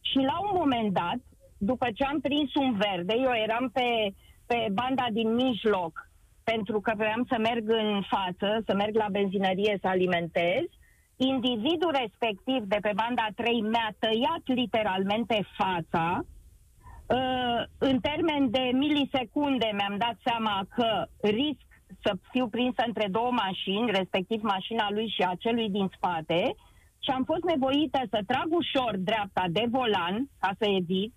și 0.10 0.18
la 0.18 0.38
un 0.40 0.54
moment 0.54 0.94
dat, 0.94 1.20
după 1.58 1.88
ce 1.96 2.04
am 2.04 2.20
prins 2.20 2.54
un 2.54 2.72
verde, 2.86 3.14
eu 3.18 3.34
eram 3.34 3.70
pe, 3.70 4.14
pe 4.46 4.68
banda 4.74 5.08
din 5.12 5.34
mijloc, 5.34 6.10
pentru 6.44 6.80
că 6.82 6.94
vreau 6.96 7.24
să 7.30 7.38
merg 7.40 7.70
în 7.70 8.02
față, 8.02 8.64
să 8.66 8.74
merg 8.76 8.96
la 8.96 9.08
benzinărie 9.12 9.78
să 9.82 9.88
alimentez, 9.88 10.64
individul 11.16 11.96
respectiv 12.02 12.62
de 12.64 12.78
pe 12.82 12.92
banda 12.96 13.28
3 13.36 13.62
mi-a 13.62 13.96
tăiat 14.00 14.44
literalmente 14.46 15.48
fața. 15.58 16.26
Uh, 17.06 17.64
în 17.78 18.00
termen 18.00 18.50
de 18.50 18.70
milisecunde 18.74 19.70
mi-am 19.74 19.98
dat 19.98 20.18
seama 20.24 20.66
că 20.76 21.06
risc 21.22 21.68
să 22.04 22.14
fiu 22.32 22.48
prinsă 22.48 22.84
între 22.86 23.08
două 23.12 23.32
mașini, 23.32 23.92
respectiv 23.92 24.42
mașina 24.42 24.92
lui 24.92 25.08
și 25.16 25.22
a 25.22 25.36
celui 25.40 25.70
din 25.70 25.90
spate, 25.96 26.56
și 27.04 27.10
am 27.10 27.24
fost 27.24 27.44
nevoită 27.44 28.00
să 28.10 28.20
trag 28.28 28.48
ușor 28.50 28.98
dreapta 28.98 29.46
de 29.50 29.66
volan 29.70 30.30
ca 30.40 30.52
să 30.60 30.66
evit 30.80 31.14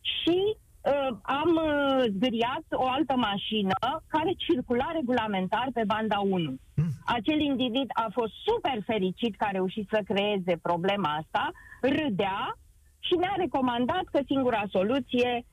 și 0.00 0.38
uh, 0.46 1.16
am 1.22 1.50
uh, 1.54 2.04
zgâriat 2.14 2.66
o 2.70 2.86
altă 2.88 3.14
mașină 3.16 3.78
care 4.06 4.32
circula 4.36 4.88
regulamentar 4.92 5.68
pe 5.72 5.82
banda 5.86 6.18
1. 6.18 6.38
Mm. 6.40 6.90
Acel 7.04 7.40
individ 7.40 7.88
a 7.92 8.06
fost 8.12 8.32
super 8.46 8.82
fericit 8.84 9.36
că 9.36 9.44
a 9.44 9.50
reușit 9.50 9.88
să 9.90 10.00
creeze 10.04 10.56
problema 10.62 11.10
asta, 11.14 11.50
râdea 11.80 12.56
și 12.98 13.14
ne-a 13.14 13.34
recomandat 13.36 14.04
că 14.12 14.20
singura 14.26 14.62
soluție 14.70 15.44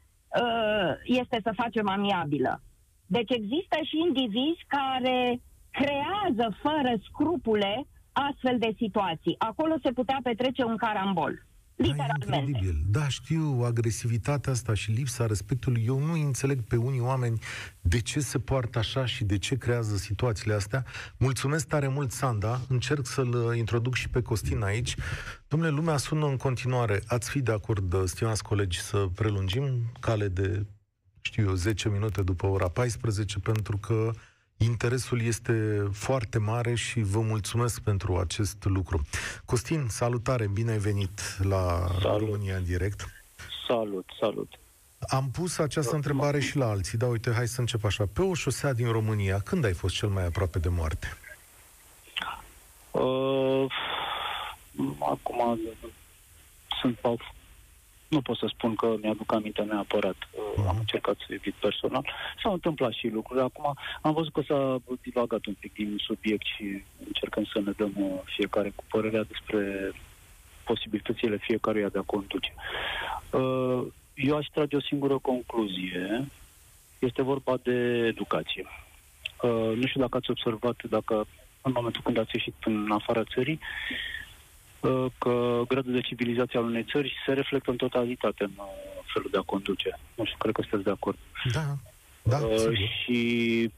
uh, 0.41 0.91
este 1.03 1.39
să 1.43 1.51
facem 1.55 1.89
amiabilă. 1.89 2.61
Deci 3.05 3.31
există 3.31 3.77
și 3.83 3.97
indivizi 4.07 4.65
care 4.67 5.41
creează 5.71 6.55
fără 6.61 6.93
scrupule 7.09 7.85
astfel 8.31 8.57
de 8.59 8.73
situații. 8.77 9.35
Acolo 9.37 9.75
se 9.83 9.91
putea 9.91 10.19
petrece 10.23 10.63
un 10.63 10.77
carambol. 10.77 11.47
Literalmente. 11.75 12.25
Da, 12.29 12.35
incredibil. 12.35 12.83
Da, 12.87 13.07
știu, 13.07 13.61
agresivitatea 13.65 14.51
asta 14.51 14.73
și 14.73 14.91
lipsa 14.91 15.25
respectului. 15.25 15.83
Eu 15.85 15.99
nu 15.99 16.13
înțeleg 16.13 16.61
pe 16.61 16.75
unii 16.75 16.99
oameni 16.99 17.39
de 17.81 17.99
ce 18.01 18.19
se 18.19 18.39
poartă 18.39 18.77
așa 18.77 19.05
și 19.05 19.23
de 19.23 19.37
ce 19.37 19.57
creează 19.57 19.95
situațiile 19.95 20.53
astea. 20.53 20.85
Mulțumesc 21.17 21.67
tare 21.67 21.87
mult, 21.87 22.11
Sanda. 22.11 22.59
Încerc 22.69 23.05
să-l 23.05 23.55
introduc 23.55 23.95
și 23.95 24.09
pe 24.09 24.21
Costin 24.21 24.63
aici. 24.63 24.95
Domnule, 25.47 25.71
lumea 25.71 25.97
sună 25.97 26.25
în 26.25 26.37
continuare. 26.37 27.01
Ați 27.07 27.29
fi 27.29 27.41
de 27.41 27.51
acord, 27.51 28.07
stimați 28.07 28.43
colegi, 28.43 28.79
să 28.79 29.07
prelungim 29.15 29.63
cale 29.99 30.27
de, 30.27 30.65
știu 31.21 31.47
eu, 31.47 31.53
10 31.53 31.89
minute 31.89 32.21
după 32.21 32.47
ora 32.47 32.67
14, 32.67 33.39
pentru 33.39 33.77
că 33.77 34.11
Interesul 34.61 35.21
este 35.21 35.87
foarte 35.91 36.37
mare 36.37 36.75
și 36.75 37.01
vă 37.01 37.19
mulțumesc 37.19 37.81
pentru 37.81 38.17
acest 38.17 38.63
lucru. 38.63 39.01
Costin, 39.45 39.87
salutare, 39.89 40.47
bine 40.47 40.71
ai 40.71 40.77
venit 40.77 41.21
la 41.43 41.87
salut. 42.01 42.19
România 42.19 42.55
în 42.55 42.63
direct. 42.63 43.05
Salut, 43.67 44.05
salut. 44.19 44.59
Am 44.99 45.29
pus 45.31 45.57
această 45.57 45.95
întrebare 45.95 46.39
și 46.39 46.57
la 46.57 46.69
alții, 46.69 46.97
dar 46.97 47.09
uite, 47.09 47.31
hai 47.31 47.47
să 47.47 47.59
încep 47.59 47.83
așa. 47.83 48.03
Pe 48.13 48.21
o 48.21 48.33
șosea 48.33 48.73
din 48.73 48.91
România, 48.91 49.39
când 49.39 49.65
ai 49.65 49.73
fost 49.73 49.95
cel 49.95 50.09
mai 50.09 50.25
aproape 50.25 50.59
de 50.59 50.69
moarte? 50.69 51.17
Uh, 52.91 53.65
acum 54.99 55.59
sunt 56.81 56.97
nu 58.09 58.21
pot 58.21 58.37
să 58.37 58.45
spun 58.49 58.75
că 58.75 58.95
mi-aduc 59.01 59.33
aminte 59.33 59.61
neapărat. 59.61 60.15
Uh-huh. 60.15 60.67
Am 60.67 60.75
încercat 60.79 61.15
să 61.17 61.33
evit 61.33 61.53
personal. 61.53 62.05
S-au 62.41 62.53
întâmplat 62.53 62.91
și 62.91 63.07
lucruri. 63.07 63.41
Acum 63.41 63.73
am 64.01 64.13
văzut 64.13 64.33
că 64.33 64.41
s-a 64.41 64.81
divagat 65.01 65.45
un 65.45 65.55
pic 65.59 65.73
din 65.73 65.95
subiect 65.97 66.45
și 66.45 66.83
încercăm 67.07 67.43
să 67.53 67.61
ne 67.65 67.71
dăm 67.77 67.93
uh, 67.95 68.19
fiecare 68.25 68.71
cu 68.75 68.83
părerea 68.89 69.23
despre 69.23 69.91
posibilitățile 70.63 71.37
fiecăruia 71.37 71.89
de 71.89 71.97
a 71.97 72.01
conduce. 72.01 72.53
Uh, 73.31 73.83
eu 74.13 74.37
aș 74.37 74.45
trage 74.45 74.75
o 74.75 74.81
singură 74.81 75.17
concluzie. 75.17 76.27
Este 76.99 77.21
vorba 77.21 77.57
de 77.63 78.05
educație. 78.07 78.65
Uh, 79.41 79.75
nu 79.75 79.85
știu 79.87 80.01
dacă 80.01 80.17
ați 80.17 80.31
observat, 80.31 80.75
dacă 80.89 81.25
în 81.61 81.71
momentul 81.75 82.01
când 82.03 82.17
ați 82.17 82.31
ieșit 82.33 82.55
în 82.65 82.91
afara 82.91 83.23
țării, 83.23 83.59
Uh, 83.59 84.19
că 85.17 85.61
gradul 85.67 85.93
de 85.93 86.01
civilizație 86.01 86.59
al 86.59 86.65
unei 86.65 86.85
țări 86.91 87.13
se 87.25 87.33
reflectă 87.33 87.71
în 87.71 87.77
totalitate 87.77 88.43
în 88.43 88.51
uh, 88.55 88.65
felul 89.13 89.29
de 89.31 89.37
a 89.37 89.41
conduce. 89.41 89.99
Nu 90.15 90.25
știu, 90.25 90.37
cred 90.37 90.53
că 90.53 90.61
sunteți 90.61 90.83
de 90.83 90.89
acord. 90.89 91.17
Da, 91.53 91.75
da. 92.23 92.37
Uh, 92.37 92.89
și 93.03 93.71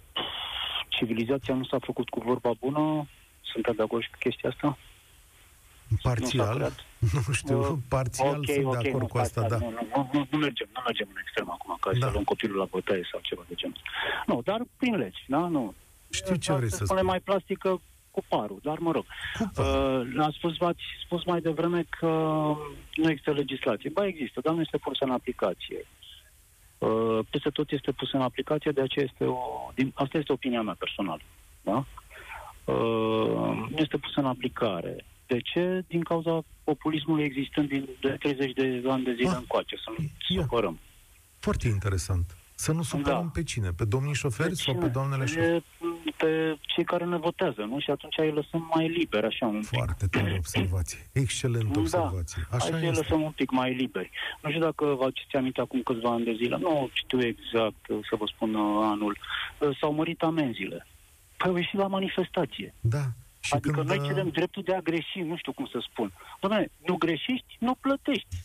civilizația 0.87 1.53
nu 1.53 1.63
s-a 1.63 1.79
făcut 1.79 2.09
cu 2.09 2.19
vorba 2.19 2.51
bună. 2.59 3.07
Sunteți 3.41 3.75
de 3.75 3.83
acord 3.83 4.03
și 4.03 4.09
cu 4.09 4.17
chestia 4.19 4.49
asta? 4.49 4.77
Parțial. 6.01 6.73
Nu, 6.99 7.07
nu 7.27 7.33
știu, 7.33 7.59
uh, 7.59 7.77
parțial 7.87 8.37
okay, 8.37 8.55
sunt 8.55 8.65
okay, 8.65 8.81
de 8.81 8.87
acord 8.87 9.03
nu, 9.03 9.07
cu 9.07 9.17
asta, 9.17 9.41
da. 9.47 9.57
Nu, 9.57 9.69
nu, 9.69 10.09
nu, 10.13 10.27
nu, 10.31 10.37
mergem, 10.37 10.67
nu 10.73 10.81
mergem 10.85 11.07
în 11.09 11.19
extrem 11.21 11.49
acum, 11.49 11.77
ca 11.79 11.91
da. 11.91 12.05
să 12.05 12.11
luăm 12.11 12.23
copilul 12.23 12.57
la 12.57 12.67
bătaie 12.71 13.07
sau 13.11 13.19
ceva 13.23 13.43
de 13.47 13.53
genul. 13.55 13.81
Nu, 14.25 14.41
dar 14.43 14.61
prin 14.77 14.95
legi, 14.95 15.23
da? 15.27 15.37
Nu. 15.37 15.73
Știu 16.09 16.35
ce 16.35 16.53
vrei 16.53 16.71
să 16.71 16.85
spun. 16.85 17.05
mai 17.05 17.19
plastică, 17.19 17.81
cu 18.11 18.23
parul, 18.27 18.59
dar 18.63 18.77
mă 18.77 18.91
rog. 18.91 19.05
Uh, 19.57 20.23
a 20.25 20.29
spus, 20.37 20.59
ați 20.59 20.81
spus 21.05 21.25
mai 21.25 21.41
devreme 21.41 21.83
că 21.89 22.07
nu 22.95 23.09
există 23.09 23.31
legislație. 23.31 23.89
Ba 23.89 24.05
există, 24.05 24.39
dar 24.43 24.53
nu 24.53 24.61
este 24.61 24.77
pusă 24.77 25.03
în 25.03 25.11
aplicație. 25.11 25.87
Uh, 26.77 27.19
peste 27.29 27.49
tot 27.49 27.71
este 27.71 27.91
pusă 27.91 28.15
în 28.17 28.21
aplicație, 28.21 28.71
de 28.71 28.81
aceea 28.81 29.05
este 29.11 29.23
o... 29.25 29.71
Din, 29.75 29.91
asta 29.95 30.17
este 30.17 30.31
opinia 30.31 30.61
mea 30.61 30.75
personală. 30.79 31.21
Da? 31.61 31.85
Uh, 32.65 33.67
nu 33.69 33.77
este 33.77 33.97
pusă 33.97 34.19
în 34.19 34.25
aplicare. 34.25 35.05
De 35.27 35.39
ce? 35.39 35.83
Din 35.87 36.03
cauza 36.03 36.43
populismului 36.63 37.23
existând 37.23 37.67
din 37.67 37.89
de 38.01 38.09
30 38.09 38.53
de 38.53 38.83
ani 38.89 39.03
de 39.03 39.13
zile 39.13 39.29
ah, 39.29 39.35
încoace, 39.37 39.75
să 39.75 39.91
nu 39.97 40.05
supărăm. 40.41 40.79
Foarte 41.39 41.67
interesant. 41.67 42.35
Să 42.65 42.71
nu 42.71 42.83
supărăm 42.83 43.21
da. 43.21 43.29
pe 43.33 43.43
cine? 43.43 43.69
Pe 43.71 43.85
domnii 43.85 44.13
șoferi 44.13 44.49
pe 44.49 44.55
sau 44.55 44.75
pe 44.75 44.87
doamnele 44.87 45.25
șoferi? 45.25 45.63
Pe 46.17 46.57
cei 46.61 46.83
care 46.83 47.05
ne 47.05 47.17
votează, 47.17 47.61
nu? 47.61 47.79
Și 47.79 47.89
atunci 47.91 48.17
îi 48.17 48.31
lăsăm 48.31 48.71
mai 48.73 48.87
liberi, 48.87 49.25
așa 49.25 49.45
un 49.45 49.59
pic. 49.59 49.67
Foarte 49.67 50.07
tare 50.07 50.35
observație. 50.37 50.99
Excelent 51.11 51.73
da. 51.73 51.79
observație. 51.79 52.41
Așa 52.51 52.69
Hai 52.71 52.79
să 52.79 52.85
îi 52.85 52.91
lăsăm 52.91 53.21
un 53.21 53.31
pic 53.31 53.51
mai 53.51 53.73
liberi. 53.73 54.11
Nu 54.41 54.49
știu 54.49 54.61
dacă 54.61 54.85
vă 54.85 55.03
aduceți 55.03 55.35
aminte 55.35 55.61
acum 55.61 55.81
câțiva 55.81 56.11
ani 56.11 56.23
de 56.23 56.33
zile, 56.33 56.57
nu 56.57 56.89
știu 56.93 57.25
exact 57.25 57.85
să 58.09 58.15
vă 58.17 58.25
spun 58.25 58.53
uh, 58.53 58.89
anul, 58.91 59.17
uh, 59.59 59.77
s-au 59.79 59.93
mărit 59.93 60.21
amenziile. 60.21 60.87
Păi 61.37 61.49
au 61.49 61.55
ieșit 61.55 61.79
la 61.79 61.87
manifestație. 61.87 62.73
Da. 62.79 63.03
Și 63.39 63.53
adică 63.53 63.75
când... 63.75 63.87
noi 63.87 63.97
uh, 63.97 64.05
cerem 64.07 64.27
dreptul 64.27 64.63
de 64.63 64.73
a 64.73 64.79
greși, 64.79 65.19
nu 65.19 65.37
știu 65.37 65.51
cum 65.51 65.65
să 65.65 65.85
spun. 65.91 66.11
Doamne, 66.39 66.71
nu 66.85 66.95
greșești, 66.95 67.57
nu 67.59 67.73
plătești. 67.73 68.35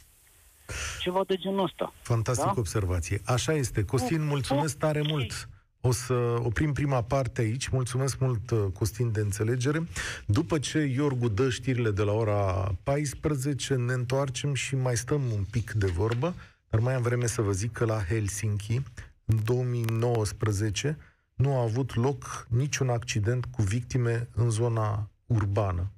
Ceva 1.00 1.22
de 1.26 1.34
genul 1.34 1.64
ăsta. 1.64 1.92
Fantastic 2.02 2.44
da? 2.44 2.54
observație. 2.56 3.20
Așa 3.24 3.52
este. 3.52 3.84
Costin, 3.84 4.24
mulțumesc 4.24 4.76
tare 4.76 5.02
mult. 5.08 5.48
O 5.80 5.92
să 5.92 6.14
oprim 6.42 6.72
prima 6.72 7.02
parte 7.02 7.40
aici. 7.40 7.68
Mulțumesc 7.68 8.18
mult, 8.18 8.50
uh, 8.50 8.64
Costin, 8.72 9.12
de 9.12 9.20
înțelegere. 9.20 9.86
După 10.26 10.58
ce 10.58 10.78
Iorgu 10.78 11.28
dă 11.28 11.50
știrile 11.50 11.90
de 11.90 12.02
la 12.02 12.12
ora 12.12 12.74
14, 12.82 13.74
ne 13.74 13.92
întoarcem 13.92 14.54
și 14.54 14.76
mai 14.76 14.96
stăm 14.96 15.22
un 15.34 15.44
pic 15.50 15.72
de 15.72 15.86
vorbă, 15.86 16.34
dar 16.68 16.80
mai 16.80 16.94
am 16.94 17.02
vreme 17.02 17.26
să 17.26 17.42
vă 17.42 17.52
zic 17.52 17.72
că 17.72 17.84
la 17.84 18.02
Helsinki, 18.08 18.80
în 19.24 19.38
2019, 19.44 20.98
nu 21.34 21.56
a 21.56 21.62
avut 21.62 21.94
loc 21.94 22.46
niciun 22.48 22.88
accident 22.88 23.44
cu 23.44 23.62
victime 23.62 24.28
în 24.34 24.50
zona 24.50 25.10
urbană. 25.26 25.90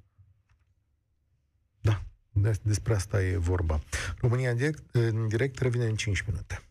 Despre 2.61 2.93
asta 2.93 3.23
e 3.23 3.37
vorba. 3.37 3.79
România 4.17 4.49
în 4.49 4.55
direct, 4.57 4.83
în 4.91 5.27
direct 5.27 5.59
revine 5.59 5.85
în 5.85 5.95
5 5.95 6.23
minute. 6.27 6.61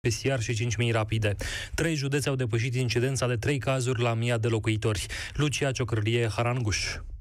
PCR 0.00 0.40
și 0.40 0.68
5.000 0.86 0.92
rapide. 0.92 1.36
Trei 1.74 1.94
județe 1.94 2.28
au 2.28 2.34
depășit 2.34 2.74
incidența 2.74 3.26
de 3.26 3.36
trei 3.36 3.58
cazuri 3.58 4.02
la 4.02 4.14
mii 4.14 4.38
de 4.40 4.48
locuitori. 4.48 5.06
Lucia 5.34 5.72
Ciocrălie 5.72 6.28
Haranguș. 6.28 6.78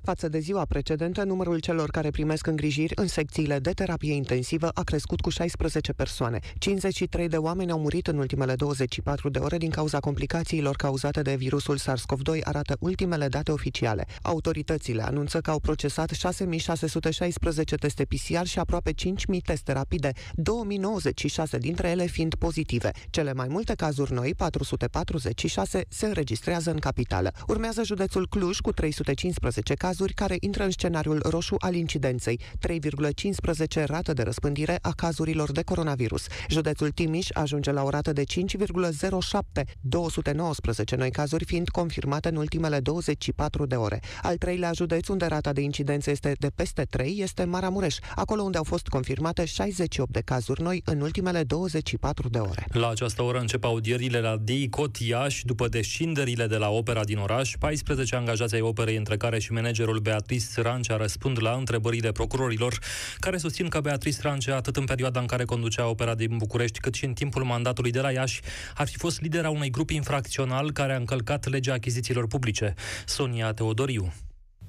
Față 0.08 0.30
de 0.30 0.40
ziua 0.40 0.66
precedentă, 0.66 1.24
numărul 1.24 1.60
celor 1.60 1.90
care 1.90 2.10
primesc 2.10 2.48
îngrijiri 2.48 2.94
în 2.96 3.08
secțiile 3.08 3.60
de 3.60 3.72
terapie 3.72 4.14
intensivă 4.14 4.70
a 4.74 4.84
crescut 4.84 5.22
cu 5.22 5.30
16 5.30 5.94
persoane. 5.94 6.40
53 6.58 7.28
de 7.28 7.38
oameni 7.38 7.72
au 7.72 7.80
murit 7.80 8.08
în 8.08 8.18
ultimele 8.18 8.56
24 8.56 9.30
de 9.30 9.40
ore 9.40 9.58
din 9.58 9.70
cauza 9.70 10.00
complicațiilor 10.00 10.76
cauzate 10.76 11.22
de 11.22 11.36
virusul 11.36 11.78
SARS-CoV-2, 11.78 12.42
arată 12.44 12.76
ultimele 12.80 13.28
date 13.28 13.52
oficiale. 13.52 14.06
Autoritățile 14.22 15.04
anunță 15.04 15.40
că 15.40 15.52
au 15.52 15.60
procesat 15.60 16.10
6616 16.10 17.76
teste 17.76 18.06
PCR 18.06 18.46
și 18.46 18.60
aproape 18.60 18.92
5000 18.92 19.42
teste 19.42 19.72
rapide, 19.72 20.12
2096 20.34 21.58
dintre 21.58 21.90
ele 21.90 22.06
fiind 22.06 22.36
pozitive. 22.36 22.92
Cele 23.10 23.34
mai 23.34 23.48
multe 23.50 23.74
cazuri 23.74 24.14
noi, 24.14 24.34
446, 24.38 25.86
se 25.90 26.06
înregistrează 26.06 26.72
în 26.72 26.80
capitală. 26.80 27.32
Urmează 27.48 27.84
județul 27.84 28.28
Cluj 28.28 28.60
cu 28.60 28.72
315 28.72 29.74
cazuri 29.74 29.96
care 30.06 30.38
intră 30.40 30.64
în 30.64 30.72
scenariul 30.72 31.22
roșu 31.30 31.56
al 31.60 31.76
incidenței, 31.76 32.40
3,15 32.68 33.86
rată 33.86 34.14
de 34.14 34.22
răspândire 34.22 34.80
a 34.82 34.92
cazurilor 34.92 35.52
de 35.52 35.64
coronavirus. 35.64 36.26
Județul 36.50 36.90
Timiș 36.90 37.28
ajunge 37.34 37.72
la 37.72 37.84
o 37.84 37.90
rată 37.90 38.14
de 38.14 38.24
5,07, 38.24 39.64
219 39.82 40.96
noi 40.96 41.12
cazuri 41.12 41.46
fiind 41.46 41.70
confirmate 41.70 42.30
în 42.30 42.36
ultimele 42.36 42.80
24 42.80 43.66
de 43.66 43.76
ore. 43.76 44.00
Al 44.22 44.38
treilea 44.38 44.72
județ 44.74 45.08
unde 45.08 45.26
rata 45.26 45.54
de 45.54 45.62
incidență 45.62 46.10
este 46.10 46.36
de 46.40 46.52
peste 46.56 46.84
3 46.84 47.18
este 47.20 47.44
Maramureș, 47.44 47.96
acolo 48.16 48.42
unde 48.42 48.58
au 48.58 48.64
fost 48.64 48.88
confirmate 48.88 49.46
68 49.46 50.12
de 50.12 50.22
cazuri 50.22 50.62
noi 50.62 50.82
în 50.86 51.02
ultimele 51.02 51.44
24 51.44 52.30
de 52.30 52.38
ore. 52.38 52.66
La 52.72 52.90
această 52.90 53.22
oră 53.24 53.40
încep 53.40 53.64
audierile 53.64 54.20
la 54.20 54.38
DICOT 54.44 54.98
Iași 54.98 55.46
după 55.46 55.68
descinderile 55.68 56.48
de 56.48 56.56
la 56.56 56.70
opera 56.70 57.04
din 57.04 57.18
oraș. 57.18 57.54
14 57.60 58.16
angajați 58.16 58.56
ai 58.56 58.62
operei, 58.62 58.96
între 58.96 59.18
care 59.18 59.40
și 59.40 59.52
managerul 59.88 60.00
Beatrice 60.00 60.62
Rancea, 60.62 60.98
răspund 60.98 61.42
la 61.42 61.52
întrebările 61.52 62.12
procurorilor, 62.12 62.80
care 63.20 63.38
susțin 63.38 63.68
că 63.68 63.80
Beatrice 63.80 64.22
Rancea, 64.22 64.56
atât 64.56 64.76
în 64.76 64.86
perioada 64.86 65.20
în 65.20 65.26
care 65.26 65.46
conducea 65.46 65.88
opera 65.88 66.16
din 66.16 66.38
București, 66.38 66.80
cât 66.80 66.94
și 66.94 67.06
în 67.06 67.14
timpul 67.14 67.44
mandatului 67.44 67.92
de 67.92 68.02
la 68.02 68.12
Iași, 68.12 68.42
ar 68.76 68.88
fi 68.88 68.98
fost 68.98 69.22
lidera 69.22 69.50
unui 69.50 69.70
grup 69.70 69.90
infracțional 69.90 70.72
care 70.72 70.94
a 70.94 70.98
încălcat 70.98 71.50
legea 71.50 71.74
achizițiilor 71.74 72.28
publice. 72.28 72.74
Sonia 73.06 73.54
Teodoriu. 73.54 74.14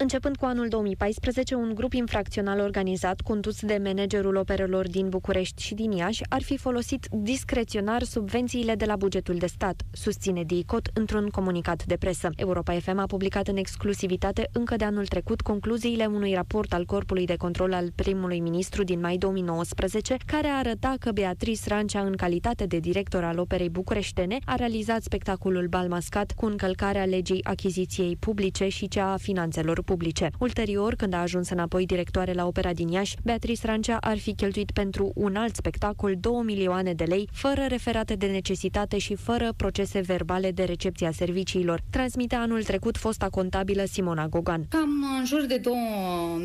Începând 0.01 0.36
cu 0.36 0.44
anul 0.44 0.68
2014, 0.68 1.55
un 1.55 1.72
grup 1.74 1.92
infracțional 1.92 2.61
organizat, 2.61 3.20
condus 3.20 3.61
de 3.61 3.80
managerul 3.84 4.36
operelor 4.36 4.88
din 4.88 5.09
București 5.09 5.62
și 5.62 5.74
din 5.74 5.90
Iași, 5.90 6.22
ar 6.28 6.42
fi 6.42 6.57
folosit 6.57 7.09
discreționar 7.11 8.03
subvențiile 8.03 8.74
de 8.74 8.84
la 8.84 8.96
bugetul 8.96 9.36
de 9.36 9.46
stat, 9.46 9.82
susține 9.92 10.42
DICOT 10.42 10.90
într-un 10.92 11.28
comunicat 11.28 11.84
de 11.84 11.96
presă. 11.96 12.30
Europa 12.36 12.72
FM 12.72 12.99
a 12.99 13.07
publicat 13.07 13.49
în 13.49 13.57
exclusivitate 13.57 14.49
încă 14.53 14.76
de 14.76 14.84
anul 14.84 15.07
trecut 15.07 15.40
concluziile 15.40 16.07
unui 16.07 16.34
raport 16.34 16.72
al 16.72 16.84
Corpului 16.84 17.26
de 17.26 17.36
Control 17.36 17.72
al 17.72 17.90
primului 17.94 18.40
ministru 18.40 18.82
din 18.82 19.01
mai 19.01 19.16
2019, 19.16 20.16
care 20.26 20.46
arăta 20.46 20.94
că 21.01 21.12
Beatrice 21.12 21.68
Rancea, 21.68 22.01
în 22.01 22.16
calitate 22.16 22.66
de 22.66 22.78
director 22.78 23.24
al 23.24 23.38
operei 23.38 23.70
bucureștene, 23.70 24.38
a 24.44 24.55
realizat 24.55 25.03
spectacolul 25.03 25.66
Bal 25.66 25.88
Mascat 25.88 26.32
cu 26.32 26.46
încălcarea 26.46 27.05
legii 27.05 27.44
achiziției 27.44 28.16
publice 28.16 28.68
și 28.68 28.88
cea 28.88 29.12
a 29.12 29.16
finanțelor 29.16 29.86
publice. 29.89 30.30
Ulterior, 30.39 30.95
când 30.95 31.12
a 31.14 31.20
ajuns 31.20 31.49
înapoi 31.51 31.86
directoare 31.86 32.32
la 32.32 32.47
opera 32.47 32.72
din 32.72 32.89
Iași, 32.89 33.16
Beatrice 33.24 33.66
Rancea 33.66 33.97
ar 34.01 34.18
fi 34.18 34.34
cheltuit 34.34 34.70
pentru 34.70 35.12
un 35.14 35.36
alt 35.36 35.55
spectacol 35.55 36.14
2 36.20 36.32
milioane 36.45 36.93
de 36.93 37.05
lei, 37.05 37.28
fără 37.32 37.64
referate 37.68 38.14
de 38.14 38.26
necesitate 38.26 38.99
și 38.99 39.14
fără 39.14 39.53
procese 39.57 40.01
verbale 40.01 40.51
de 40.51 40.62
recepție 40.62 41.07
a 41.07 41.11
serviciilor. 41.11 41.80
Transmite 41.91 42.34
anul 42.34 42.62
trecut 42.62 42.97
fosta 42.97 43.28
contabilă 43.30 43.84
Simona 43.84 44.26
Gogan. 44.26 44.66
Cam 44.68 44.91
în 45.18 45.24
jur 45.24 45.45
de 45.47 45.57
2 45.57 45.74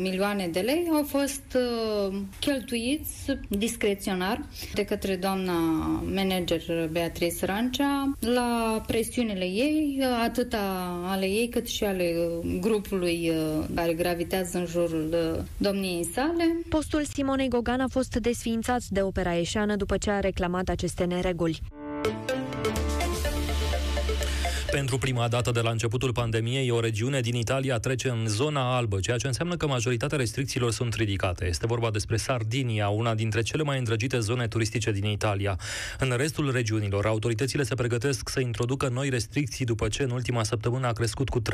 milioane 0.00 0.48
de 0.52 0.60
lei 0.60 0.88
au 0.92 1.02
fost 1.02 1.44
uh, 1.54 2.16
cheltuiți 2.40 3.12
discreționar 3.48 4.44
de 4.74 4.84
către 4.84 5.16
doamna 5.16 5.58
manager 6.14 6.88
Beatrice 6.90 7.46
Rancea 7.46 8.12
la 8.20 8.82
presiunile 8.86 9.44
ei, 9.44 10.00
atât 10.24 10.54
ale 11.04 11.26
ei 11.26 11.48
cât 11.48 11.66
și 11.66 11.84
ale 11.84 12.14
grupului 12.60 13.32
Uh, 13.33 13.33
care 13.74 13.92
gravitează 13.92 14.58
în 14.58 14.66
jurul 14.66 15.08
uh, 15.12 15.42
domniei 15.56 16.04
sale. 16.04 16.56
Postul 16.68 17.04
Simonei 17.04 17.48
Gogan 17.48 17.80
a 17.80 17.88
fost 17.88 18.16
desființat 18.16 18.82
de 18.88 19.02
opera 19.02 19.38
eșeană 19.38 19.76
după 19.76 19.96
ce 19.96 20.10
a 20.10 20.20
reclamat 20.20 20.68
aceste 20.68 21.04
nereguli. 21.04 21.60
Pentru 24.74 24.98
prima 24.98 25.28
dată 25.28 25.50
de 25.50 25.60
la 25.60 25.70
începutul 25.70 26.12
pandemiei, 26.12 26.70
o 26.70 26.80
regiune 26.80 27.20
din 27.20 27.34
Italia 27.34 27.78
trece 27.78 28.08
în 28.08 28.26
zona 28.26 28.76
albă, 28.76 29.00
ceea 29.00 29.16
ce 29.16 29.26
înseamnă 29.26 29.56
că 29.56 29.66
majoritatea 29.66 30.18
restricțiilor 30.18 30.70
sunt 30.70 30.94
ridicate. 30.94 31.46
Este 31.46 31.66
vorba 31.66 31.90
despre 31.90 32.16
Sardinia, 32.16 32.88
una 32.88 33.14
dintre 33.14 33.42
cele 33.42 33.62
mai 33.62 33.78
îndrăgite 33.78 34.18
zone 34.18 34.48
turistice 34.48 34.92
din 34.92 35.04
Italia. 35.04 35.58
În 35.98 36.14
restul 36.16 36.50
regiunilor, 36.52 37.06
autoritățile 37.06 37.62
se 37.62 37.74
pregătesc 37.74 38.28
să 38.28 38.40
introducă 38.40 38.88
noi 38.88 39.08
restricții 39.08 39.64
după 39.64 39.88
ce 39.88 40.02
în 40.02 40.10
ultima 40.10 40.42
săptămână 40.42 40.86
a 40.86 40.92
crescut 40.92 41.28
cu 41.28 41.40
30% 41.40 41.44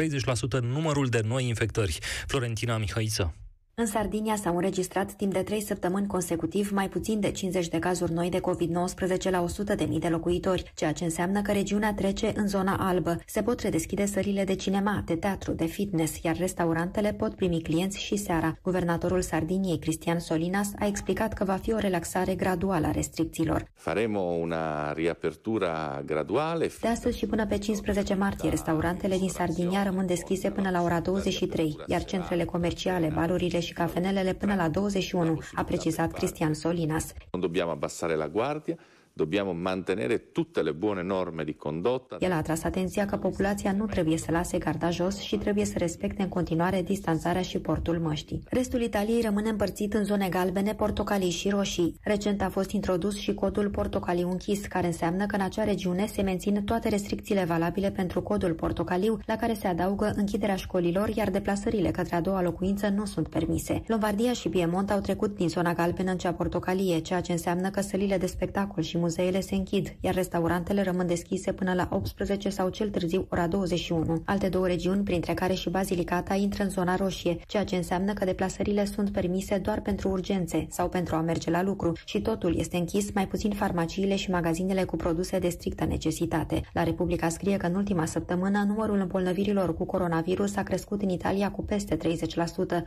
numărul 0.61 1.07
de 1.07 1.21
noi 1.25 1.49
infectări. 1.49 1.99
Florentina 2.27 2.77
Mihaiță. 2.77 3.35
În 3.75 3.87
Sardinia 3.87 4.37
s-au 4.37 4.55
înregistrat 4.55 5.13
timp 5.13 5.33
de 5.33 5.43
trei 5.43 5.63
săptămâni 5.63 6.07
consecutiv 6.07 6.71
mai 6.71 6.89
puțin 6.89 7.21
de 7.21 7.31
50 7.31 7.69
de 7.69 7.79
cazuri 7.79 8.13
noi 8.13 8.29
de 8.29 8.41
COVID-19 8.41 9.31
la 9.31 9.43
100 9.43 9.75
de 9.75 9.85
mii 9.85 9.99
de 10.01 10.09
locuitori, 10.09 10.73
ceea 10.75 10.93
ce 10.93 11.05
înseamnă 11.05 11.43
că 11.43 11.53
regiunea 11.53 11.95
trece 11.95 12.33
în 12.37 12.49
zona 12.49 12.77
albă. 12.77 13.21
Se 13.27 13.43
pot 13.43 13.61
redeschide 13.61 14.07
sălile 14.07 14.45
de 14.45 14.55
cinema, 14.55 15.03
de 15.07 15.17
teatru, 15.17 15.53
de 15.53 15.65
fitness, 15.65 16.23
iar 16.23 16.37
restaurantele 16.37 17.13
pot 17.13 17.35
primi 17.35 17.63
clienți 17.63 18.01
și 18.01 18.17
seara. 18.17 18.57
Guvernatorul 18.63 19.23
Sardiniei, 19.23 19.79
Cristian 19.79 20.19
Solinas, 20.19 20.71
a 20.79 20.87
explicat 20.87 21.33
că 21.33 21.45
va 21.45 21.57
fi 21.57 21.73
o 21.73 21.79
relaxare 21.79 22.35
graduală 22.35 22.87
a 22.87 22.91
restricțiilor. 22.91 23.71
Faremo 23.75 24.21
una 24.21 24.93
riapertura 24.93 26.03
graduale. 26.07 26.71
De 26.81 26.89
astăzi 26.89 27.19
și 27.19 27.27
până 27.27 27.47
pe 27.47 27.59
15 27.59 28.15
martie, 28.15 28.51
restaurantele 28.51 29.17
din 29.17 29.29
Sardinia 29.29 29.83
rămân 29.83 30.07
deschise 30.07 30.51
până 30.51 30.71
la 30.71 30.83
ora 30.83 31.01
23, 31.01 31.77
iar 31.87 32.05
centrele 32.05 32.45
comerciale, 32.45 33.13
balurile 33.15 33.60
și 33.61 33.67
și 33.71 33.73
cafenelele 33.73 34.33
până 34.33 34.55
la 34.55 34.69
21, 34.69 35.39
a 35.55 35.65
precizat 35.65 36.13
Cristian 36.13 36.55
Solinas. 36.55 37.13
Non 37.31 37.41
dobbiamo 37.41 37.71
abbassare 37.71 38.15
la 38.15 38.29
guardia, 38.29 38.77
Dobbiamo 39.13 39.53
mantenere 39.53 40.17
tutte 40.17 40.63
le 40.63 40.73
buone 40.73 41.03
norme 41.03 41.45
di 41.45 41.55
condotta. 41.55 42.17
El 42.19 42.33
a 42.33 42.37
atras 42.37 42.65
atenția 42.65 43.07
că 43.07 43.17
populația 43.17 43.73
nu 43.73 43.87
trebuie 43.87 44.17
să 44.17 44.31
lase 44.31 44.59
garda 44.59 44.91
jos 44.91 45.19
și 45.19 45.37
trebuie 45.37 45.65
să 45.65 45.79
respecte 45.79 46.23
în 46.23 46.29
continuare 46.29 46.83
distanțarea 46.83 47.43
și 47.43 47.59
portul 47.59 47.99
măștii. 47.99 48.43
Restul 48.49 48.81
Italiei 48.81 49.21
rămâne 49.21 49.49
împărțit 49.49 49.95
în 49.95 50.05
zone 50.05 50.29
galbene, 50.29 50.75
portocalii 50.75 51.31
și 51.31 51.49
roșii. 51.49 51.95
Recent 52.03 52.43
a 52.43 52.49
fost 52.49 52.71
introdus 52.71 53.17
și 53.17 53.35
codul 53.35 53.69
portocaliu 53.71 54.31
închis, 54.31 54.67
care 54.67 54.87
înseamnă 54.87 55.27
că 55.27 55.35
în 55.35 55.43
acea 55.43 55.65
regiune 55.65 56.07
se 56.07 56.23
mențin 56.23 56.65
toate 56.65 56.89
restricțiile 56.89 57.45
valabile 57.45 57.91
pentru 57.91 58.23
codul 58.23 58.53
portocaliu, 58.53 59.19
la 59.27 59.37
care 59.37 59.55
se 59.55 59.67
adaugă 59.67 60.13
închiderea 60.17 60.57
școlilor, 60.57 61.09
iar 61.09 61.31
deplasările 61.31 61.91
către 61.91 62.17
a 62.17 62.21
doua 62.21 62.43
locuință 62.43 62.89
nu 62.89 63.05
sunt 63.05 63.29
permise. 63.29 63.83
Lombardia 63.87 64.33
și 64.33 64.49
Piemont 64.49 64.91
au 64.91 65.01
trecut 65.01 65.37
din 65.37 65.49
zona 65.49 65.73
galbenă 65.73 66.11
în 66.11 66.19
cea 66.19 66.33
portocalie, 66.33 66.99
ceea 66.99 67.21
ce 67.21 67.33
înseamnă 67.33 67.71
că 67.71 67.81
sălile 67.81 68.19
de 68.19 68.27
spectacol 68.27 68.83
și 68.83 68.99
muzeele 69.01 69.41
se 69.41 69.55
închid, 69.55 69.97
iar 70.01 70.15
restaurantele 70.15 70.83
rămân 70.83 71.07
deschise 71.07 71.53
până 71.53 71.73
la 71.75 71.89
18 71.91 72.49
sau 72.49 72.69
cel 72.69 72.89
târziu 72.89 73.27
ora 73.31 73.47
21. 73.47 74.23
Alte 74.25 74.49
două 74.49 74.67
regiuni, 74.67 75.03
printre 75.03 75.35
care 75.35 75.55
și 75.55 75.71
Bazilicata, 75.71 76.35
intră 76.35 76.63
în 76.63 76.71
zona 76.71 76.97
roșie, 76.97 77.39
ceea 77.47 77.65
ce 77.65 77.77
înseamnă 77.77 78.13
că 78.13 78.25
deplasările 78.25 78.85
sunt 78.85 79.11
permise 79.11 79.59
doar 79.59 79.81
pentru 79.81 80.09
urgențe 80.09 80.67
sau 80.71 80.89
pentru 80.89 81.17
a 81.17 81.21
merge 81.21 81.51
la 81.51 81.63
lucru 81.63 81.93
și 82.05 82.21
totul 82.21 82.59
este 82.59 82.77
închis, 82.77 83.13
mai 83.13 83.29
puțin 83.29 83.51
farmaciile 83.51 84.17
și 84.17 84.31
magazinele 84.31 84.85
cu 84.85 84.97
produse 84.97 85.39
de 85.39 85.49
strictă 85.49 85.85
necesitate. 85.85 86.61
La 86.73 86.83
Republica 86.83 87.29
scrie 87.29 87.57
că 87.57 87.67
în 87.67 87.75
ultima 87.75 88.05
săptămână 88.05 88.65
numărul 88.67 89.01
îmbolnăvirilor 89.01 89.77
cu 89.77 89.85
coronavirus 89.85 90.57
a 90.57 90.63
crescut 90.63 91.03
în 91.03 91.09
Italia 91.09 91.51
cu 91.51 91.63
peste 91.63 91.97
30%, 91.97 92.01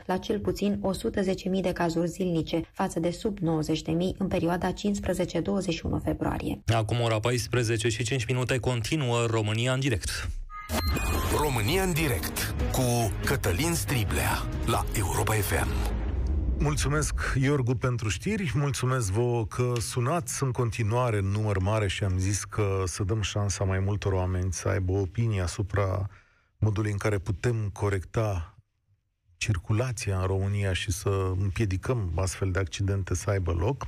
la 0.05 0.17
cel 0.17 0.39
puțin 0.39 0.79
110.000 1.55 1.61
de 1.61 1.71
cazuri 1.71 2.07
zilnice, 2.07 2.61
față 2.71 2.99
de 2.99 3.09
sub 3.09 3.37
90.000 3.39 3.43
în 4.17 4.27
perioada 4.27 4.71
15-21 4.71 4.73
februarie. 6.03 6.61
Acum 6.73 7.01
ora 7.01 7.19
14 7.19 7.89
și 7.89 8.03
5 8.03 8.25
minute 8.25 8.59
continuă 8.59 9.25
România 9.25 9.73
în 9.73 9.79
direct. 9.79 10.29
România 11.41 11.83
în 11.83 11.93
direct 11.93 12.55
cu 12.71 13.11
Cătălin 13.25 13.73
Striblea 13.73 14.31
la 14.65 14.85
Europa 14.97 15.33
FM. 15.33 15.67
Mulțumesc, 16.59 17.13
Iorgu, 17.41 17.75
pentru 17.75 18.09
știri. 18.09 18.51
Mulțumesc 18.55 19.11
vouă 19.11 19.45
că 19.45 19.73
sunați 19.79 20.43
în 20.43 20.51
continuare 20.51 21.17
în 21.17 21.25
număr 21.25 21.57
mare 21.57 21.87
și 21.87 22.03
am 22.03 22.17
zis 22.17 22.43
că 22.43 22.83
să 22.85 23.03
dăm 23.03 23.21
șansa 23.21 23.63
mai 23.63 23.79
multor 23.79 24.13
oameni 24.13 24.53
să 24.53 24.67
aibă 24.67 24.91
o 24.91 24.99
opinie 24.99 25.41
asupra 25.41 26.09
modului 26.57 26.91
în 26.91 26.97
care 26.97 27.17
putem 27.17 27.69
corecta 27.73 28.57
circulația 29.37 30.19
în 30.19 30.25
România 30.25 30.73
și 30.73 30.91
să 30.91 31.31
împiedicăm 31.39 32.11
astfel 32.15 32.51
de 32.51 32.59
accidente 32.59 33.15
să 33.15 33.29
aibă 33.29 33.51
loc. 33.51 33.87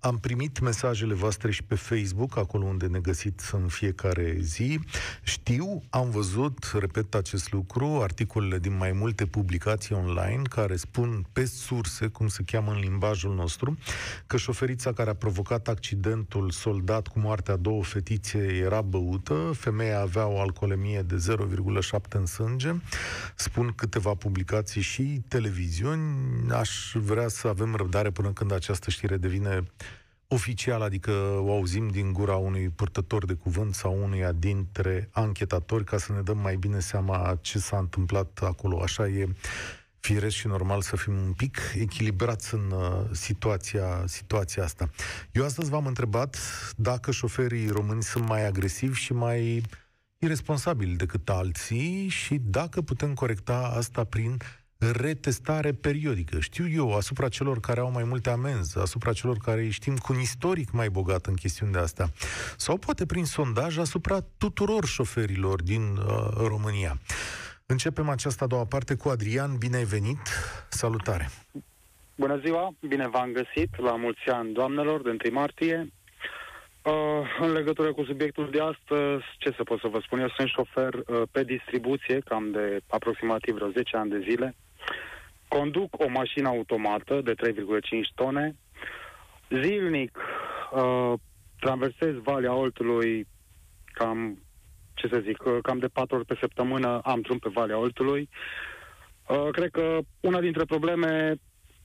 Am 0.00 0.18
primit 0.18 0.60
mesajele 0.60 1.14
voastre 1.14 1.50
și 1.50 1.62
pe 1.62 1.74
Facebook, 1.74 2.36
acolo 2.36 2.64
unde 2.64 2.86
ne 2.86 2.98
găsiți 2.98 3.54
în 3.54 3.68
fiecare 3.68 4.36
zi. 4.40 4.80
Știu, 5.22 5.82
am 5.90 6.10
văzut, 6.10 6.70
repet 6.78 7.14
acest 7.14 7.52
lucru, 7.52 8.00
articolele 8.02 8.58
din 8.58 8.76
mai 8.76 8.92
multe 8.92 9.26
publicații 9.26 9.94
online 9.94 10.42
care 10.48 10.76
spun 10.76 11.26
pe 11.32 11.44
surse, 11.44 12.06
cum 12.06 12.28
se 12.28 12.42
cheamă 12.42 12.72
în 12.72 12.78
limbajul 12.78 13.34
nostru, 13.34 13.78
că 14.26 14.36
șoferița 14.36 14.92
care 14.92 15.10
a 15.10 15.14
provocat 15.14 15.68
accidentul 15.68 16.50
soldat 16.50 17.06
cu 17.06 17.18
moartea 17.18 17.56
două 17.56 17.84
fetițe 17.84 18.38
era 18.38 18.80
băută, 18.80 19.50
femeia 19.56 20.00
avea 20.00 20.26
o 20.26 20.40
alcoolemie 20.40 21.02
de 21.02 21.16
0,7 21.16 22.00
în 22.08 22.26
sânge. 22.26 22.74
Spun 23.34 23.72
câteva 23.76 24.14
publicații 24.14 24.80
și 24.80 25.22
televiziuni. 25.28 26.02
Aș 26.50 26.92
vrea 26.94 27.28
să 27.28 27.48
avem 27.48 27.74
răbdare 27.74 28.10
până 28.10 28.32
când 28.32 28.52
această 28.52 28.90
știre 28.90 29.16
devine 29.16 29.63
oficial, 30.28 30.82
adică 30.82 31.10
o 31.40 31.52
auzim 31.52 31.88
din 31.88 32.12
gura 32.12 32.36
unui 32.36 32.68
purtător 32.68 33.24
de 33.24 33.34
cuvânt 33.34 33.74
sau 33.74 34.02
unuia 34.02 34.32
dintre 34.32 35.08
anchetatori 35.12 35.84
ca 35.84 35.98
să 35.98 36.12
ne 36.12 36.20
dăm 36.20 36.38
mai 36.38 36.56
bine 36.56 36.80
seama 36.80 37.38
ce 37.40 37.58
s-a 37.58 37.78
întâmplat 37.78 38.38
acolo. 38.42 38.80
Așa 38.82 39.08
e 39.08 39.28
firesc 40.00 40.36
și 40.36 40.46
normal 40.46 40.82
să 40.82 40.96
fim 40.96 41.12
un 41.12 41.32
pic 41.32 41.58
echilibrați 41.78 42.54
în 42.54 42.70
uh, 42.70 43.04
situația, 43.12 44.04
situația 44.06 44.64
asta. 44.64 44.90
Eu 45.32 45.44
astăzi 45.44 45.70
v-am 45.70 45.86
întrebat 45.86 46.36
dacă 46.76 47.10
șoferii 47.10 47.68
români 47.68 48.02
sunt 48.02 48.28
mai 48.28 48.46
agresivi 48.46 48.98
și 48.98 49.12
mai 49.12 49.62
irresponsabili 50.18 50.96
decât 50.96 51.28
alții 51.28 52.08
și 52.08 52.40
dacă 52.44 52.82
putem 52.82 53.14
corecta 53.14 53.72
asta 53.76 54.04
prin 54.04 54.36
retestare 54.78 55.72
periodică, 55.72 56.40
știu 56.40 56.68
eu, 56.68 56.96
asupra 56.96 57.28
celor 57.28 57.60
care 57.60 57.80
au 57.80 57.90
mai 57.90 58.04
multe 58.04 58.30
amenzi, 58.30 58.78
asupra 58.78 59.12
celor 59.12 59.36
care 59.36 59.68
știm 59.68 59.96
cu 59.96 60.12
un 60.12 60.20
istoric 60.20 60.70
mai 60.70 60.88
bogat 60.88 61.26
în 61.26 61.34
chestiuni 61.34 61.72
de 61.72 61.78
astea, 61.78 62.10
sau 62.56 62.76
poate 62.76 63.06
prin 63.06 63.24
sondaj 63.24 63.78
asupra 63.78 64.18
tuturor 64.38 64.84
șoferilor 64.84 65.62
din 65.62 65.96
uh, 65.96 66.28
România. 66.36 66.98
Începem 67.66 68.08
această 68.08 68.44
a 68.44 68.46
doua 68.46 68.64
parte 68.64 68.94
cu 68.94 69.08
Adrian. 69.08 69.56
Bine 69.58 69.76
ai 69.76 69.84
venit! 69.84 70.18
Salutare! 70.68 71.28
Bună 72.16 72.40
ziua! 72.44 72.74
Bine 72.88 73.08
v-am 73.08 73.32
găsit 73.32 73.78
la 73.78 73.96
mulți 73.96 74.28
ani, 74.28 74.52
doamnelor, 74.52 75.02
de 75.02 75.08
1 75.08 75.34
martie. 75.34 75.92
Uh, 76.84 76.92
în 77.40 77.52
legătură 77.52 77.92
cu 77.92 78.04
subiectul 78.04 78.50
de 78.50 78.60
astăzi, 78.60 79.24
ce 79.38 79.52
să 79.56 79.62
pot 79.62 79.80
să 79.80 79.88
vă 79.88 80.00
spun? 80.00 80.18
Eu 80.18 80.28
sunt 80.28 80.48
șofer 80.48 80.94
uh, 80.94 81.22
pe 81.30 81.44
distribuție, 81.44 82.18
cam 82.18 82.50
de 82.50 82.80
aproximativ 82.88 83.54
vreo 83.54 83.68
10 83.68 83.96
ani 83.96 84.10
de 84.10 84.26
zile. 84.28 84.54
Conduc 85.48 85.98
o 85.98 86.08
mașină 86.08 86.48
automată 86.48 87.20
de 87.20 87.34
3,5 87.34 87.54
tone. 88.14 88.56
Zilnic 89.62 90.18
uh, 90.72 91.12
traversez 91.60 92.14
Valea 92.22 92.54
Oltului 92.54 93.26
cam 93.84 94.38
ce 94.94 95.08
să 95.08 95.22
zic, 95.26 95.44
uh, 95.44 95.58
cam 95.62 95.78
de 95.78 95.88
patru 95.88 96.16
ori 96.16 96.26
pe 96.26 96.36
săptămână 96.40 97.00
am 97.04 97.20
drum 97.20 97.38
pe 97.38 97.48
Valea 97.52 97.78
Oltului. 97.78 98.28
Uh, 99.28 99.48
cred 99.50 99.70
că 99.70 99.98
una 100.20 100.40
dintre 100.40 100.64
probleme 100.64 101.34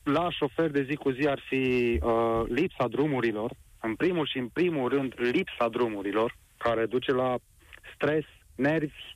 la 0.04 0.30
șofer 0.30 0.70
de 0.70 0.86
zi 0.90 0.96
cu 0.96 1.10
zi 1.10 1.28
ar 1.28 1.40
fi 1.48 2.00
uh, 2.04 2.42
lipsa 2.48 2.88
drumurilor. 2.88 3.52
În 3.82 3.96
primul 3.96 4.28
și 4.28 4.38
în 4.38 4.48
primul 4.48 4.90
rând, 4.90 5.14
lipsa 5.18 5.68
drumurilor, 5.72 6.36
care 6.58 6.86
duce 6.86 7.12
la 7.12 7.38
stres, 7.94 8.26
nervi, 8.56 9.16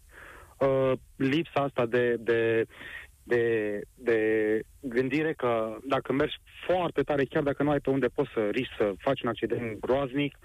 uh, 0.58 0.92
lipsa 1.16 1.60
asta 1.62 1.86
de, 1.86 2.16
de, 2.20 2.66
de, 3.24 3.82
de 3.96 4.18
gândire 4.80 5.34
că 5.34 5.78
dacă 5.88 6.14
mergi 6.14 6.36
foarte 6.66 7.02
tare, 7.02 7.24
chiar 7.26 7.44
dacă 7.44 7.64
nu 7.64 7.70
ai 7.70 7.80
pe 7.80 7.90
unde 7.90 8.08
poți 8.08 8.30
să 8.34 8.50
riști 8.52 8.74
să 8.78 8.94
faci 8.98 9.22
un 9.22 9.30
accident 9.30 9.80
groaznic, 9.80 10.38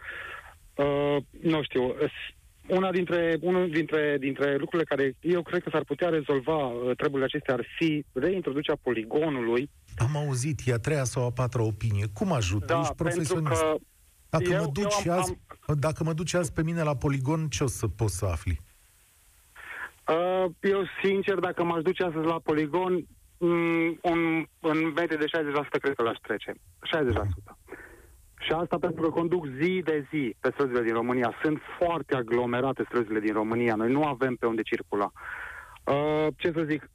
uh, 0.74 1.16
nu 1.40 1.62
știu, 1.62 1.94
una 2.68 2.90
dintre, 2.90 3.38
unul 3.40 3.70
dintre, 3.70 4.16
dintre 4.18 4.56
lucrurile 4.56 4.94
care 4.94 5.16
eu 5.20 5.42
cred 5.42 5.62
că 5.62 5.70
s-ar 5.72 5.84
putea 5.84 6.08
rezolva 6.08 6.66
uh, 6.66 6.96
treburile 6.96 7.24
acestea 7.24 7.54
ar 7.54 7.64
fi 7.78 8.04
reintroducerea 8.12 8.80
poligonului. 8.82 9.70
Am 9.96 10.16
auzit, 10.16 10.60
e 10.64 10.72
a 10.72 10.78
treia 10.78 11.04
sau 11.04 11.24
a 11.24 11.30
patra 11.30 11.62
opinie. 11.62 12.06
Cum 12.14 12.32
ajută? 12.32 12.72
Da, 12.72 12.80
Ești 12.80 12.94
profesionist. 12.94 13.60
Că 13.60 13.76
dacă, 14.30 14.44
eu, 14.44 14.60
mă 14.60 14.70
duci 14.72 15.04
eu 15.04 15.12
am, 15.12 15.18
azi, 15.18 15.38
am... 15.66 15.76
dacă 15.78 16.04
mă 16.04 16.12
duci 16.12 16.34
azi 16.34 16.52
pe 16.52 16.62
mine 16.62 16.82
la 16.82 16.96
poligon, 16.96 17.48
ce 17.48 17.64
o 17.64 17.66
să 17.66 17.88
poți 17.88 18.16
să 18.16 18.26
afli? 18.26 18.60
Uh, 20.08 20.50
eu, 20.60 20.82
sincer, 21.02 21.38
dacă 21.38 21.64
m-aș 21.64 21.82
duce 21.82 22.04
astăzi 22.04 22.26
la 22.26 22.38
poligon, 22.38 23.06
mm, 23.38 23.98
un, 24.02 24.46
în 24.60 24.92
medie 24.94 25.16
de 25.16 25.24
60% 25.24 25.80
cred 25.80 25.94
că 25.94 26.02
l-aș 26.02 26.16
trece. 26.22 26.52
60%. 26.52 27.56
Și 28.40 28.52
asta 28.52 28.78
pentru 28.78 29.02
că 29.02 29.08
conduc 29.08 29.46
zi 29.60 29.80
de 29.84 30.06
zi 30.10 30.36
pe 30.40 30.50
străzile 30.52 30.82
din 30.82 30.92
România. 30.92 31.34
Sunt 31.42 31.60
foarte 31.78 32.16
aglomerate 32.16 32.84
străzile 32.84 33.20
din 33.20 33.32
România. 33.32 33.74
Noi 33.74 33.92
nu 33.92 34.04
avem 34.04 34.34
pe 34.34 34.46
unde 34.46 34.62
circula. 34.62 35.12
Uh, 35.84 36.26
ce 36.36 36.52
să 36.52 36.64
zic? 36.68 36.90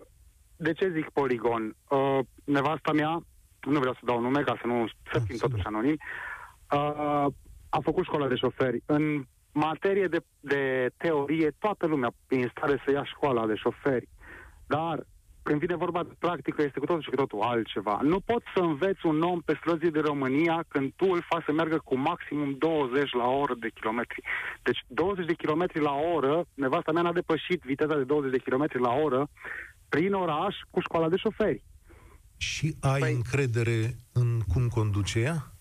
De 0.55 0.73
ce 0.73 0.91
zic 0.95 1.09
poligon? 1.09 1.75
Uh, 1.87 2.19
nevasta 2.43 2.91
mea, 2.91 3.23
nu 3.61 3.79
vreau 3.79 3.93
să 3.93 3.99
dau 4.03 4.21
nume 4.21 4.41
ca 4.41 4.57
să 4.61 4.67
nu 4.67 4.87
să 5.11 5.19
fim 5.19 5.37
totuși 5.37 5.65
anonimi, 5.65 5.97
uh, 5.99 6.32
a 7.69 7.79
făcut 7.83 8.03
școala 8.03 8.27
de 8.27 8.35
șoferi. 8.35 8.83
În 8.85 9.25
materie 9.51 10.07
de, 10.07 10.19
de 10.39 10.89
teorie, 10.97 11.55
toată 11.59 11.85
lumea 11.85 12.13
e 12.29 12.35
în 12.35 12.51
stare 12.57 12.81
să 12.85 12.91
ia 12.91 13.03
școala 13.03 13.45
de 13.45 13.55
șoferi. 13.55 14.09
Dar 14.67 15.05
când 15.43 15.59
vine 15.59 15.75
vorba 15.75 16.03
de 16.03 16.15
practică, 16.19 16.61
este 16.61 16.79
cu 16.79 16.85
totul 16.85 17.01
și 17.01 17.09
cu 17.09 17.15
totul 17.15 17.41
altceva. 17.41 17.99
Nu 18.01 18.19
poți 18.19 18.45
să 18.55 18.61
înveți 18.61 19.05
un 19.05 19.21
om 19.21 19.39
pe 19.41 19.57
străzi 19.59 19.91
de 19.91 19.99
România 19.99 20.63
când 20.67 20.91
tu 20.95 21.05
îl 21.11 21.25
faci 21.29 21.43
să 21.45 21.51
meargă 21.51 21.77
cu 21.83 21.97
maximum 21.97 22.55
20 22.57 23.11
la 23.11 23.27
oră 23.27 23.53
de 23.59 23.69
kilometri. 23.73 24.21
Deci 24.61 24.79
20 24.87 25.25
de 25.25 25.33
kilometri 25.33 25.79
la 25.79 25.93
oră, 26.15 26.45
nevasta 26.53 26.91
mea 26.91 27.01
n-a 27.01 27.11
depășit 27.11 27.61
viteza 27.61 27.95
de 27.95 28.03
20 28.03 28.31
de 28.31 28.43
kilometri 28.45 28.79
la 28.79 28.93
oră 28.93 29.29
prin 29.89 30.13
oraș 30.13 30.55
cu 30.69 30.79
școala 30.79 31.09
de 31.09 31.15
șoferi. 31.17 31.63
Și 32.37 32.75
ai 32.79 32.99
păi... 32.99 33.13
încredere 33.13 33.95
în 34.13 34.39
cum 34.53 34.67
conduce 34.67 35.19
ea? 35.19 35.52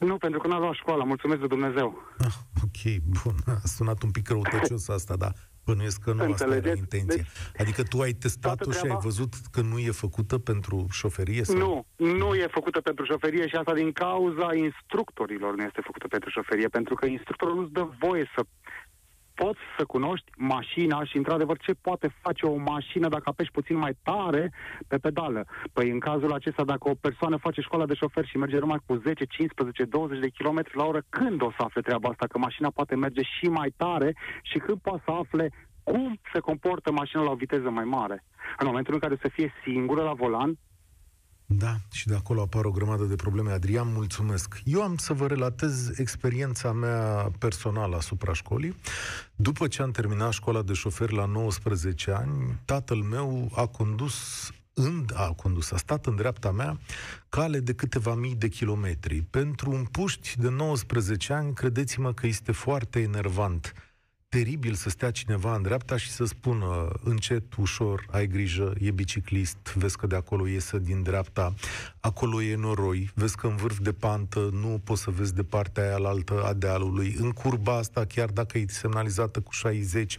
Nu, 0.00 0.16
pentru 0.16 0.40
că 0.40 0.46
n-a 0.46 0.58
luat 0.58 0.74
școala, 0.74 1.04
mulțumesc 1.04 1.40
de 1.40 1.46
Dumnezeu. 1.46 1.98
Ah, 2.18 2.34
ok, 2.62 3.02
bun. 3.22 3.34
A 3.46 3.60
sunat 3.64 4.02
un 4.02 4.10
pic 4.10 4.28
răutăcios 4.28 4.88
asta, 4.98 5.16
dar 5.16 5.32
Bănuiesc 5.64 6.00
că 6.00 6.12
nu 6.12 6.24
Înțelegeți? 6.24 6.42
asta 6.42 6.68
era 6.68 6.78
intenția. 6.78 7.22
Deci, 7.22 7.60
adică 7.60 7.82
tu 7.82 8.00
ai 8.00 8.12
testat-o 8.12 8.70
și 8.70 8.84
ai 8.84 8.96
văzut 9.02 9.32
că 9.50 9.60
nu 9.60 9.78
e 9.78 9.90
făcută 9.90 10.38
pentru 10.38 10.86
șoferie? 10.90 11.44
Sau? 11.44 11.56
Nu, 11.56 11.86
nu 11.96 12.34
e 12.34 12.46
făcută 12.50 12.80
pentru 12.80 13.04
șoferie 13.04 13.48
și 13.48 13.54
asta 13.56 13.74
din 13.74 13.92
cauza 13.92 14.54
instructorilor 14.54 15.54
nu 15.56 15.62
este 15.62 15.80
făcută 15.84 16.08
pentru 16.08 16.30
șoferie, 16.30 16.68
pentru 16.68 16.94
că 16.94 17.06
instructorul 17.06 17.54
nu-ți 17.54 17.72
dă 17.72 17.88
voie 17.98 18.30
să 18.34 18.42
poți 19.42 19.58
să 19.76 19.84
cunoști 19.84 20.30
mașina 20.36 21.04
și, 21.04 21.16
într-adevăr, 21.16 21.56
ce 21.58 21.72
poate 21.80 22.08
face 22.22 22.46
o 22.46 22.56
mașină 22.56 23.08
dacă 23.08 23.22
apeși 23.24 23.50
puțin 23.50 23.76
mai 23.76 23.94
tare 24.02 24.52
pe 24.88 24.96
pedală. 24.98 25.44
Păi, 25.72 25.90
în 25.90 25.98
cazul 25.98 26.32
acesta, 26.32 26.64
dacă 26.64 26.88
o 26.88 27.00
persoană 27.00 27.36
face 27.36 27.60
școala 27.60 27.86
de 27.86 27.94
șofer 27.94 28.24
și 28.26 28.36
merge 28.36 28.58
numai 28.58 28.80
cu 28.86 28.94
10, 28.94 29.24
15, 29.24 29.84
20 29.84 30.18
de 30.18 30.30
km 30.38 30.60
la 30.72 30.84
oră, 30.84 31.02
când 31.08 31.42
o 31.42 31.50
să 31.50 31.62
afle 31.64 31.80
treaba 31.80 32.08
asta? 32.08 32.26
Că 32.26 32.38
mașina 32.38 32.70
poate 32.70 32.94
merge 32.94 33.22
și 33.22 33.46
mai 33.48 33.74
tare 33.76 34.16
și 34.42 34.58
când 34.58 34.78
poate 34.78 35.02
să 35.04 35.10
afle 35.10 35.52
cum 35.82 36.18
se 36.32 36.38
comportă 36.38 36.92
mașina 36.92 37.22
la 37.22 37.30
o 37.30 37.34
viteză 37.44 37.70
mai 37.70 37.84
mare? 37.84 38.24
În 38.58 38.66
momentul 38.66 38.94
în 38.94 39.00
care 39.00 39.16
să 39.20 39.28
fie 39.28 39.52
singură 39.64 40.02
la 40.02 40.12
volan, 40.12 40.58
da, 41.52 41.76
și 41.92 42.06
de 42.06 42.14
acolo 42.14 42.40
apar 42.40 42.64
o 42.64 42.70
grămadă 42.70 43.04
de 43.04 43.14
probleme. 43.14 43.50
Adrian, 43.50 43.92
mulțumesc. 43.92 44.60
Eu 44.64 44.82
am 44.82 44.96
să 44.96 45.12
vă 45.12 45.26
relatez 45.26 45.98
experiența 45.98 46.72
mea 46.72 47.30
personală 47.38 47.96
asupra 47.96 48.32
școlii. 48.32 48.76
După 49.36 49.68
ce 49.68 49.82
am 49.82 49.90
terminat 49.90 50.32
școala 50.32 50.62
de 50.62 50.72
șofer 50.72 51.10
la 51.10 51.24
19 51.24 52.10
ani, 52.10 52.58
tatăl 52.64 52.96
meu 52.96 53.50
a 53.54 53.66
condus 53.66 54.14
în, 54.74 55.04
a 55.14 55.32
condus, 55.32 55.70
a 55.70 55.76
stat 55.76 56.06
în 56.06 56.16
dreapta 56.16 56.50
mea 56.50 56.78
cale 57.28 57.60
de 57.60 57.74
câteva 57.74 58.14
mii 58.14 58.34
de 58.34 58.48
kilometri. 58.48 59.22
Pentru 59.30 59.70
un 59.70 59.84
puști 59.84 60.38
de 60.38 60.48
19 60.48 61.32
ani, 61.32 61.54
credeți-mă 61.54 62.12
că 62.12 62.26
este 62.26 62.52
foarte 62.52 63.00
enervant 63.00 63.74
teribil 64.36 64.74
să 64.74 64.88
stea 64.88 65.10
cineva 65.10 65.54
în 65.54 65.62
dreapta 65.62 65.96
și 65.96 66.10
să 66.10 66.24
spună 66.24 66.92
încet, 67.04 67.54
ușor, 67.54 68.06
ai 68.10 68.26
grijă, 68.26 68.72
e 68.80 68.90
biciclist, 68.90 69.56
vezi 69.74 69.96
că 69.96 70.06
de 70.06 70.16
acolo 70.16 70.48
iese 70.48 70.78
din 70.78 71.02
dreapta, 71.02 71.54
acolo 72.00 72.42
e 72.42 72.56
noroi, 72.56 73.10
vezi 73.14 73.36
că 73.36 73.46
în 73.46 73.56
vârf 73.56 73.78
de 73.78 73.92
pantă 73.92 74.48
nu 74.52 74.80
poți 74.84 75.02
să 75.02 75.10
vezi 75.10 75.34
de 75.34 75.42
partea 75.42 75.82
aia 75.82 76.08
altă 76.08 76.42
a 76.44 76.52
dealului. 76.52 77.16
În 77.18 77.30
curba 77.30 77.76
asta, 77.76 78.04
chiar 78.04 78.28
dacă 78.28 78.58
e 78.58 78.64
semnalizată 78.68 79.40
cu 79.40 79.52
60, 79.52 80.18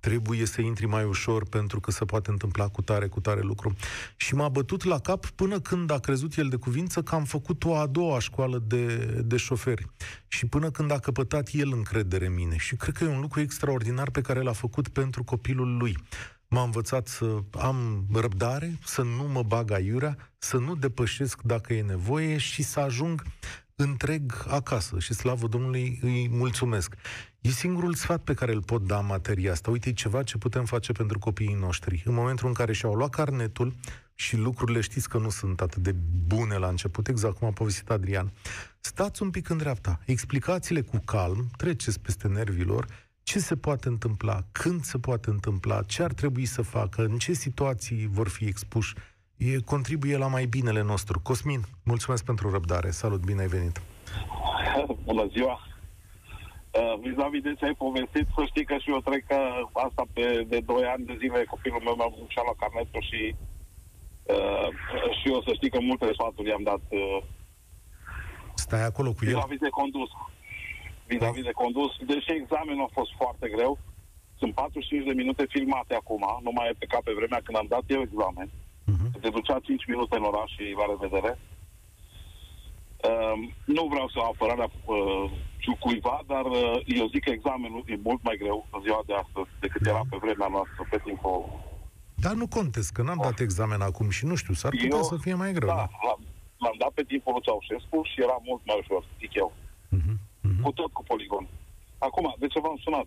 trebuie 0.00 0.44
să 0.46 0.60
intri 0.60 0.86
mai 0.86 1.04
ușor 1.04 1.48
pentru 1.48 1.80
că 1.80 1.90
se 1.90 2.04
poate 2.04 2.30
întâmpla 2.30 2.68
cu 2.68 2.82
tare, 2.82 3.06
cu 3.06 3.20
tare 3.20 3.40
lucru. 3.40 3.76
Și 4.16 4.34
m-a 4.34 4.48
bătut 4.48 4.84
la 4.84 4.98
cap 4.98 5.26
până 5.26 5.60
când 5.60 5.90
a 5.90 5.98
crezut 5.98 6.36
el 6.36 6.48
de 6.48 6.56
cuvință 6.56 7.02
că 7.02 7.14
am 7.14 7.24
făcut 7.24 7.64
o 7.64 7.76
a 7.76 7.86
doua 7.86 8.18
școală 8.18 8.62
de, 8.66 8.96
de 9.24 9.36
șoferi. 9.36 9.86
Și 10.28 10.46
până 10.46 10.70
când 10.70 10.90
a 10.90 10.98
căpătat 10.98 11.48
el 11.52 11.72
încredere 11.72 12.26
în 12.26 12.34
mine. 12.34 12.56
Și 12.56 12.76
cred 12.76 12.96
că 12.96 13.04
e 13.04 13.08
un 13.08 13.20
lucru 13.20 13.40
extraordinar 13.40 14.10
pe 14.10 14.20
care 14.20 14.40
l-a 14.40 14.52
făcut 14.52 14.88
pentru 14.88 15.24
copilul 15.24 15.76
lui. 15.76 15.96
m-a 16.48 16.62
învățat 16.62 17.08
să 17.08 17.42
am 17.58 18.06
răbdare, 18.12 18.78
să 18.84 19.02
nu 19.02 19.28
mă 19.32 19.42
bag 19.42 19.70
aiurea, 19.70 20.16
să 20.38 20.56
nu 20.56 20.74
depășesc 20.74 21.42
dacă 21.42 21.74
e 21.74 21.82
nevoie 21.82 22.36
și 22.36 22.62
să 22.62 22.80
ajung 22.80 23.22
întreg 23.74 24.44
acasă 24.48 24.98
și 24.98 25.14
slavă 25.14 25.46
Domnului 25.46 25.98
îi 26.02 26.28
mulțumesc. 26.30 26.94
E 27.40 27.48
singurul 27.48 27.94
sfat 27.94 28.22
pe 28.22 28.34
care 28.34 28.52
îl 28.52 28.62
pot 28.62 28.82
da 28.82 28.98
în 28.98 29.06
materia 29.06 29.52
asta. 29.52 29.70
Uite, 29.70 29.88
e 29.88 29.92
ceva 29.92 30.22
ce 30.22 30.38
putem 30.38 30.64
face 30.64 30.92
pentru 30.92 31.18
copiii 31.18 31.56
noștri. 31.60 32.02
În 32.06 32.14
momentul 32.14 32.46
în 32.46 32.52
care 32.52 32.72
și-au 32.72 32.94
luat 32.94 33.10
carnetul 33.10 33.74
și 34.14 34.36
lucrurile 34.36 34.80
știți 34.80 35.08
că 35.08 35.18
nu 35.18 35.28
sunt 35.28 35.60
atât 35.60 35.82
de 35.82 35.94
bune 36.26 36.56
la 36.56 36.68
început, 36.68 37.08
exact 37.08 37.38
cum 37.38 37.48
a 37.48 37.50
povestit 37.50 37.90
Adrian, 37.90 38.32
stați 38.80 39.22
un 39.22 39.30
pic 39.30 39.48
în 39.48 39.56
dreapta, 39.56 40.00
explicați-le 40.06 40.80
cu 40.80 41.00
calm, 41.04 41.50
treceți 41.56 42.00
peste 42.00 42.28
nervilor, 42.28 42.86
ce 43.22 43.38
se 43.38 43.56
poate 43.56 43.88
întâmpla, 43.88 44.44
când 44.52 44.82
se 44.82 44.98
poate 44.98 45.30
întâmpla, 45.30 45.82
ce 45.82 46.02
ar 46.02 46.12
trebui 46.12 46.44
să 46.44 46.62
facă, 46.62 47.02
în 47.02 47.18
ce 47.18 47.32
situații 47.32 48.08
vor 48.12 48.28
fi 48.28 48.44
expuși 48.44 48.94
e, 49.36 49.60
contribuie 49.60 50.16
la 50.16 50.26
mai 50.26 50.46
binele 50.46 50.82
nostru. 50.82 51.20
Cosmin, 51.20 51.64
mulțumesc 51.82 52.24
pentru 52.24 52.50
răbdare. 52.50 52.90
Salut, 52.90 53.24
bine 53.24 53.40
ai 53.40 53.46
venit. 53.46 53.80
Bună 55.04 55.26
ziua. 55.32 55.69
Uh, 56.78 56.94
vis-a-vis 57.04 57.42
de 57.42 57.54
ce 57.58 57.64
ai 57.64 57.82
povestit, 57.84 58.26
să 58.36 58.42
știi 58.46 58.64
că 58.64 58.76
și 58.78 58.90
eu 58.90 59.00
trec 59.08 59.26
că 59.26 59.40
asta 59.72 60.02
pe, 60.12 60.44
de 60.52 60.60
2 60.60 60.84
ani 60.84 61.04
de 61.04 61.16
zile 61.22 61.44
copilul 61.44 61.82
meu 61.84 61.94
mi-a 61.96 62.10
și 62.28 62.40
la 62.50 62.54
carnetul 62.60 63.02
și 63.10 63.20
uh, 64.34 64.68
și 65.18 65.26
eu 65.32 65.42
să 65.46 65.52
știi 65.54 65.70
că 65.70 65.80
multe 65.80 66.08
sfaturi 66.12 66.48
i-am 66.48 66.62
dat 66.62 66.82
uh, 66.88 67.20
Stai 68.54 68.84
acolo 68.90 69.10
cu 69.12 69.24
el. 69.24 69.32
Vis-a-vis 69.32 69.58
de 69.66 69.76
condus. 69.80 70.10
Vis-a-vis 71.06 71.44
de 71.50 71.58
condus, 71.62 71.92
deși 72.12 72.30
examenul 72.32 72.86
a 72.88 72.96
fost 72.98 73.12
foarte 73.20 73.46
greu, 73.54 73.72
sunt 74.40 74.54
45 74.54 75.04
de 75.04 75.12
minute 75.12 75.44
filmate 75.54 75.94
acum, 75.94 76.24
nu 76.42 76.50
mai 76.54 76.68
e 76.68 76.78
pe 76.78 76.86
cap 76.92 77.02
pe 77.04 77.18
vremea 77.18 77.40
când 77.44 77.56
am 77.58 77.68
dat 77.74 77.84
eu 77.86 78.00
examen. 78.00 78.48
Uh, 78.86 79.20
te 79.20 79.28
ducea 79.28 79.58
5 79.62 79.86
minute 79.86 80.16
în 80.16 80.22
oraș 80.30 80.50
și 80.56 80.64
la 80.80 80.86
revedere. 80.92 81.32
Uh, 83.10 83.36
nu 83.76 83.84
vreau 83.92 84.08
să 84.08 84.18
apărarea 84.20 84.70
uh, 84.84 85.30
cuiva, 85.78 86.22
dar 86.26 86.44
uh, 86.44 86.80
eu 86.86 87.06
zic 87.06 87.24
că 87.24 87.30
examenul 87.30 87.82
e 87.86 87.96
mult 88.02 88.22
mai 88.22 88.36
greu 88.36 88.66
în 88.72 88.80
ziua 88.80 89.02
de 89.06 89.14
astăzi 89.14 89.48
decât 89.60 89.86
era 89.86 90.02
pe 90.10 90.16
vremea 90.16 90.48
noastră, 90.48 90.86
pe 90.90 91.00
timpul... 91.04 91.68
Dar 92.14 92.32
nu 92.32 92.46
contez, 92.46 92.88
că 92.88 93.02
n-am 93.02 93.20
dat 93.22 93.38
examen 93.40 93.80
acum 93.80 94.10
și 94.10 94.24
nu 94.26 94.34
știu, 94.34 94.54
s-ar 94.54 94.70
putea 94.70 94.96
eu, 94.96 95.02
să 95.02 95.16
fie 95.16 95.34
mai 95.34 95.52
greu. 95.52 95.68
Da, 95.68 95.88
l-am, 96.06 96.20
l-am 96.58 96.76
dat 96.78 96.92
pe 96.94 97.02
timpul 97.02 97.32
lui 97.32 97.42
Ceaușescu 97.42 98.02
și 98.02 98.22
era 98.22 98.38
mult 98.48 98.62
mai 98.66 98.76
ușor, 98.80 99.04
zic 99.18 99.34
eu. 99.34 99.52
Uh-huh, 99.96 100.16
uh-huh. 100.46 100.62
Cu 100.62 100.70
tot 100.72 100.92
cu 100.92 101.02
poligon. 101.02 101.48
Acum, 101.98 102.34
de 102.38 102.46
ce 102.46 102.60
v-am 102.60 102.78
sunat? 102.84 103.06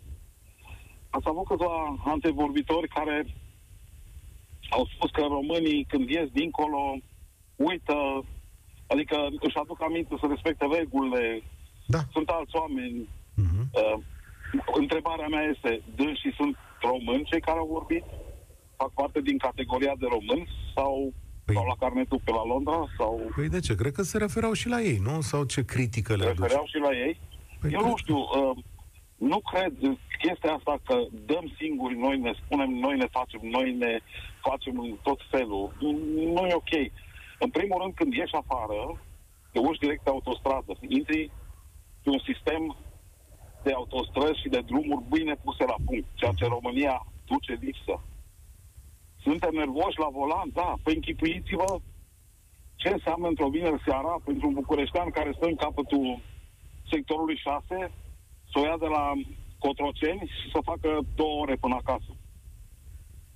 Ați 1.09 1.27
avut 1.27 1.45
câțiva 1.47 1.73
antevorbitori 2.05 2.87
care 2.87 3.25
au 4.69 4.85
spus 4.93 5.09
că 5.11 5.21
românii, 5.21 5.85
când 5.91 6.09
ies 6.09 6.29
dincolo, 6.29 6.81
uită, 7.55 8.25
adică 8.87 9.17
își 9.39 9.57
aduc 9.57 9.81
aminte 9.81 10.15
să 10.19 10.25
respecte 10.29 10.65
regulile, 10.65 11.43
da. 11.85 11.99
sunt 12.11 12.29
alți 12.29 12.55
oameni. 12.55 13.09
Uh-huh. 13.41 13.63
Uh, 13.71 13.99
întrebarea 14.73 15.27
mea 15.27 15.43
este, 15.53 15.81
și 16.21 16.29
sunt 16.35 16.55
români 16.81 17.23
cei 17.23 17.41
care 17.41 17.59
au 17.59 17.69
vorbit? 17.71 18.03
Fac 18.75 18.91
parte 18.93 19.21
din 19.21 19.37
categoria 19.37 19.93
de 19.99 20.07
români 20.09 20.47
sau 20.75 21.13
Păi... 21.45 21.55
Sau 21.55 21.65
la 21.65 21.75
carnetul 21.79 22.21
pe 22.23 22.31
la 22.31 22.45
Londra? 22.45 22.85
Sau... 22.97 23.31
Păi 23.35 23.49
de 23.49 23.59
ce? 23.59 23.75
Cred 23.75 23.91
că 23.91 24.01
se 24.01 24.17
referau 24.17 24.53
și 24.53 24.67
la 24.67 24.81
ei, 24.81 24.97
nu? 24.97 25.21
Sau 25.21 25.43
ce 25.43 25.65
critică 25.65 26.15
le 26.15 26.23
Se 26.23 26.29
refereau 26.29 26.65
și 26.65 26.77
la 26.77 26.97
ei? 26.97 27.19
Păi 27.59 27.71
Eu 27.71 27.79
că... 27.79 27.87
nu 27.87 27.95
știu. 27.95 28.17
Uh, 28.17 28.57
nu 29.17 29.39
cred 29.51 29.73
chestia 30.23 30.53
asta 30.53 30.79
că 30.85 30.95
dăm 31.25 31.45
singuri, 31.59 31.97
noi 31.97 32.17
ne 32.19 32.33
spunem, 32.41 32.69
noi 32.69 32.95
ne 32.97 33.07
facem, 33.17 33.39
noi 33.43 33.73
ne 33.73 33.99
facem 34.41 34.79
în 34.79 34.97
tot 35.01 35.19
felul. 35.29 35.73
Nu 36.35 36.45
e 36.45 36.53
ok. 36.53 36.73
În 37.39 37.49
primul 37.49 37.81
rând, 37.81 37.93
când 37.93 38.13
ieși 38.13 38.35
afară, 38.35 38.81
te 39.51 39.59
urci 39.59 39.79
direct 39.79 40.03
pe 40.03 40.09
autostradă, 40.09 40.71
intri 40.87 41.31
pe 42.03 42.09
un 42.09 42.21
sistem 42.29 42.75
de 43.63 43.71
autostrăzi 43.73 44.41
și 44.41 44.49
de 44.49 44.61
drumuri 44.69 45.05
bine 45.09 45.35
puse 45.35 45.63
la 45.65 45.75
punct, 45.85 46.07
ceea 46.13 46.31
ce 46.39 46.45
România 46.45 47.05
duce 47.25 47.53
lipsă. 47.61 47.95
Suntem 49.21 49.53
nervoși 49.53 49.99
la 49.99 50.09
volan? 50.11 50.49
Da. 50.53 50.73
Păi 50.83 50.95
închipuiți-vă 50.95 51.79
ce 52.75 52.89
înseamnă 52.89 53.27
într-o 53.27 53.49
vineri 53.49 53.83
seara 53.85 54.15
pentru 54.25 54.47
un 54.47 54.53
bucureștean 54.53 55.09
care 55.09 55.33
stă 55.35 55.45
în 55.45 55.55
capătul 55.55 56.19
sectorului 56.91 57.37
6 57.37 57.91
să 58.51 58.59
o 58.59 58.65
ia 58.65 58.77
de 58.77 58.87
la 58.87 59.11
Cotroceni 59.59 60.31
și 60.41 60.51
să 60.53 60.59
facă 60.63 60.99
două 61.15 61.41
ore 61.41 61.55
până 61.55 61.75
acasă. 61.75 62.12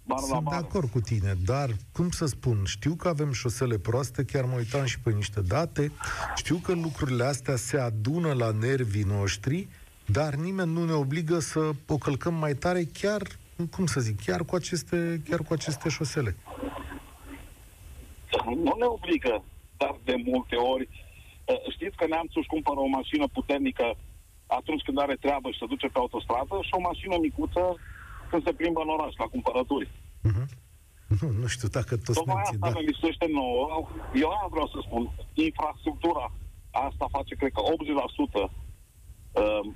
Bar 0.07 0.19
Sunt 0.19 0.49
de 0.49 0.55
acord 0.55 0.89
cu 0.89 0.99
tine, 0.99 1.33
dar, 1.45 1.69
cum 1.91 2.09
să 2.09 2.25
spun, 2.25 2.57
știu 2.65 2.93
că 2.93 3.07
avem 3.07 3.31
șosele 3.31 3.77
proaste, 3.77 4.25
chiar 4.25 4.45
mă 4.45 4.55
uitam 4.57 4.85
și 4.85 4.99
pe 4.99 5.11
niște 5.11 5.41
date, 5.41 5.91
știu 6.35 6.57
că 6.57 6.73
lucrurile 6.73 7.23
astea 7.23 7.55
se 7.55 7.77
adună 7.79 8.33
la 8.33 8.51
nervii 8.51 9.03
noștri, 9.03 9.67
dar 10.05 10.33
nimeni 10.33 10.71
nu 10.71 10.85
ne 10.85 10.91
obligă 10.91 11.39
să 11.39 11.71
o 11.87 11.97
călcăm 11.97 12.33
mai 12.33 12.53
tare 12.53 12.83
chiar, 12.83 13.21
cum 13.71 13.85
să 13.85 13.99
zic, 13.99 14.23
chiar 14.25 14.43
cu 14.43 14.55
aceste, 14.55 15.21
chiar 15.29 15.39
cu 15.39 15.53
aceste 15.53 15.89
șosele. 15.89 16.35
Nu 18.45 18.75
ne 18.77 18.85
obligă, 18.85 19.43
dar 19.77 19.95
de 20.03 20.15
multe 20.25 20.55
ori 20.55 20.89
ă, 21.47 21.53
știți 21.71 21.95
că 21.95 22.05
neamțul 22.07 22.41
își 22.41 22.49
cumpără 22.49 22.79
o 22.79 22.87
mașină 22.87 23.27
puternică 23.27 23.95
atunci 24.45 24.81
când 24.81 24.99
are 24.99 25.15
treabă 25.15 25.49
și 25.51 25.57
se 25.57 25.65
duce 25.65 25.87
pe 25.87 25.99
autostradă 25.99 26.55
și 26.61 26.73
o 26.77 26.79
mașină 26.79 27.15
micuță 27.21 27.77
când 28.29 28.43
se 28.43 28.53
plimbă 28.53 28.81
în 28.81 28.89
oraș 28.89 29.13
la 29.17 29.25
cumpărături. 29.25 29.89
Uh-huh. 30.29 30.47
Nu, 31.07 31.29
nu 31.41 31.47
știu 31.47 31.67
dacă 31.67 31.97
toți 31.97 32.17
Tocmai 32.17 32.41
asta 32.41 32.55
da. 32.59 32.79
mi 32.79 32.97
se 33.19 33.27
nouă. 33.31 33.89
Eu 34.13 34.29
aia 34.29 34.47
vreau 34.49 34.67
să 34.67 34.79
spun. 34.81 35.03
Infrastructura 35.33 36.31
asta 36.71 37.05
face, 37.11 37.35
cred 37.35 37.51
că 37.51 37.61
80% 37.61 38.51
uh, 39.31 39.73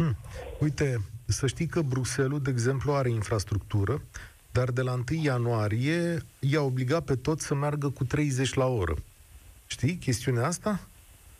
Hmm. 0.00 0.16
Uite, 0.60 1.00
să 1.26 1.46
știi 1.46 1.66
că 1.66 1.82
Bruxelles, 1.82 2.40
de 2.40 2.50
exemplu, 2.50 2.92
are 2.92 3.10
infrastructură, 3.10 4.02
dar 4.52 4.70
de 4.70 4.82
la 4.82 4.92
1 4.92 5.02
ianuarie 5.22 6.18
i-a 6.38 6.62
obligat 6.62 7.04
pe 7.04 7.16
toți 7.16 7.46
să 7.46 7.54
meargă 7.54 7.90
cu 7.90 8.04
30 8.04 8.54
la 8.54 8.66
oră. 8.66 8.94
Știi 9.66 9.96
chestiunea 9.96 10.46
asta? 10.46 10.80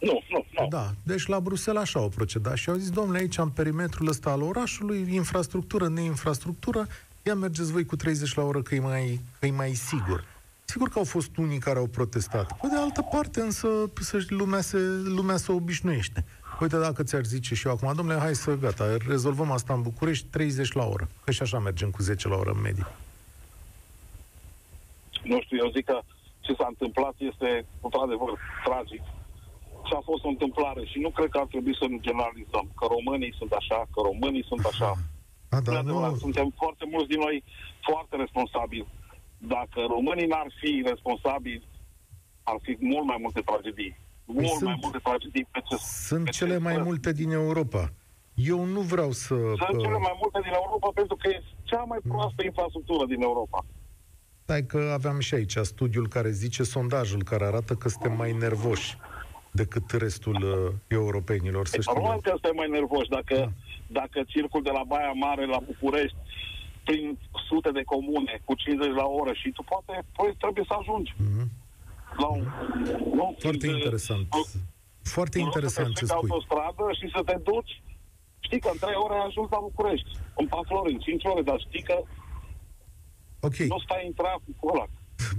Nu, 0.00 0.22
nu, 0.30 0.44
nu. 0.50 0.66
Da, 0.68 0.90
deci 1.02 1.26
la 1.26 1.40
Bruxelles 1.40 1.82
așa 1.82 1.98
au 1.98 2.08
procedat 2.08 2.56
și 2.56 2.68
au 2.68 2.76
zis, 2.76 2.90
domnule, 2.90 3.18
aici 3.18 3.38
în 3.38 3.48
perimetrul 3.48 4.08
ăsta 4.08 4.30
al 4.30 4.42
orașului, 4.42 5.14
infrastructură, 5.14 5.88
neinfrastructură, 5.88 6.86
ia 7.22 7.34
mergeți 7.34 7.72
voi 7.72 7.84
cu 7.84 7.96
30 7.96 8.34
la 8.34 8.42
oră 8.42 8.62
că 8.62 8.74
e 8.74 8.80
mai, 8.80 9.20
că 9.38 9.46
e 9.46 9.50
mai 9.50 9.72
sigur. 9.72 10.24
Sigur 10.64 10.88
că 10.88 10.98
au 10.98 11.04
fost 11.04 11.36
unii 11.36 11.58
care 11.58 11.78
au 11.78 11.86
protestat. 11.86 12.58
Pe 12.60 12.66
de 12.66 12.76
altă 12.76 13.02
parte, 13.02 13.40
însă, 13.40 13.68
să 14.00 14.24
lumea 14.28 14.60
se, 14.60 14.78
lumea 15.04 15.36
se 15.36 15.52
obișnuiește. 15.52 16.24
Uite, 16.60 16.78
dacă 16.78 17.02
ți-ar 17.02 17.24
zice 17.24 17.54
și 17.54 17.66
eu 17.66 17.72
acum, 17.72 17.92
domnule, 17.94 18.18
hai 18.18 18.34
să, 18.34 18.54
gata, 18.54 18.96
rezolvăm 19.08 19.50
asta 19.50 19.74
în 19.74 19.82
București, 19.82 20.26
30 20.26 20.72
la 20.72 20.84
oră. 20.84 21.08
Că 21.24 21.30
și 21.30 21.42
așa 21.42 21.58
mergem 21.58 21.90
cu 21.90 22.02
10 22.02 22.28
la 22.28 22.36
oră 22.36 22.50
în 22.50 22.60
medie. 22.60 22.86
Nu 25.22 25.40
știu, 25.40 25.56
eu 25.56 25.70
zic 25.70 25.84
că 25.84 26.00
ce 26.40 26.54
s-a 26.54 26.66
întâmplat 26.68 27.14
este, 27.18 27.64
într-adevăr, 27.82 28.38
tragic 28.64 29.02
ce 29.90 29.96
a 29.96 30.08
fost 30.10 30.22
o 30.24 30.32
întâmplare 30.34 30.82
și 30.90 30.98
nu 31.04 31.10
cred 31.16 31.28
că 31.32 31.38
ar 31.38 31.48
trebui 31.52 31.74
să 31.80 31.86
nu 31.92 31.98
generalizăm 32.08 32.66
că 32.78 32.84
românii 32.96 33.36
sunt 33.40 33.52
așa, 33.60 33.78
că 33.92 33.98
românii 34.10 34.48
sunt 34.50 34.64
așa. 34.72 34.90
A, 35.56 35.60
da, 35.68 35.80
nu... 35.80 36.16
Suntem 36.26 36.48
foarte 36.62 36.84
mulți 36.92 37.10
din 37.12 37.20
noi 37.26 37.36
foarte 37.88 38.14
responsabili. 38.24 38.88
Dacă 39.54 39.78
românii 39.96 40.30
n-ar 40.32 40.48
fi 40.60 40.70
responsabili, 40.92 41.64
ar 42.42 42.58
fi 42.64 42.72
mult 42.92 43.06
mai 43.12 43.18
multe 43.24 43.40
tragedii. 43.50 43.92
Păi 44.26 44.34
mult 44.34 44.56
sunt, 44.58 44.70
mai 44.70 44.78
multe 44.82 44.98
tragedii 45.08 45.46
pe 45.52 45.60
ce... 45.68 45.74
Sunt 46.10 46.24
pe 46.24 46.30
cele 46.30 46.56
ce 46.56 46.66
mai 46.68 46.76
multe 46.88 47.10
din 47.12 47.30
Europa. 47.42 47.82
Eu 48.34 48.64
nu 48.64 48.80
vreau 48.92 49.10
să... 49.24 49.34
Sunt 49.66 49.76
uh... 49.78 49.84
cele 49.86 49.98
mai 50.08 50.16
multe 50.22 50.38
din 50.46 50.54
Europa 50.62 50.88
pentru 50.94 51.16
că 51.20 51.28
e 51.28 51.42
cea 51.70 51.82
mai 51.92 52.00
proastă 52.08 52.40
infrastructură 52.44 53.04
din 53.12 53.20
Europa. 53.22 53.58
Stai 54.42 54.66
că 54.66 54.80
aveam 54.98 55.18
și 55.18 55.34
aici 55.34 55.56
studiul 55.72 56.08
care 56.08 56.30
zice, 56.30 56.62
sondajul 56.62 57.22
care 57.22 57.44
arată 57.44 57.74
că 57.74 57.88
suntem 57.88 58.16
mai 58.16 58.32
nervoși 58.32 58.96
decât 59.50 59.90
restul 59.90 60.38
uh, 60.42 60.74
europenilor, 60.88 61.66
să 61.66 61.80
știu. 61.80 61.92
Probabil 61.92 62.20
că 62.20 62.30
suntem 62.30 62.54
mai 62.56 62.68
nervoși. 62.68 63.08
Dacă, 63.08 63.36
da. 63.36 64.00
dacă 64.00 64.18
circul 64.26 64.62
de 64.62 64.70
la 64.70 64.82
Baia 64.86 65.12
Mare 65.12 65.46
la 65.46 65.60
București 65.66 66.16
prin 66.84 67.18
sute 67.48 67.70
de 67.70 67.82
comune 67.82 68.42
cu 68.44 68.54
50 68.54 68.94
la 68.94 69.06
oră 69.20 69.32
și 69.32 69.48
tu 69.50 69.62
poate, 69.62 70.04
poate 70.16 70.34
trebuie 70.38 70.64
să 70.68 70.74
ajungi. 70.80 71.12
Mm-hmm. 71.14 71.48
La 72.16 72.26
un, 72.26 72.42
nu, 73.14 73.36
Foarte 73.38 73.66
de, 73.66 73.72
interesant. 73.72 74.28
Foarte 75.02 75.38
interesant 75.38 75.94
ce 75.96 76.04
spui. 76.04 76.16
autostradă 76.20 76.84
și 76.98 77.06
să 77.14 77.22
te 77.22 77.36
duci 77.42 77.82
Știi 78.50 78.60
că 78.60 78.70
în 78.72 78.78
3 78.80 78.94
ore 79.04 79.14
ai 79.14 79.26
ajuns 79.26 79.48
la 79.50 79.60
București, 79.68 80.10
în 80.36 80.46
4 80.46 80.74
ore, 80.74 80.90
în 80.92 80.98
5 80.98 81.24
ore, 81.24 81.42
dar 81.42 81.58
știi 81.66 81.82
că 81.82 81.96
okay. 83.40 83.66
nu 83.66 83.78
stai 83.78 84.06
în 84.06 84.12
trafic 84.12 84.56
cu 84.60 84.66
ăla. 84.72 84.86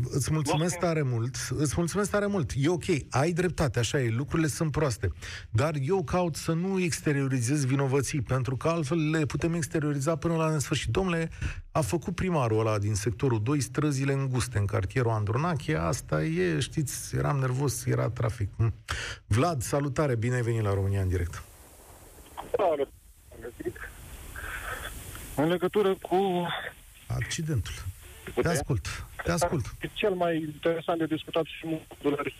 Îți 0.09 0.32
mulțumesc 0.32 0.77
tare 0.77 1.01
mult. 1.01 1.36
Îți 1.49 1.73
mulțumesc 1.77 2.09
tare 2.09 2.25
mult. 2.25 2.51
E 2.55 2.67
ok, 2.67 2.84
ai 3.09 3.32
dreptate, 3.32 3.79
așa 3.79 4.01
e, 4.01 4.09
lucrurile 4.09 4.47
sunt 4.47 4.71
proaste. 4.71 5.11
Dar 5.49 5.73
eu 5.82 6.03
caut 6.03 6.36
să 6.36 6.51
nu 6.53 6.79
exteriorizez 6.79 7.65
vinovății, 7.65 8.21
pentru 8.21 8.57
că 8.57 8.67
altfel 8.67 9.09
le 9.09 9.25
putem 9.25 9.53
exterioriza 9.53 10.15
până 10.15 10.36
la 10.36 10.49
nesfârșit. 10.51 10.89
Domnule, 10.89 11.29
a 11.71 11.82
făcut 11.82 12.15
primarul 12.15 12.59
ăla 12.59 12.77
din 12.77 12.95
sectorul 12.95 13.41
2 13.43 13.61
străzile 13.61 14.13
înguste 14.13 14.57
în 14.57 14.65
cartierul 14.65 15.11
Andronache, 15.11 15.75
asta 15.75 16.23
e, 16.23 16.59
știți, 16.59 17.15
eram 17.15 17.38
nervos, 17.38 17.86
era 17.86 18.09
trafic. 18.09 18.49
Hm. 18.57 18.73
Vlad, 19.27 19.61
salutare, 19.61 20.15
bine 20.15 20.36
ai 20.36 20.41
venit 20.41 20.61
la 20.61 20.73
România 20.73 21.01
în 21.01 21.07
direct. 21.07 21.43
Salut! 22.57 22.89
În 25.36 25.47
legătură 25.47 25.95
cu... 26.01 26.47
Accidentul. 27.07 27.73
Te 28.41 28.47
ascult, 28.47 29.05
te 29.24 29.32
ascult. 29.32 29.65
Cel 29.93 30.13
mai 30.13 30.36
interesant 30.36 30.99
de 30.99 31.05
discutat 31.05 31.43
și 31.45 31.65
modul 31.65 32.34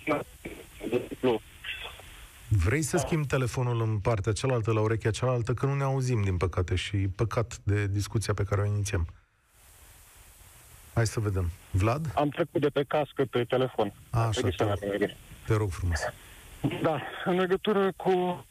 Vrei 2.48 2.82
să 2.82 2.98
schimbi 2.98 3.28
telefonul 3.28 3.82
în 3.82 4.00
partea 4.00 4.32
cealaltă, 4.32 4.72
la 4.72 4.82
urechea 4.82 5.12
cealaltă, 5.12 5.54
că 5.54 5.66
nu 5.66 5.76
ne 5.76 5.84
auzim, 5.84 6.22
din 6.22 6.38
păcate, 6.38 6.76
și 6.76 6.98
păcat 6.98 7.60
de 7.64 7.88
discuția 7.88 8.34
pe 8.34 8.44
care 8.44 8.62
o 8.62 8.66
inițiem. 8.66 9.08
Hai 10.94 11.06
să 11.06 11.20
vedem. 11.20 11.50
Vlad? 11.72 12.12
Am 12.16 12.30
trecut 12.30 12.62
de 12.62 12.70
pe 12.70 12.84
cască 12.84 13.26
pe 13.26 13.44
telefon. 13.44 13.94
A, 14.10 14.20
așa, 14.20 14.48
te, 14.58 14.64
rog, 14.64 14.80
te 15.46 15.54
rog 15.54 15.72
frumos. 15.72 16.00
Da, 16.82 17.02
în 17.26 17.36
legătură 17.36 17.92
cu 17.96 18.46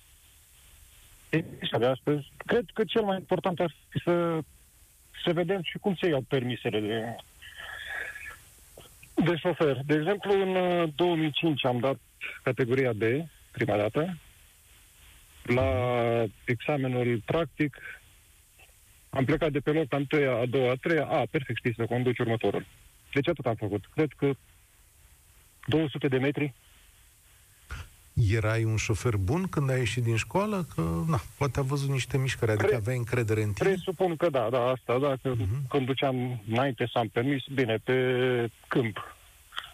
de 1.78 1.86
astăzi, 1.86 2.32
cred 2.36 2.64
că 2.74 2.84
cel 2.84 3.02
mai 3.02 3.16
important 3.16 3.60
ar 3.60 3.74
fi 3.88 3.98
să, 4.04 4.38
să 5.24 5.32
vedem 5.32 5.62
și 5.62 5.78
cum 5.78 5.94
se 5.94 6.08
iau 6.08 6.20
permisele 6.20 6.80
de, 6.80 7.16
de 9.24 9.36
șofer. 9.36 9.80
De 9.86 9.94
exemplu, 9.94 10.40
în 10.40 10.92
2005 10.96 11.62
uh, 11.62 11.70
am 11.70 11.78
dat 11.78 11.98
categoria 12.42 12.92
B, 12.92 13.02
prima 13.50 13.76
dată, 13.76 14.16
la 15.42 15.70
examenul 16.44 17.22
practic, 17.24 17.76
am 19.10 19.24
plecat 19.24 19.50
de 19.52 19.60
pe 19.60 19.70
loc 19.70 19.92
a 19.92 19.96
întâia, 19.96 20.36
a 20.36 20.46
doua, 20.46 20.70
a 20.70 20.74
treia, 20.74 21.06
a, 21.06 21.26
perfect, 21.30 21.58
știi 21.58 21.74
să 21.74 21.86
conduci 21.86 22.18
următorul. 22.18 22.66
Deci 23.12 23.28
atât 23.28 23.46
am 23.46 23.54
făcut. 23.54 23.84
Cred 23.94 24.12
că 24.16 24.30
200 25.66 26.08
de 26.08 26.18
metri 26.18 26.54
Erai 28.28 28.64
un 28.64 28.76
șofer 28.76 29.16
bun 29.16 29.46
când 29.48 29.70
ai 29.70 29.78
ieșit 29.78 30.02
din 30.02 30.16
școală? 30.16 30.66
Că, 30.74 31.04
na, 31.08 31.20
poate 31.38 31.58
a 31.58 31.62
văzut 31.62 31.88
niște 31.88 32.18
mișcări, 32.18 32.50
adică 32.50 32.66
Pre- 32.66 32.76
aveai 32.76 32.96
încredere 32.96 33.42
în 33.42 33.52
tine? 33.52 33.68
Presupun 33.68 34.16
că 34.16 34.30
da, 34.30 34.48
da, 34.50 34.64
asta, 34.64 34.98
da, 34.98 35.14
că 35.22 35.32
uh-huh. 35.34 35.68
când 35.68 35.86
duceam 35.86 36.42
înainte 36.50 36.88
să 36.92 36.98
am 36.98 37.08
permis, 37.08 37.42
bine, 37.54 37.76
pe 37.84 37.94
câmp. 38.68 39.16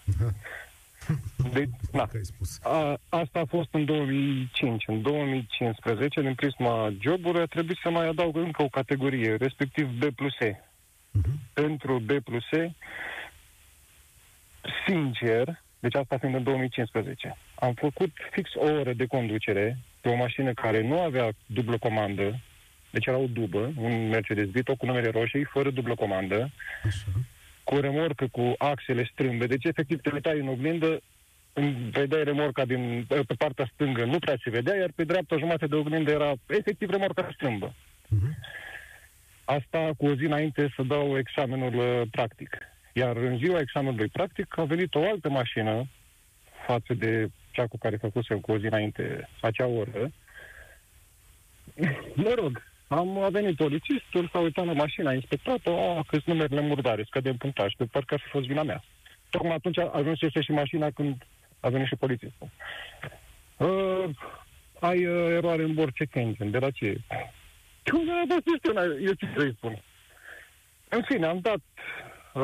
De, 1.53 1.69
na. 1.93 2.09
spus. 2.23 2.59
A, 2.63 3.01
asta 3.09 3.39
a 3.39 3.45
fost 3.45 3.69
în 3.71 3.85
2005. 3.85 4.85
În 4.87 5.03
2015, 5.03 6.21
din 6.21 6.35
prisma 6.35 6.93
jobului, 7.01 7.41
a 7.41 7.47
trebuit 7.47 7.79
să 7.83 7.91
mai 7.91 8.09
adaug 8.09 8.37
încă 8.37 8.63
o 8.63 8.69
categorie, 8.69 9.35
respectiv 9.35 9.89
B 9.99 10.15
plus 10.15 10.41
E. 10.41 10.53
Uh-huh. 10.53 11.53
Pentru 11.53 11.99
B 11.99 12.11
plus 12.11 12.51
E, 12.51 12.73
sincer, 14.87 15.63
deci 15.87 16.01
asta 16.03 16.19
fiind 16.19 16.35
în 16.35 16.43
2015, 16.43 17.37
am 17.55 17.73
făcut 17.73 18.11
fix 18.31 18.55
o 18.55 18.65
oră 18.65 18.93
de 18.93 19.07
conducere 19.07 19.79
pe 20.01 20.09
o 20.09 20.17
mașină 20.17 20.53
care 20.53 20.83
nu 20.83 21.01
avea 21.01 21.31
dublă 21.47 21.79
comandă, 21.79 22.41
deci 22.91 23.07
era 23.07 23.17
o 23.17 23.27
dubă, 23.27 23.73
un 23.77 24.09
Mercedes 24.09 24.51
Vito 24.51 24.75
cu 24.75 24.87
numele 24.87 25.11
roșii, 25.11 25.45
fără 25.45 25.71
dublă 25.71 25.95
comandă, 25.95 26.51
Așa. 26.85 27.07
cu 27.65 27.75
o 27.75 27.81
remorcă 27.81 28.27
cu 28.27 28.55
axele 28.59 29.09
strâmbe. 29.13 29.47
Deci, 29.47 29.65
efectiv, 29.65 30.01
te 30.01 30.11
uitai 30.13 30.39
în 30.39 30.49
oglindă, 30.49 31.01
vedeai 31.91 32.25
remorca 32.25 32.65
din, 32.65 33.05
pe 33.09 33.35
partea 33.39 33.71
stângă, 33.73 34.05
nu 34.05 34.19
prea 34.19 34.37
se 34.45 34.51
vedea, 34.51 34.77
iar 34.77 34.91
pe 34.95 35.05
dreapta 35.05 35.37
jumătate 35.39 35.67
de 35.67 35.75
oglindă 35.75 36.11
era 36.11 36.33
efectiv 36.47 36.91
remorca 36.91 37.31
strâmbă. 37.33 37.75
Uh-huh. 37.75 38.33
Asta 39.45 39.91
cu 39.97 40.07
o 40.07 40.15
zi 40.15 40.25
înainte 40.25 40.73
să 40.77 40.83
dau 40.83 41.19
examenul 41.19 41.75
uh, 41.75 42.09
practic. 42.11 42.59
Iar 42.99 43.17
în 43.17 43.37
ziua 43.37 43.59
examenului 43.59 44.09
practic 44.09 44.59
a 44.59 44.65
venit 44.65 44.95
o 44.95 45.09
altă 45.09 45.29
mașină 45.29 45.87
față 46.67 46.95
de 46.95 47.29
cea 47.51 47.67
cu 47.67 47.79
care 47.79 47.97
făcusem 47.97 48.41
cu 48.41 48.53
o 48.53 48.59
zi 48.59 48.67
înainte 48.67 49.29
acea 49.41 49.67
oră. 49.67 50.11
Mă 52.25 52.33
rog, 52.37 52.63
am 52.89 53.19
a 53.19 53.29
venit 53.29 53.57
polițistul, 53.57 54.29
s-a 54.33 54.39
uitat 54.39 54.65
la 54.65 54.73
mașina, 54.73 55.11
a 55.11 55.15
inspectat-o, 55.15 55.99
a, 55.99 56.05
câți 56.07 56.29
numerele 56.29 56.61
murdare, 56.61 57.03
scădem 57.07 57.37
punctaj, 57.37 57.73
pe 57.77 57.85
parcă 57.85 58.15
ar 58.15 58.21
fi 58.21 58.29
fost 58.29 58.47
vina 58.47 58.63
mea. 58.63 58.83
Tocmai 59.31 59.55
atunci 59.55 59.79
a 59.79 59.91
ajuns 59.93 60.19
să 60.19 60.41
și 60.41 60.51
mașina 60.51 60.91
când 60.91 61.27
a 61.61 61.69
venit 61.69 61.87
și 61.87 61.97
polițistul. 61.97 62.49
Uh, 63.57 64.05
ai 64.81 65.07
uh, 65.07 65.31
eroare 65.31 65.63
în 65.63 65.75
bord 65.75 65.95
check 65.95 66.15
engine, 66.15 66.51
de 66.51 66.59
la 66.59 66.71
ce? 66.71 67.01
Cum 67.85 68.11
a 68.11 68.25
dat 68.29 68.43
eu 69.01 69.13
ce 69.13 69.27
să 69.37 69.51
spun? 69.57 69.83
În 70.89 71.03
fine, 71.03 71.27
am 71.27 71.39
dat 71.41 71.61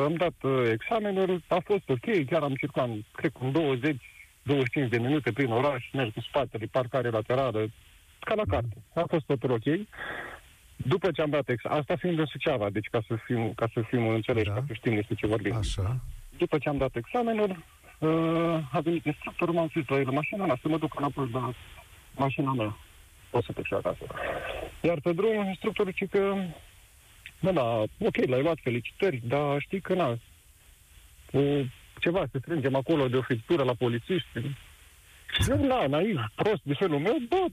am 0.01 0.15
dat 0.15 0.33
uh, 0.41 0.69
examenul, 0.71 1.41
a 1.47 1.59
fost 1.65 1.89
ok, 1.89 2.25
chiar 2.29 2.43
am 2.43 2.55
circulat, 2.55 2.89
cred 3.11 3.31
că 3.31 3.43
în 3.43 3.51
20, 3.51 4.01
25 4.41 4.89
de 4.89 4.97
minute 4.97 5.31
prin 5.31 5.51
oraș, 5.51 5.89
merg 5.93 6.13
cu 6.13 6.21
spatele, 6.21 6.65
parcare 6.71 7.09
laterală, 7.09 7.69
ca 8.19 8.33
la 8.35 8.43
carte. 8.47 8.75
A 8.93 9.03
fost 9.07 9.25
totul 9.25 9.51
ok. 9.51 9.87
După 10.75 11.11
ce 11.11 11.21
am 11.21 11.29
dat 11.29 11.49
ex, 11.49 11.63
asta 11.65 11.95
fiind 11.95 12.19
în 12.19 12.25
Suceava, 12.25 12.69
deci 12.69 12.87
ca 12.91 13.01
să 13.07 13.15
fim, 13.25 13.53
ca 13.53 13.67
să 13.73 13.81
fim 13.81 14.07
înțeleși, 14.07 14.47
da. 14.47 14.53
ca 14.53 14.63
să 14.67 14.73
știm 14.73 14.95
despre 14.95 15.15
ce 15.15 15.27
vorbim. 15.27 15.55
Așa. 15.55 15.99
După 16.37 16.57
ce 16.57 16.69
am 16.69 16.77
dat 16.77 16.95
examenul, 16.95 17.63
uh, 17.99 18.09
a 18.71 18.79
venit 18.79 19.05
instructorul, 19.05 19.53
m-am 19.53 19.71
zis 19.73 19.87
la 19.87 19.99
el 19.99 20.09
mașina 20.11 20.45
mea, 20.45 20.57
să 20.61 20.67
mă 20.67 20.77
duc 20.77 20.99
înapoi 20.99 21.29
la 21.33 21.53
mașina 22.15 22.53
mea. 22.53 22.77
O 23.31 23.41
să 23.41 23.51
plec 23.51 23.65
și 23.65 23.73
acasă. 23.73 24.05
Iar 24.81 24.99
pe 24.99 25.13
drum, 25.13 25.47
instructorul 25.47 25.91
zice 25.91 26.05
că 26.05 26.35
da, 27.43 27.51
da, 27.51 27.83
ok, 27.99 28.15
l-ai 28.25 28.41
luat, 28.41 28.57
felicitări, 28.61 29.21
dar 29.25 29.61
știi 29.61 29.81
că 29.81 29.93
na, 29.93 30.17
cu 31.31 31.39
ceva 31.99 32.25
să 32.31 32.37
strângem 32.41 32.75
acolo 32.75 33.07
de 33.07 33.17
o 33.17 33.21
friptură 33.21 33.63
la 33.63 33.73
polițiști. 33.73 34.55
Eu, 35.49 35.65
na, 35.65 35.87
naiv, 35.87 36.19
prost 36.35 36.61
de 36.63 36.73
felul 36.73 36.99
meu, 36.99 37.17
bă, 37.29 37.45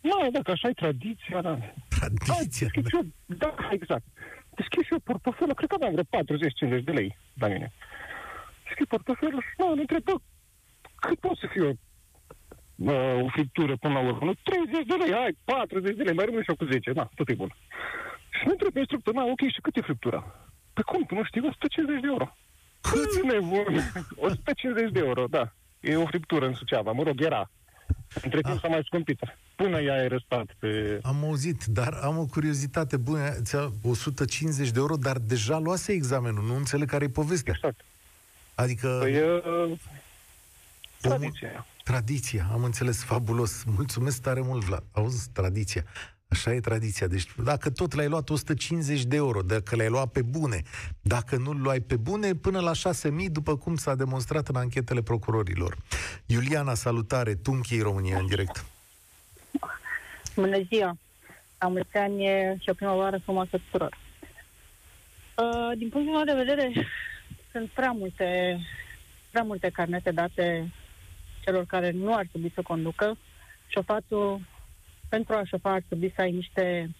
na, 0.00 0.30
dacă 0.30 0.50
așa 0.50 0.68
e 0.68 0.72
tradiția, 0.72 1.40
da. 1.42 1.58
Tradiția, 2.24 2.68
da. 2.74 2.88
Eu, 2.92 3.06
da, 3.26 3.54
exact. 3.70 4.04
Deschid 4.56 4.84
și 4.84 4.92
eu 4.92 4.98
portofelul, 4.98 5.54
cred 5.54 5.68
că 5.68 5.74
aveam 5.74 5.92
vreo 5.94 6.78
40-50 6.80 6.84
de 6.84 6.92
lei 6.92 7.18
la 7.34 7.46
mine. 7.48 7.72
Deschid 8.64 8.86
portofelul 8.86 9.40
și, 9.40 9.54
na, 9.58 9.70
îl 9.70 9.78
întreb, 9.78 10.02
bă, 10.02 10.14
cât 10.94 11.18
pot 11.18 11.36
să 11.36 11.46
fiu 11.50 11.68
uh, 11.68 13.22
o 13.22 13.28
friptură 13.28 13.76
până 13.76 13.94
la 13.94 14.00
urmă? 14.00 14.24
Nu, 14.24 14.34
30 14.42 14.86
de 14.86 14.94
lei, 14.94 15.12
hai, 15.12 15.36
40 15.44 15.96
de 15.96 16.02
lei, 16.02 16.14
mai 16.14 16.24
rămân 16.24 16.42
și 16.42 16.50
eu 16.50 16.56
cu 16.56 16.64
10, 16.64 16.90
na, 16.90 17.10
tot 17.14 17.28
e 17.28 17.34
bun. 17.34 17.54
Și 18.38 18.44
mă 18.44 18.50
întreb 18.50 18.72
pe 18.72 18.78
instructor, 18.78 19.14
na, 19.14 19.24
ok, 19.24 19.40
și 19.54 19.60
cât 19.60 19.76
e 19.76 19.80
friptura? 19.80 20.48
Pe 20.72 20.82
cum, 20.82 21.04
tu 21.04 21.14
nu 21.14 21.24
știi? 21.24 21.40
150 21.40 22.00
de 22.00 22.06
euro. 22.06 22.36
Cât 22.80 23.22
nebun? 23.32 23.82
150 24.16 24.92
de 24.92 24.98
euro, 24.98 25.26
da. 25.26 25.52
E 25.80 25.96
o 25.96 26.06
friptură 26.06 26.46
în 26.46 26.54
Suceava, 26.54 26.92
mă 26.92 27.02
rog, 27.02 27.20
era. 27.20 27.50
Între 28.22 28.40
timp 28.40 28.54
ah. 28.54 28.60
s-a 28.62 28.68
mai 28.68 28.82
scumpit. 28.84 29.20
Până 29.56 29.80
ea 29.80 29.94
a 29.94 30.06
răstat 30.06 30.46
pe... 30.58 31.00
Am 31.02 31.24
auzit, 31.24 31.64
dar 31.64 31.92
am 32.02 32.18
o 32.18 32.26
curiozitate 32.26 32.96
bună. 32.96 33.36
150 33.82 34.70
de 34.70 34.78
euro, 34.78 34.96
dar 34.96 35.18
deja 35.18 35.58
luase 35.58 35.92
examenul. 35.92 36.44
Nu 36.44 36.56
înțeleg 36.56 36.88
care 36.88 37.04
e 37.04 37.08
povestea. 37.08 37.52
Exact. 37.56 37.84
Adică... 38.54 38.98
Păi, 39.00 39.16
uh, 39.16 39.78
tradiția. 41.00 41.66
Tradiția, 41.84 42.48
am 42.52 42.64
înțeles, 42.64 43.04
fabulos. 43.04 43.64
Mulțumesc 43.64 44.22
tare 44.22 44.40
mult, 44.40 44.64
Vlad. 44.64 44.82
Auzi, 44.92 45.30
tradiția. 45.32 45.84
Așa 46.28 46.52
e 46.52 46.60
tradiția. 46.60 47.06
Deci 47.06 47.26
dacă 47.44 47.70
tot 47.70 47.94
l-ai 47.94 48.08
luat 48.08 48.30
150 48.30 49.04
de 49.04 49.16
euro, 49.16 49.42
dacă 49.42 49.76
l-ai 49.76 49.88
luat 49.88 50.08
pe 50.12 50.22
bune, 50.22 50.62
dacă 51.00 51.36
nu-l 51.36 51.60
luai 51.60 51.80
pe 51.80 51.96
bune, 51.96 52.34
până 52.34 52.60
la 52.60 52.72
6.000, 52.72 53.26
după 53.30 53.56
cum 53.56 53.76
s-a 53.76 53.94
demonstrat 53.94 54.48
în 54.48 54.56
anchetele 54.56 55.02
procurorilor. 55.02 55.76
Iuliana, 56.26 56.74
salutare, 56.74 57.34
tu 57.34 57.52
închei 57.52 57.80
România 57.80 58.18
în 58.18 58.26
direct. 58.26 58.64
Bună 60.34 60.58
ziua! 60.62 60.96
Am 61.58 61.72
mulți 61.72 61.96
ani 61.96 62.22
și 62.60 62.68
o 62.68 62.74
primăvară 62.74 63.18
frumoasă 63.18 63.60
tuturor. 63.64 63.96
Uh, 65.36 65.78
din 65.78 65.88
punctul 65.88 66.14
meu 66.14 66.24
de 66.24 66.44
vedere, 66.44 66.72
sunt 67.52 67.70
prea 67.70 67.90
multe, 67.90 68.58
prea 69.30 69.42
multe 69.42 69.70
carnete 69.70 70.10
date 70.10 70.72
celor 71.44 71.64
care 71.64 71.90
nu 71.90 72.14
ar 72.14 72.26
trebui 72.26 72.52
să 72.54 72.62
conducă. 72.62 73.18
Șofatul 73.66 74.40
pentru 75.08 75.34
a 75.34 75.44
șofa 75.44 75.70
ar 75.70 75.82
trebui 75.86 76.12
să 76.14 76.20
ai 76.20 76.32
niște 76.32 76.90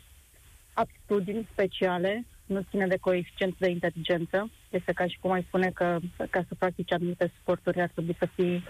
aptitudini 0.73 1.49
speciale, 1.53 2.25
nu 2.47 2.67
ține 2.71 2.87
de 2.87 2.97
coeficient 2.97 3.55
de 3.59 3.69
inteligență. 3.71 4.51
Este 4.71 4.93
ca 4.93 5.07
și 5.07 5.19
cum 5.21 5.31
ai 5.31 5.43
spune 5.43 5.71
că 5.71 5.99
ca 6.31 6.45
să 6.49 6.55
practici 6.59 6.93
anumite 6.93 7.33
sporturi 7.41 7.81
ar 7.81 7.89
trebui 7.89 8.17
să 8.19 8.29
fii 8.35 8.65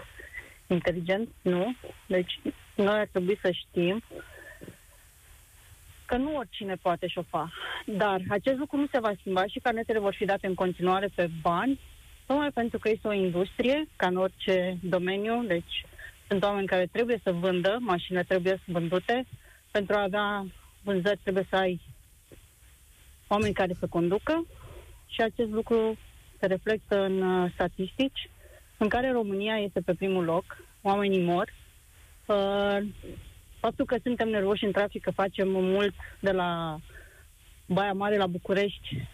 inteligent. 0.67 1.29
Nu. 1.41 1.75
Deci 2.07 2.39
noi 2.75 2.99
ar 2.99 3.07
trebui 3.11 3.37
să 3.41 3.51
știm 3.51 4.03
că 6.05 6.17
nu 6.17 6.35
oricine 6.35 6.75
poate 6.75 7.07
șofa. 7.07 7.51
Dar 7.85 8.21
acest 8.29 8.57
lucru 8.57 8.77
nu 8.77 8.87
se 8.91 8.99
va 8.99 9.11
schimba 9.19 9.45
și 9.45 9.59
carnetele 9.59 9.99
vor 9.99 10.13
fi 10.13 10.25
date 10.25 10.47
în 10.47 10.53
continuare 10.53 11.09
pe 11.15 11.29
bani 11.41 11.79
tocmai 12.25 12.51
pentru 12.51 12.79
că 12.79 12.89
este 12.89 13.07
o 13.07 13.13
industrie, 13.13 13.87
ca 13.95 14.07
în 14.07 14.15
orice 14.15 14.77
domeniu, 14.81 15.43
deci 15.43 15.85
sunt 16.27 16.43
oameni 16.43 16.67
care 16.67 16.85
trebuie 16.91 17.19
să 17.23 17.31
vândă, 17.31 17.77
mașinile 17.79 18.23
trebuie 18.23 18.53
să 18.65 18.71
vândute, 18.71 19.25
pentru 19.71 19.95
a 19.95 20.01
avea 20.01 20.45
vânzări 20.83 21.19
trebuie 21.23 21.45
să 21.49 21.55
ai 21.55 21.81
oameni 23.27 23.53
care 23.53 23.73
să 23.79 23.87
conducă 23.87 24.45
și 25.07 25.21
acest 25.21 25.49
lucru 25.49 25.97
se 26.39 26.45
reflectă 26.45 27.03
în 27.03 27.21
uh, 27.21 27.51
statistici, 27.53 28.29
în 28.77 28.87
care 28.89 29.11
România 29.11 29.57
este 29.57 29.81
pe 29.81 29.93
primul 29.93 30.23
loc, 30.23 30.57
oamenii 30.81 31.23
mor. 31.23 31.53
Uh, 32.25 32.77
faptul 33.59 33.85
că 33.85 33.95
suntem 34.03 34.29
nervoși 34.29 34.63
în 34.65 34.71
trafic, 34.71 35.03
că 35.03 35.11
facem 35.11 35.47
mult 35.49 35.93
de 36.19 36.31
la 36.31 36.79
Baia 37.65 37.93
Mare 37.93 38.17
la 38.17 38.27
București, 38.27 39.07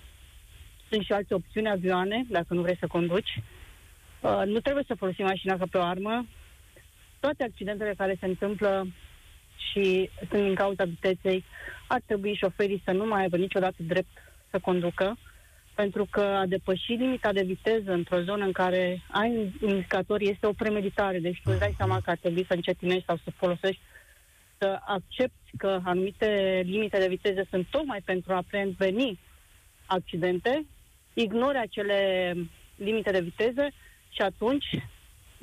sunt 0.89 1.03
și 1.05 1.11
alte 1.11 1.33
opțiuni, 1.33 1.69
avioane, 1.69 2.25
dacă 2.29 2.53
nu 2.53 2.61
vrei 2.61 2.77
să 2.77 2.87
conduci. 2.87 3.41
Uh, 4.21 4.41
nu 4.45 4.59
trebuie 4.59 4.83
să 4.87 4.93
folosim 4.95 5.25
mașina 5.25 5.57
ca 5.57 5.65
pe 5.71 5.77
o 5.77 5.81
armă. 5.81 6.25
Toate 7.23 7.43
accidentele 7.43 7.93
care 7.97 8.17
se 8.19 8.25
întâmplă 8.25 8.87
și 9.71 10.09
sunt 10.29 10.43
din 10.43 10.55
cauza 10.55 10.83
viteței, 10.83 11.43
ar 11.87 12.01
trebui 12.05 12.35
șoferii 12.35 12.81
să 12.85 12.91
nu 12.91 13.05
mai 13.05 13.21
aibă 13.21 13.37
niciodată 13.37 13.75
drept 13.77 14.17
să 14.49 14.59
conducă, 14.59 15.17
pentru 15.75 16.07
că 16.11 16.21
a 16.21 16.45
depăși 16.45 16.91
limita 16.91 17.31
de 17.33 17.41
viteză 17.41 17.91
într-o 17.91 18.21
zonă 18.21 18.45
în 18.45 18.51
care 18.51 19.01
ai 19.11 19.29
un 19.61 19.69
indicator 19.69 20.21
este 20.21 20.47
o 20.47 20.51
premeditare, 20.51 21.19
deci 21.19 21.41
tu 21.43 21.49
îți 21.51 21.59
dai 21.59 21.73
seama 21.77 21.99
că 22.03 22.09
ar 22.09 22.17
trebui 22.17 22.45
să 22.45 22.53
încetinești 22.53 23.05
sau 23.05 23.17
să 23.23 23.31
folosești, 23.35 23.81
să 24.57 24.79
accepti 24.85 25.57
că 25.57 25.79
anumite 25.83 26.61
limite 26.65 26.97
de 26.97 27.07
viteză 27.07 27.45
sunt 27.49 27.67
tocmai 27.69 28.01
pentru 28.05 28.33
a 28.33 28.43
preveni 28.49 29.19
accidente, 29.85 30.65
ignori 31.13 31.57
acele 31.57 32.33
limite 32.75 33.11
de 33.11 33.21
viteză 33.21 33.67
și 34.09 34.21
atunci 34.21 34.65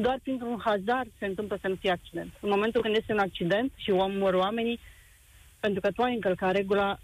doar 0.01 0.18
printr-un 0.22 0.61
hazard 0.64 1.11
se 1.18 1.26
întâmplă 1.26 1.59
să 1.61 1.68
nu 1.68 1.74
fie 1.74 1.90
accident. 1.90 2.32
În 2.40 2.48
momentul 2.48 2.82
când 2.82 2.96
este 2.96 3.12
un 3.12 3.18
accident 3.18 3.72
și 3.76 3.90
omor 3.90 4.34
oamenii, 4.34 4.80
pentru 5.61 5.80
că 5.80 5.90
tu 5.90 6.03
ai 6.03 6.14
încălcat 6.14 6.53
regula, 6.53 6.98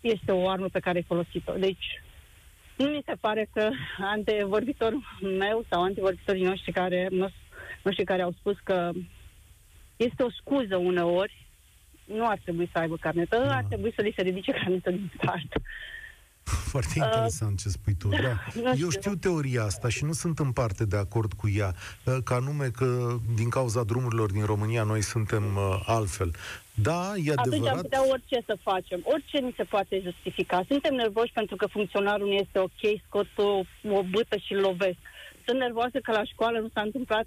este 0.00 0.32
o 0.32 0.48
armă 0.48 0.68
pe 0.68 0.80
care 0.80 0.96
ai 0.96 1.02
folosit-o. 1.02 1.52
Deci, 1.52 2.02
nu 2.76 2.86
mi 2.86 3.02
se 3.06 3.14
pare 3.20 3.48
că 3.52 3.70
antevorbitorul 3.98 5.02
meu 5.38 5.64
sau 5.68 5.82
antevorbitorii 5.82 6.44
noștri 6.44 6.72
care, 6.72 7.08
nu 7.82 7.90
știu, 7.90 8.04
care 8.04 8.22
au 8.22 8.32
spus 8.32 8.56
că 8.64 8.90
este 9.96 10.22
o 10.22 10.30
scuză 10.30 10.76
uneori, 10.76 11.46
nu 12.04 12.26
ar 12.26 12.38
trebui 12.42 12.68
să 12.72 12.78
aibă 12.78 12.96
carnetă, 12.96 13.42
da. 13.46 13.56
ar 13.56 13.64
trebui 13.64 13.92
să 13.94 14.02
li 14.02 14.12
se 14.16 14.22
ridice 14.22 14.52
carnetă 14.52 14.90
din 14.90 15.10
start. 15.16 15.52
Foarte 16.72 16.94
uh, 16.96 17.04
interesant 17.04 17.56
uh, 17.56 17.62
ce 17.62 17.68
spui 17.68 17.94
tu. 17.94 18.08
Da. 18.08 18.18
Eu 18.64 18.74
știu. 18.74 18.90
știu 18.90 19.14
teoria 19.14 19.62
asta 19.62 19.88
și 19.88 20.04
nu 20.04 20.12
sunt 20.12 20.38
în 20.38 20.52
parte 20.52 20.84
de 20.84 20.96
acord 20.96 21.32
cu 21.32 21.48
ea, 21.48 21.74
uh, 22.04 22.16
ca 22.24 22.38
nume 22.38 22.66
că 22.66 23.16
din 23.34 23.48
cauza 23.48 23.82
drumurilor 23.82 24.30
din 24.30 24.44
România 24.44 24.82
noi 24.82 25.02
suntem 25.02 25.56
uh, 25.56 25.82
altfel. 25.86 26.30
Da, 26.74 27.12
e 27.24 27.32
adevărat. 27.36 27.46
Atunci 27.46 27.68
am 27.68 27.80
putea 27.80 28.08
orice 28.08 28.42
să 28.46 28.58
facem. 28.62 29.00
Orice 29.02 29.38
ni 29.38 29.54
se 29.56 29.64
poate 29.64 30.00
justifica. 30.04 30.64
Suntem 30.68 30.94
nervoși 30.94 31.32
pentru 31.32 31.56
că 31.56 31.66
funcționarul 31.66 32.26
nu 32.26 32.32
este 32.32 32.58
ok, 32.58 32.82
scot 33.06 33.28
o, 33.36 33.62
o 33.90 34.02
bâtă 34.02 34.36
și 34.36 34.54
lovesc. 34.54 34.98
Sunt 35.46 35.58
nervoasă 35.58 35.98
că 36.02 36.12
la 36.12 36.24
școală 36.24 36.58
nu 36.58 36.68
s-a 36.74 36.80
întâmplat 36.80 37.26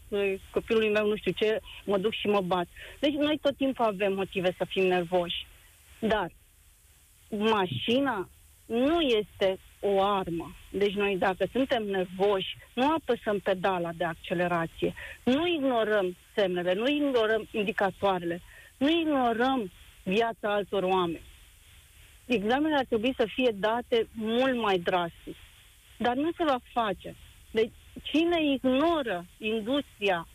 copilului 0.51 0.91
meu 0.91 1.07
nu 1.07 1.15
știu 1.15 1.32
ce, 1.32 1.59
mă 1.86 1.97
duc 1.97 2.13
și 2.13 2.28
mă 2.28 2.41
bat. 2.41 2.67
Deci 2.99 3.13
noi 3.13 3.39
tot 3.41 3.57
timpul 3.57 3.86
avem 3.86 4.13
motive 4.13 4.55
să 4.57 4.65
fim 4.67 4.84
nervoși. 4.88 5.47
Dar 5.99 6.32
mașina 7.30 8.30
nu 8.66 9.01
este 9.01 9.57
o 9.80 10.01
armă. 10.01 10.55
Deci 10.70 10.93
noi 10.93 11.18
dacă 11.18 11.45
suntem 11.51 11.84
nervoși, 11.84 12.57
nu 12.74 12.91
apăsăm 12.91 13.39
pedala 13.39 13.91
de 13.97 14.03
accelerație, 14.03 14.93
nu 15.24 15.47
ignorăm 15.47 16.16
semnele, 16.36 16.74
nu 16.74 16.88
ignorăm 16.88 17.47
indicatoarele, 17.51 18.41
nu 18.78 18.89
ignorăm 18.89 19.72
viața 20.03 20.53
altor 20.53 20.84
oameni. 20.84 21.32
Examenele 22.26 22.76
ar 22.76 22.86
trebui 22.86 23.14
să 23.18 23.26
fie 23.34 23.51
date 23.55 24.07
mult 24.14 24.55
mai 24.61 24.80
drastic. 24.80 25.36
Dar 25.97 26.16
nu 26.16 26.32
se 26.38 26.43
va 26.43 26.59
face. 26.74 27.16
Deci 27.51 27.72
cine 28.01 28.53
ignoră 28.53 29.26
industria 29.38 30.28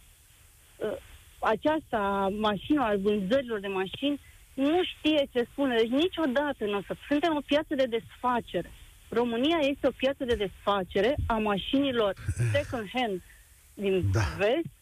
uh, 0.77 0.97
aceasta 1.39 2.33
mașină, 2.39 2.83
al 2.83 2.99
vânzărilor 2.99 3.61
de 3.61 3.67
mașini, 3.67 4.21
nu 4.59 4.81
știe 4.85 5.29
ce 5.33 5.47
spune. 5.53 5.77
Deci 5.77 6.01
niciodată 6.05 6.65
nu 6.65 6.77
o 6.77 6.83
să... 6.87 6.95
Suntem 7.09 7.37
o 7.37 7.47
piață 7.47 7.75
de 7.75 7.87
desfacere. 7.97 8.71
România 9.09 9.59
este 9.61 9.87
o 9.87 9.99
piață 10.03 10.25
de 10.25 10.35
desfacere 10.35 11.15
a 11.27 11.37
mașinilor 11.37 12.15
second 12.55 12.89
hand 12.95 13.23
din 13.75 14.11
da. 14.13 14.21
vest 14.37 14.73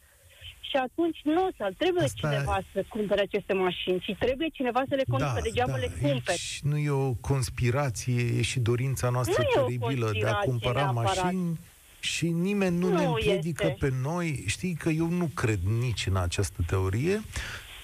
și 0.61 0.77
atunci 0.77 1.21
nu 1.25 1.45
o 1.45 1.49
să 1.57 1.73
trebuie 1.79 2.05
Asta... 2.05 2.29
cineva 2.29 2.59
să 2.73 2.85
cumpere 2.89 3.21
aceste 3.21 3.53
mașini 3.53 4.01
și 4.01 4.13
trebuie 4.19 4.49
cineva 4.49 4.83
să 4.89 4.95
le 4.95 5.03
conducă, 5.09 5.33
da, 5.35 5.41
degeaba 5.41 5.73
da. 5.73 5.77
le 5.77 5.91
cumperi. 6.03 6.61
nu 6.63 6.77
e 6.77 6.91
o 6.91 7.13
conspirație, 7.13 8.39
e 8.39 8.43
și 8.43 8.59
dorința 8.61 9.09
noastră 9.09 9.43
nu 9.55 9.63
teribilă 9.63 10.11
de 10.21 10.27
a 10.27 10.35
cumpăra 10.35 10.81
neapărat. 10.81 11.23
mașini 11.25 11.59
și 12.01 12.29
nimeni 12.29 12.79
nu, 12.79 12.89
nu 12.89 12.99
ne 12.99 13.05
împiedică 13.05 13.67
este. 13.67 13.87
pe 13.87 13.95
noi. 14.03 14.45
Știi 14.47 14.75
că 14.75 14.89
eu 14.89 15.09
nu 15.09 15.31
cred 15.35 15.59
nici 15.81 16.07
în 16.07 16.17
această 16.17 16.63
teorie 16.67 17.23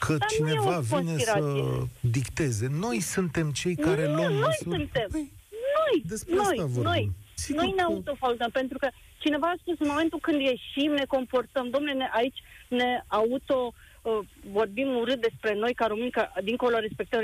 că 0.07 0.17
Dar 0.17 0.29
cineva 0.29 0.79
vine 0.79 1.17
să 1.19 1.41
dicteze. 2.01 2.67
Noi 2.71 3.01
suntem 3.01 3.51
cei 3.51 3.77
care 3.77 4.07
nu, 4.07 4.15
luăm 4.15 4.33
noi 4.33 4.41
măsuri. 4.41 4.77
suntem. 4.77 5.09
Păi, 5.11 5.33
noi, 5.79 6.03
despre 6.05 6.35
noi, 6.35 6.45
asta 6.45 6.65
vorbim. 6.65 6.83
noi. 6.83 7.11
Sigur 7.35 7.63
noi 7.63 7.73
ne 7.77 7.83
autofaltăm, 7.83 8.51
pentru 8.51 8.79
că 8.79 8.89
cineva 9.19 9.47
a 9.47 9.61
spus 9.61 9.77
în 9.79 9.89
momentul 9.89 10.19
când 10.19 10.41
ieșim, 10.41 10.93
ne 10.93 11.05
comportăm. 11.05 11.71
Domnule, 11.71 11.93
ne, 11.93 12.09
aici 12.13 12.39
ne 12.69 13.05
auto 13.07 13.73
uh, 14.03 14.19
vorbim 14.59 14.89
urât 14.97 15.21
despre 15.21 15.55
noi 15.55 15.75
ca 15.75 15.87
români, 15.87 16.11
că 16.11 16.29
dincolo 16.43 16.79
respectăm 16.79 17.21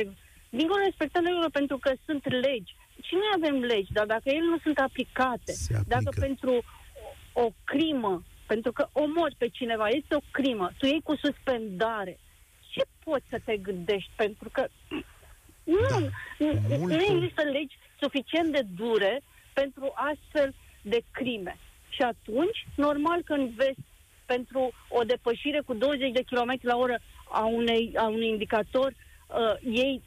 Dincolo 0.50 0.80
respectăm 0.84 1.22
regulile 1.24 1.58
pentru 1.60 1.78
că 1.78 1.92
sunt 2.06 2.22
legi. 2.30 2.76
Și 3.06 3.14
noi 3.14 3.30
avem 3.36 3.60
legi, 3.60 3.92
dar 3.92 4.06
dacă 4.06 4.22
ele 4.24 4.44
nu 4.52 4.58
sunt 4.58 4.78
aplicate, 4.78 5.52
dacă 5.86 6.10
pentru 6.20 6.64
o 7.32 7.48
crimă, 7.64 8.22
pentru 8.46 8.72
că 8.72 8.88
omori 8.92 9.34
pe 9.38 9.48
cineva, 9.48 9.86
este 9.88 10.14
o 10.14 10.28
crimă, 10.30 10.72
tu 10.78 10.86
iei 10.86 11.00
cu 11.04 11.14
suspendare, 11.16 12.18
ce 12.68 12.82
poți 13.04 13.24
să 13.30 13.40
te 13.44 13.56
gândești? 13.56 14.10
Pentru 14.16 14.48
că 14.52 14.66
nu, 15.64 15.88
da, 15.90 15.98
nu, 16.38 16.86
nu 16.86 17.02
există 17.02 17.42
legi 17.42 17.78
suficient 18.00 18.52
de 18.52 18.62
dure 18.76 19.22
pentru 19.52 19.92
astfel 19.94 20.54
de 20.82 21.00
crime. 21.10 21.58
Și 21.88 22.02
atunci, 22.02 22.66
normal 22.74 23.22
că 23.22 23.36
vezi 23.56 23.78
pentru 24.26 24.72
o 24.88 25.02
depășire 25.02 25.60
cu 25.60 25.74
20 25.74 26.12
de 26.12 26.24
km 26.30 26.58
la 26.60 26.76
oră 26.76 26.98
a, 27.30 27.44
unei, 27.44 27.92
a 27.96 28.06
unui 28.06 28.28
indicator, 28.28 28.92
uh, 28.92 29.54
ei 29.72 30.02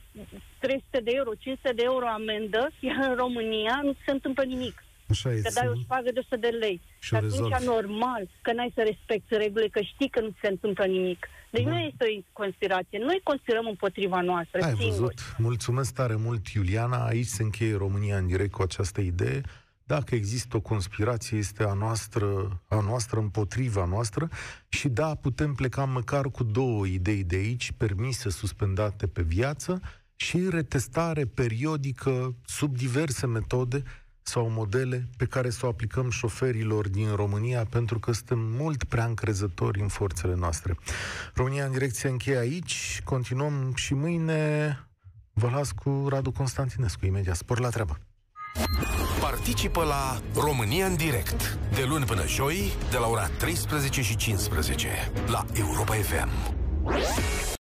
300 0.60 1.00
de 1.00 1.12
euro, 1.14 1.32
500 1.40 1.74
de 1.74 1.84
euro 1.84 2.08
amendă, 2.08 2.72
iar 2.80 3.10
în 3.10 3.16
România 3.16 3.80
nu 3.84 3.94
se 4.06 4.12
întâmplă 4.12 4.44
nimic. 4.44 4.84
Așa 5.12 5.30
că 5.30 5.50
dai 5.54 5.68
o 5.68 5.80
șpagă 5.84 6.10
de 6.14 6.20
100 6.20 6.36
de 6.36 6.48
lei. 6.48 6.82
Și, 6.84 7.08
și 7.08 7.16
atunci 7.16 7.32
rezolvi. 7.32 7.66
normal 7.66 8.30
că 8.42 8.54
n-ai 8.54 8.72
să 8.76 8.82
respecti 8.82 9.36
regulile, 9.36 9.68
că 9.68 9.82
știi 9.82 10.10
că 10.10 10.20
nu 10.20 10.32
se 10.42 10.48
întâmplă 10.48 10.86
nimic. 10.86 11.28
Deci 11.52 11.64
da. 11.64 11.70
nu 11.70 11.78
este 11.78 12.04
o 12.06 12.22
conspirație. 12.32 13.00
Noi 13.00 13.20
conspirăm 13.24 13.66
împotriva 13.68 14.22
noastră, 14.22 14.62
Ai 14.62 14.70
singuri. 14.70 14.90
văzut. 14.90 15.36
Mulțumesc 15.38 15.94
tare 15.94 16.16
mult, 16.16 16.48
Iuliana. 16.48 17.06
Aici 17.06 17.26
se 17.26 17.44
încheie 17.44 17.76
România 17.76 18.18
în 18.18 18.28
direct 18.28 18.52
cu 18.52 18.62
această 18.62 19.02
idee. 19.02 19.42
Dacă 19.84 20.16
există 20.16 20.58
o 20.58 20.60
conspirație, 20.60 21.38
este 21.38 21.64
a 21.64 21.74
noastră, 21.74 22.62
a 22.68 22.80
noastră 22.80 23.20
împotriva 23.20 23.86
noastră 23.86 24.30
și 24.68 24.88
da, 24.90 25.16
putem 25.16 25.54
pleca 25.54 25.86
măcar 25.86 26.26
cu 26.30 26.44
două 26.44 26.86
idei 26.86 27.24
de 27.24 27.36
aici, 27.36 27.72
permise 27.78 28.30
suspendate 28.30 29.08
pe 29.08 29.22
viață 29.22 29.82
și 30.16 30.48
retestare 30.50 31.26
periodică 31.26 32.36
sub 32.46 32.78
diverse 32.78 33.28
metode 33.28 33.84
sau 34.24 34.50
modele 34.50 35.08
pe 35.18 35.26
care 35.26 35.50
să 35.50 35.66
o 35.66 35.70
aplicăm 35.70 36.10
șoferilor 36.10 36.90
din 36.90 37.16
România, 37.16 37.66
pentru 37.70 38.00
că 38.00 38.12
suntem 38.12 38.40
mult 38.40 38.84
prea 38.84 39.06
încrezători 39.06 39.82
în 39.82 39.88
forțele 39.88 40.36
noastre. 40.36 40.78
România 41.34 41.66
în 41.66 41.72
direcție 41.72 42.10
încheie 42.10 42.38
aici, 42.38 43.02
continuăm 43.04 43.74
și 43.76 43.94
mâine. 43.94 44.80
Vă 45.34 45.50
las 45.50 45.72
cu 45.72 46.06
Radu 46.10 46.32
Constantinescu, 46.32 47.06
imediat. 47.06 47.36
Spor 47.36 47.60
la 47.60 47.70
treabă! 47.70 48.00
Participă 49.20 49.84
la 49.84 50.22
România 50.34 50.86
în 50.86 50.96
direct, 50.96 51.58
de 51.76 51.84
luni 51.88 52.06
până 52.06 52.28
joi, 52.28 52.72
de 52.90 52.98
la 52.98 53.08
ora 53.08 53.28
13 53.28 54.02
și 54.02 54.16
15, 54.16 54.88
la 55.28 55.46
Europa 55.54 55.94
FM. 55.94 56.30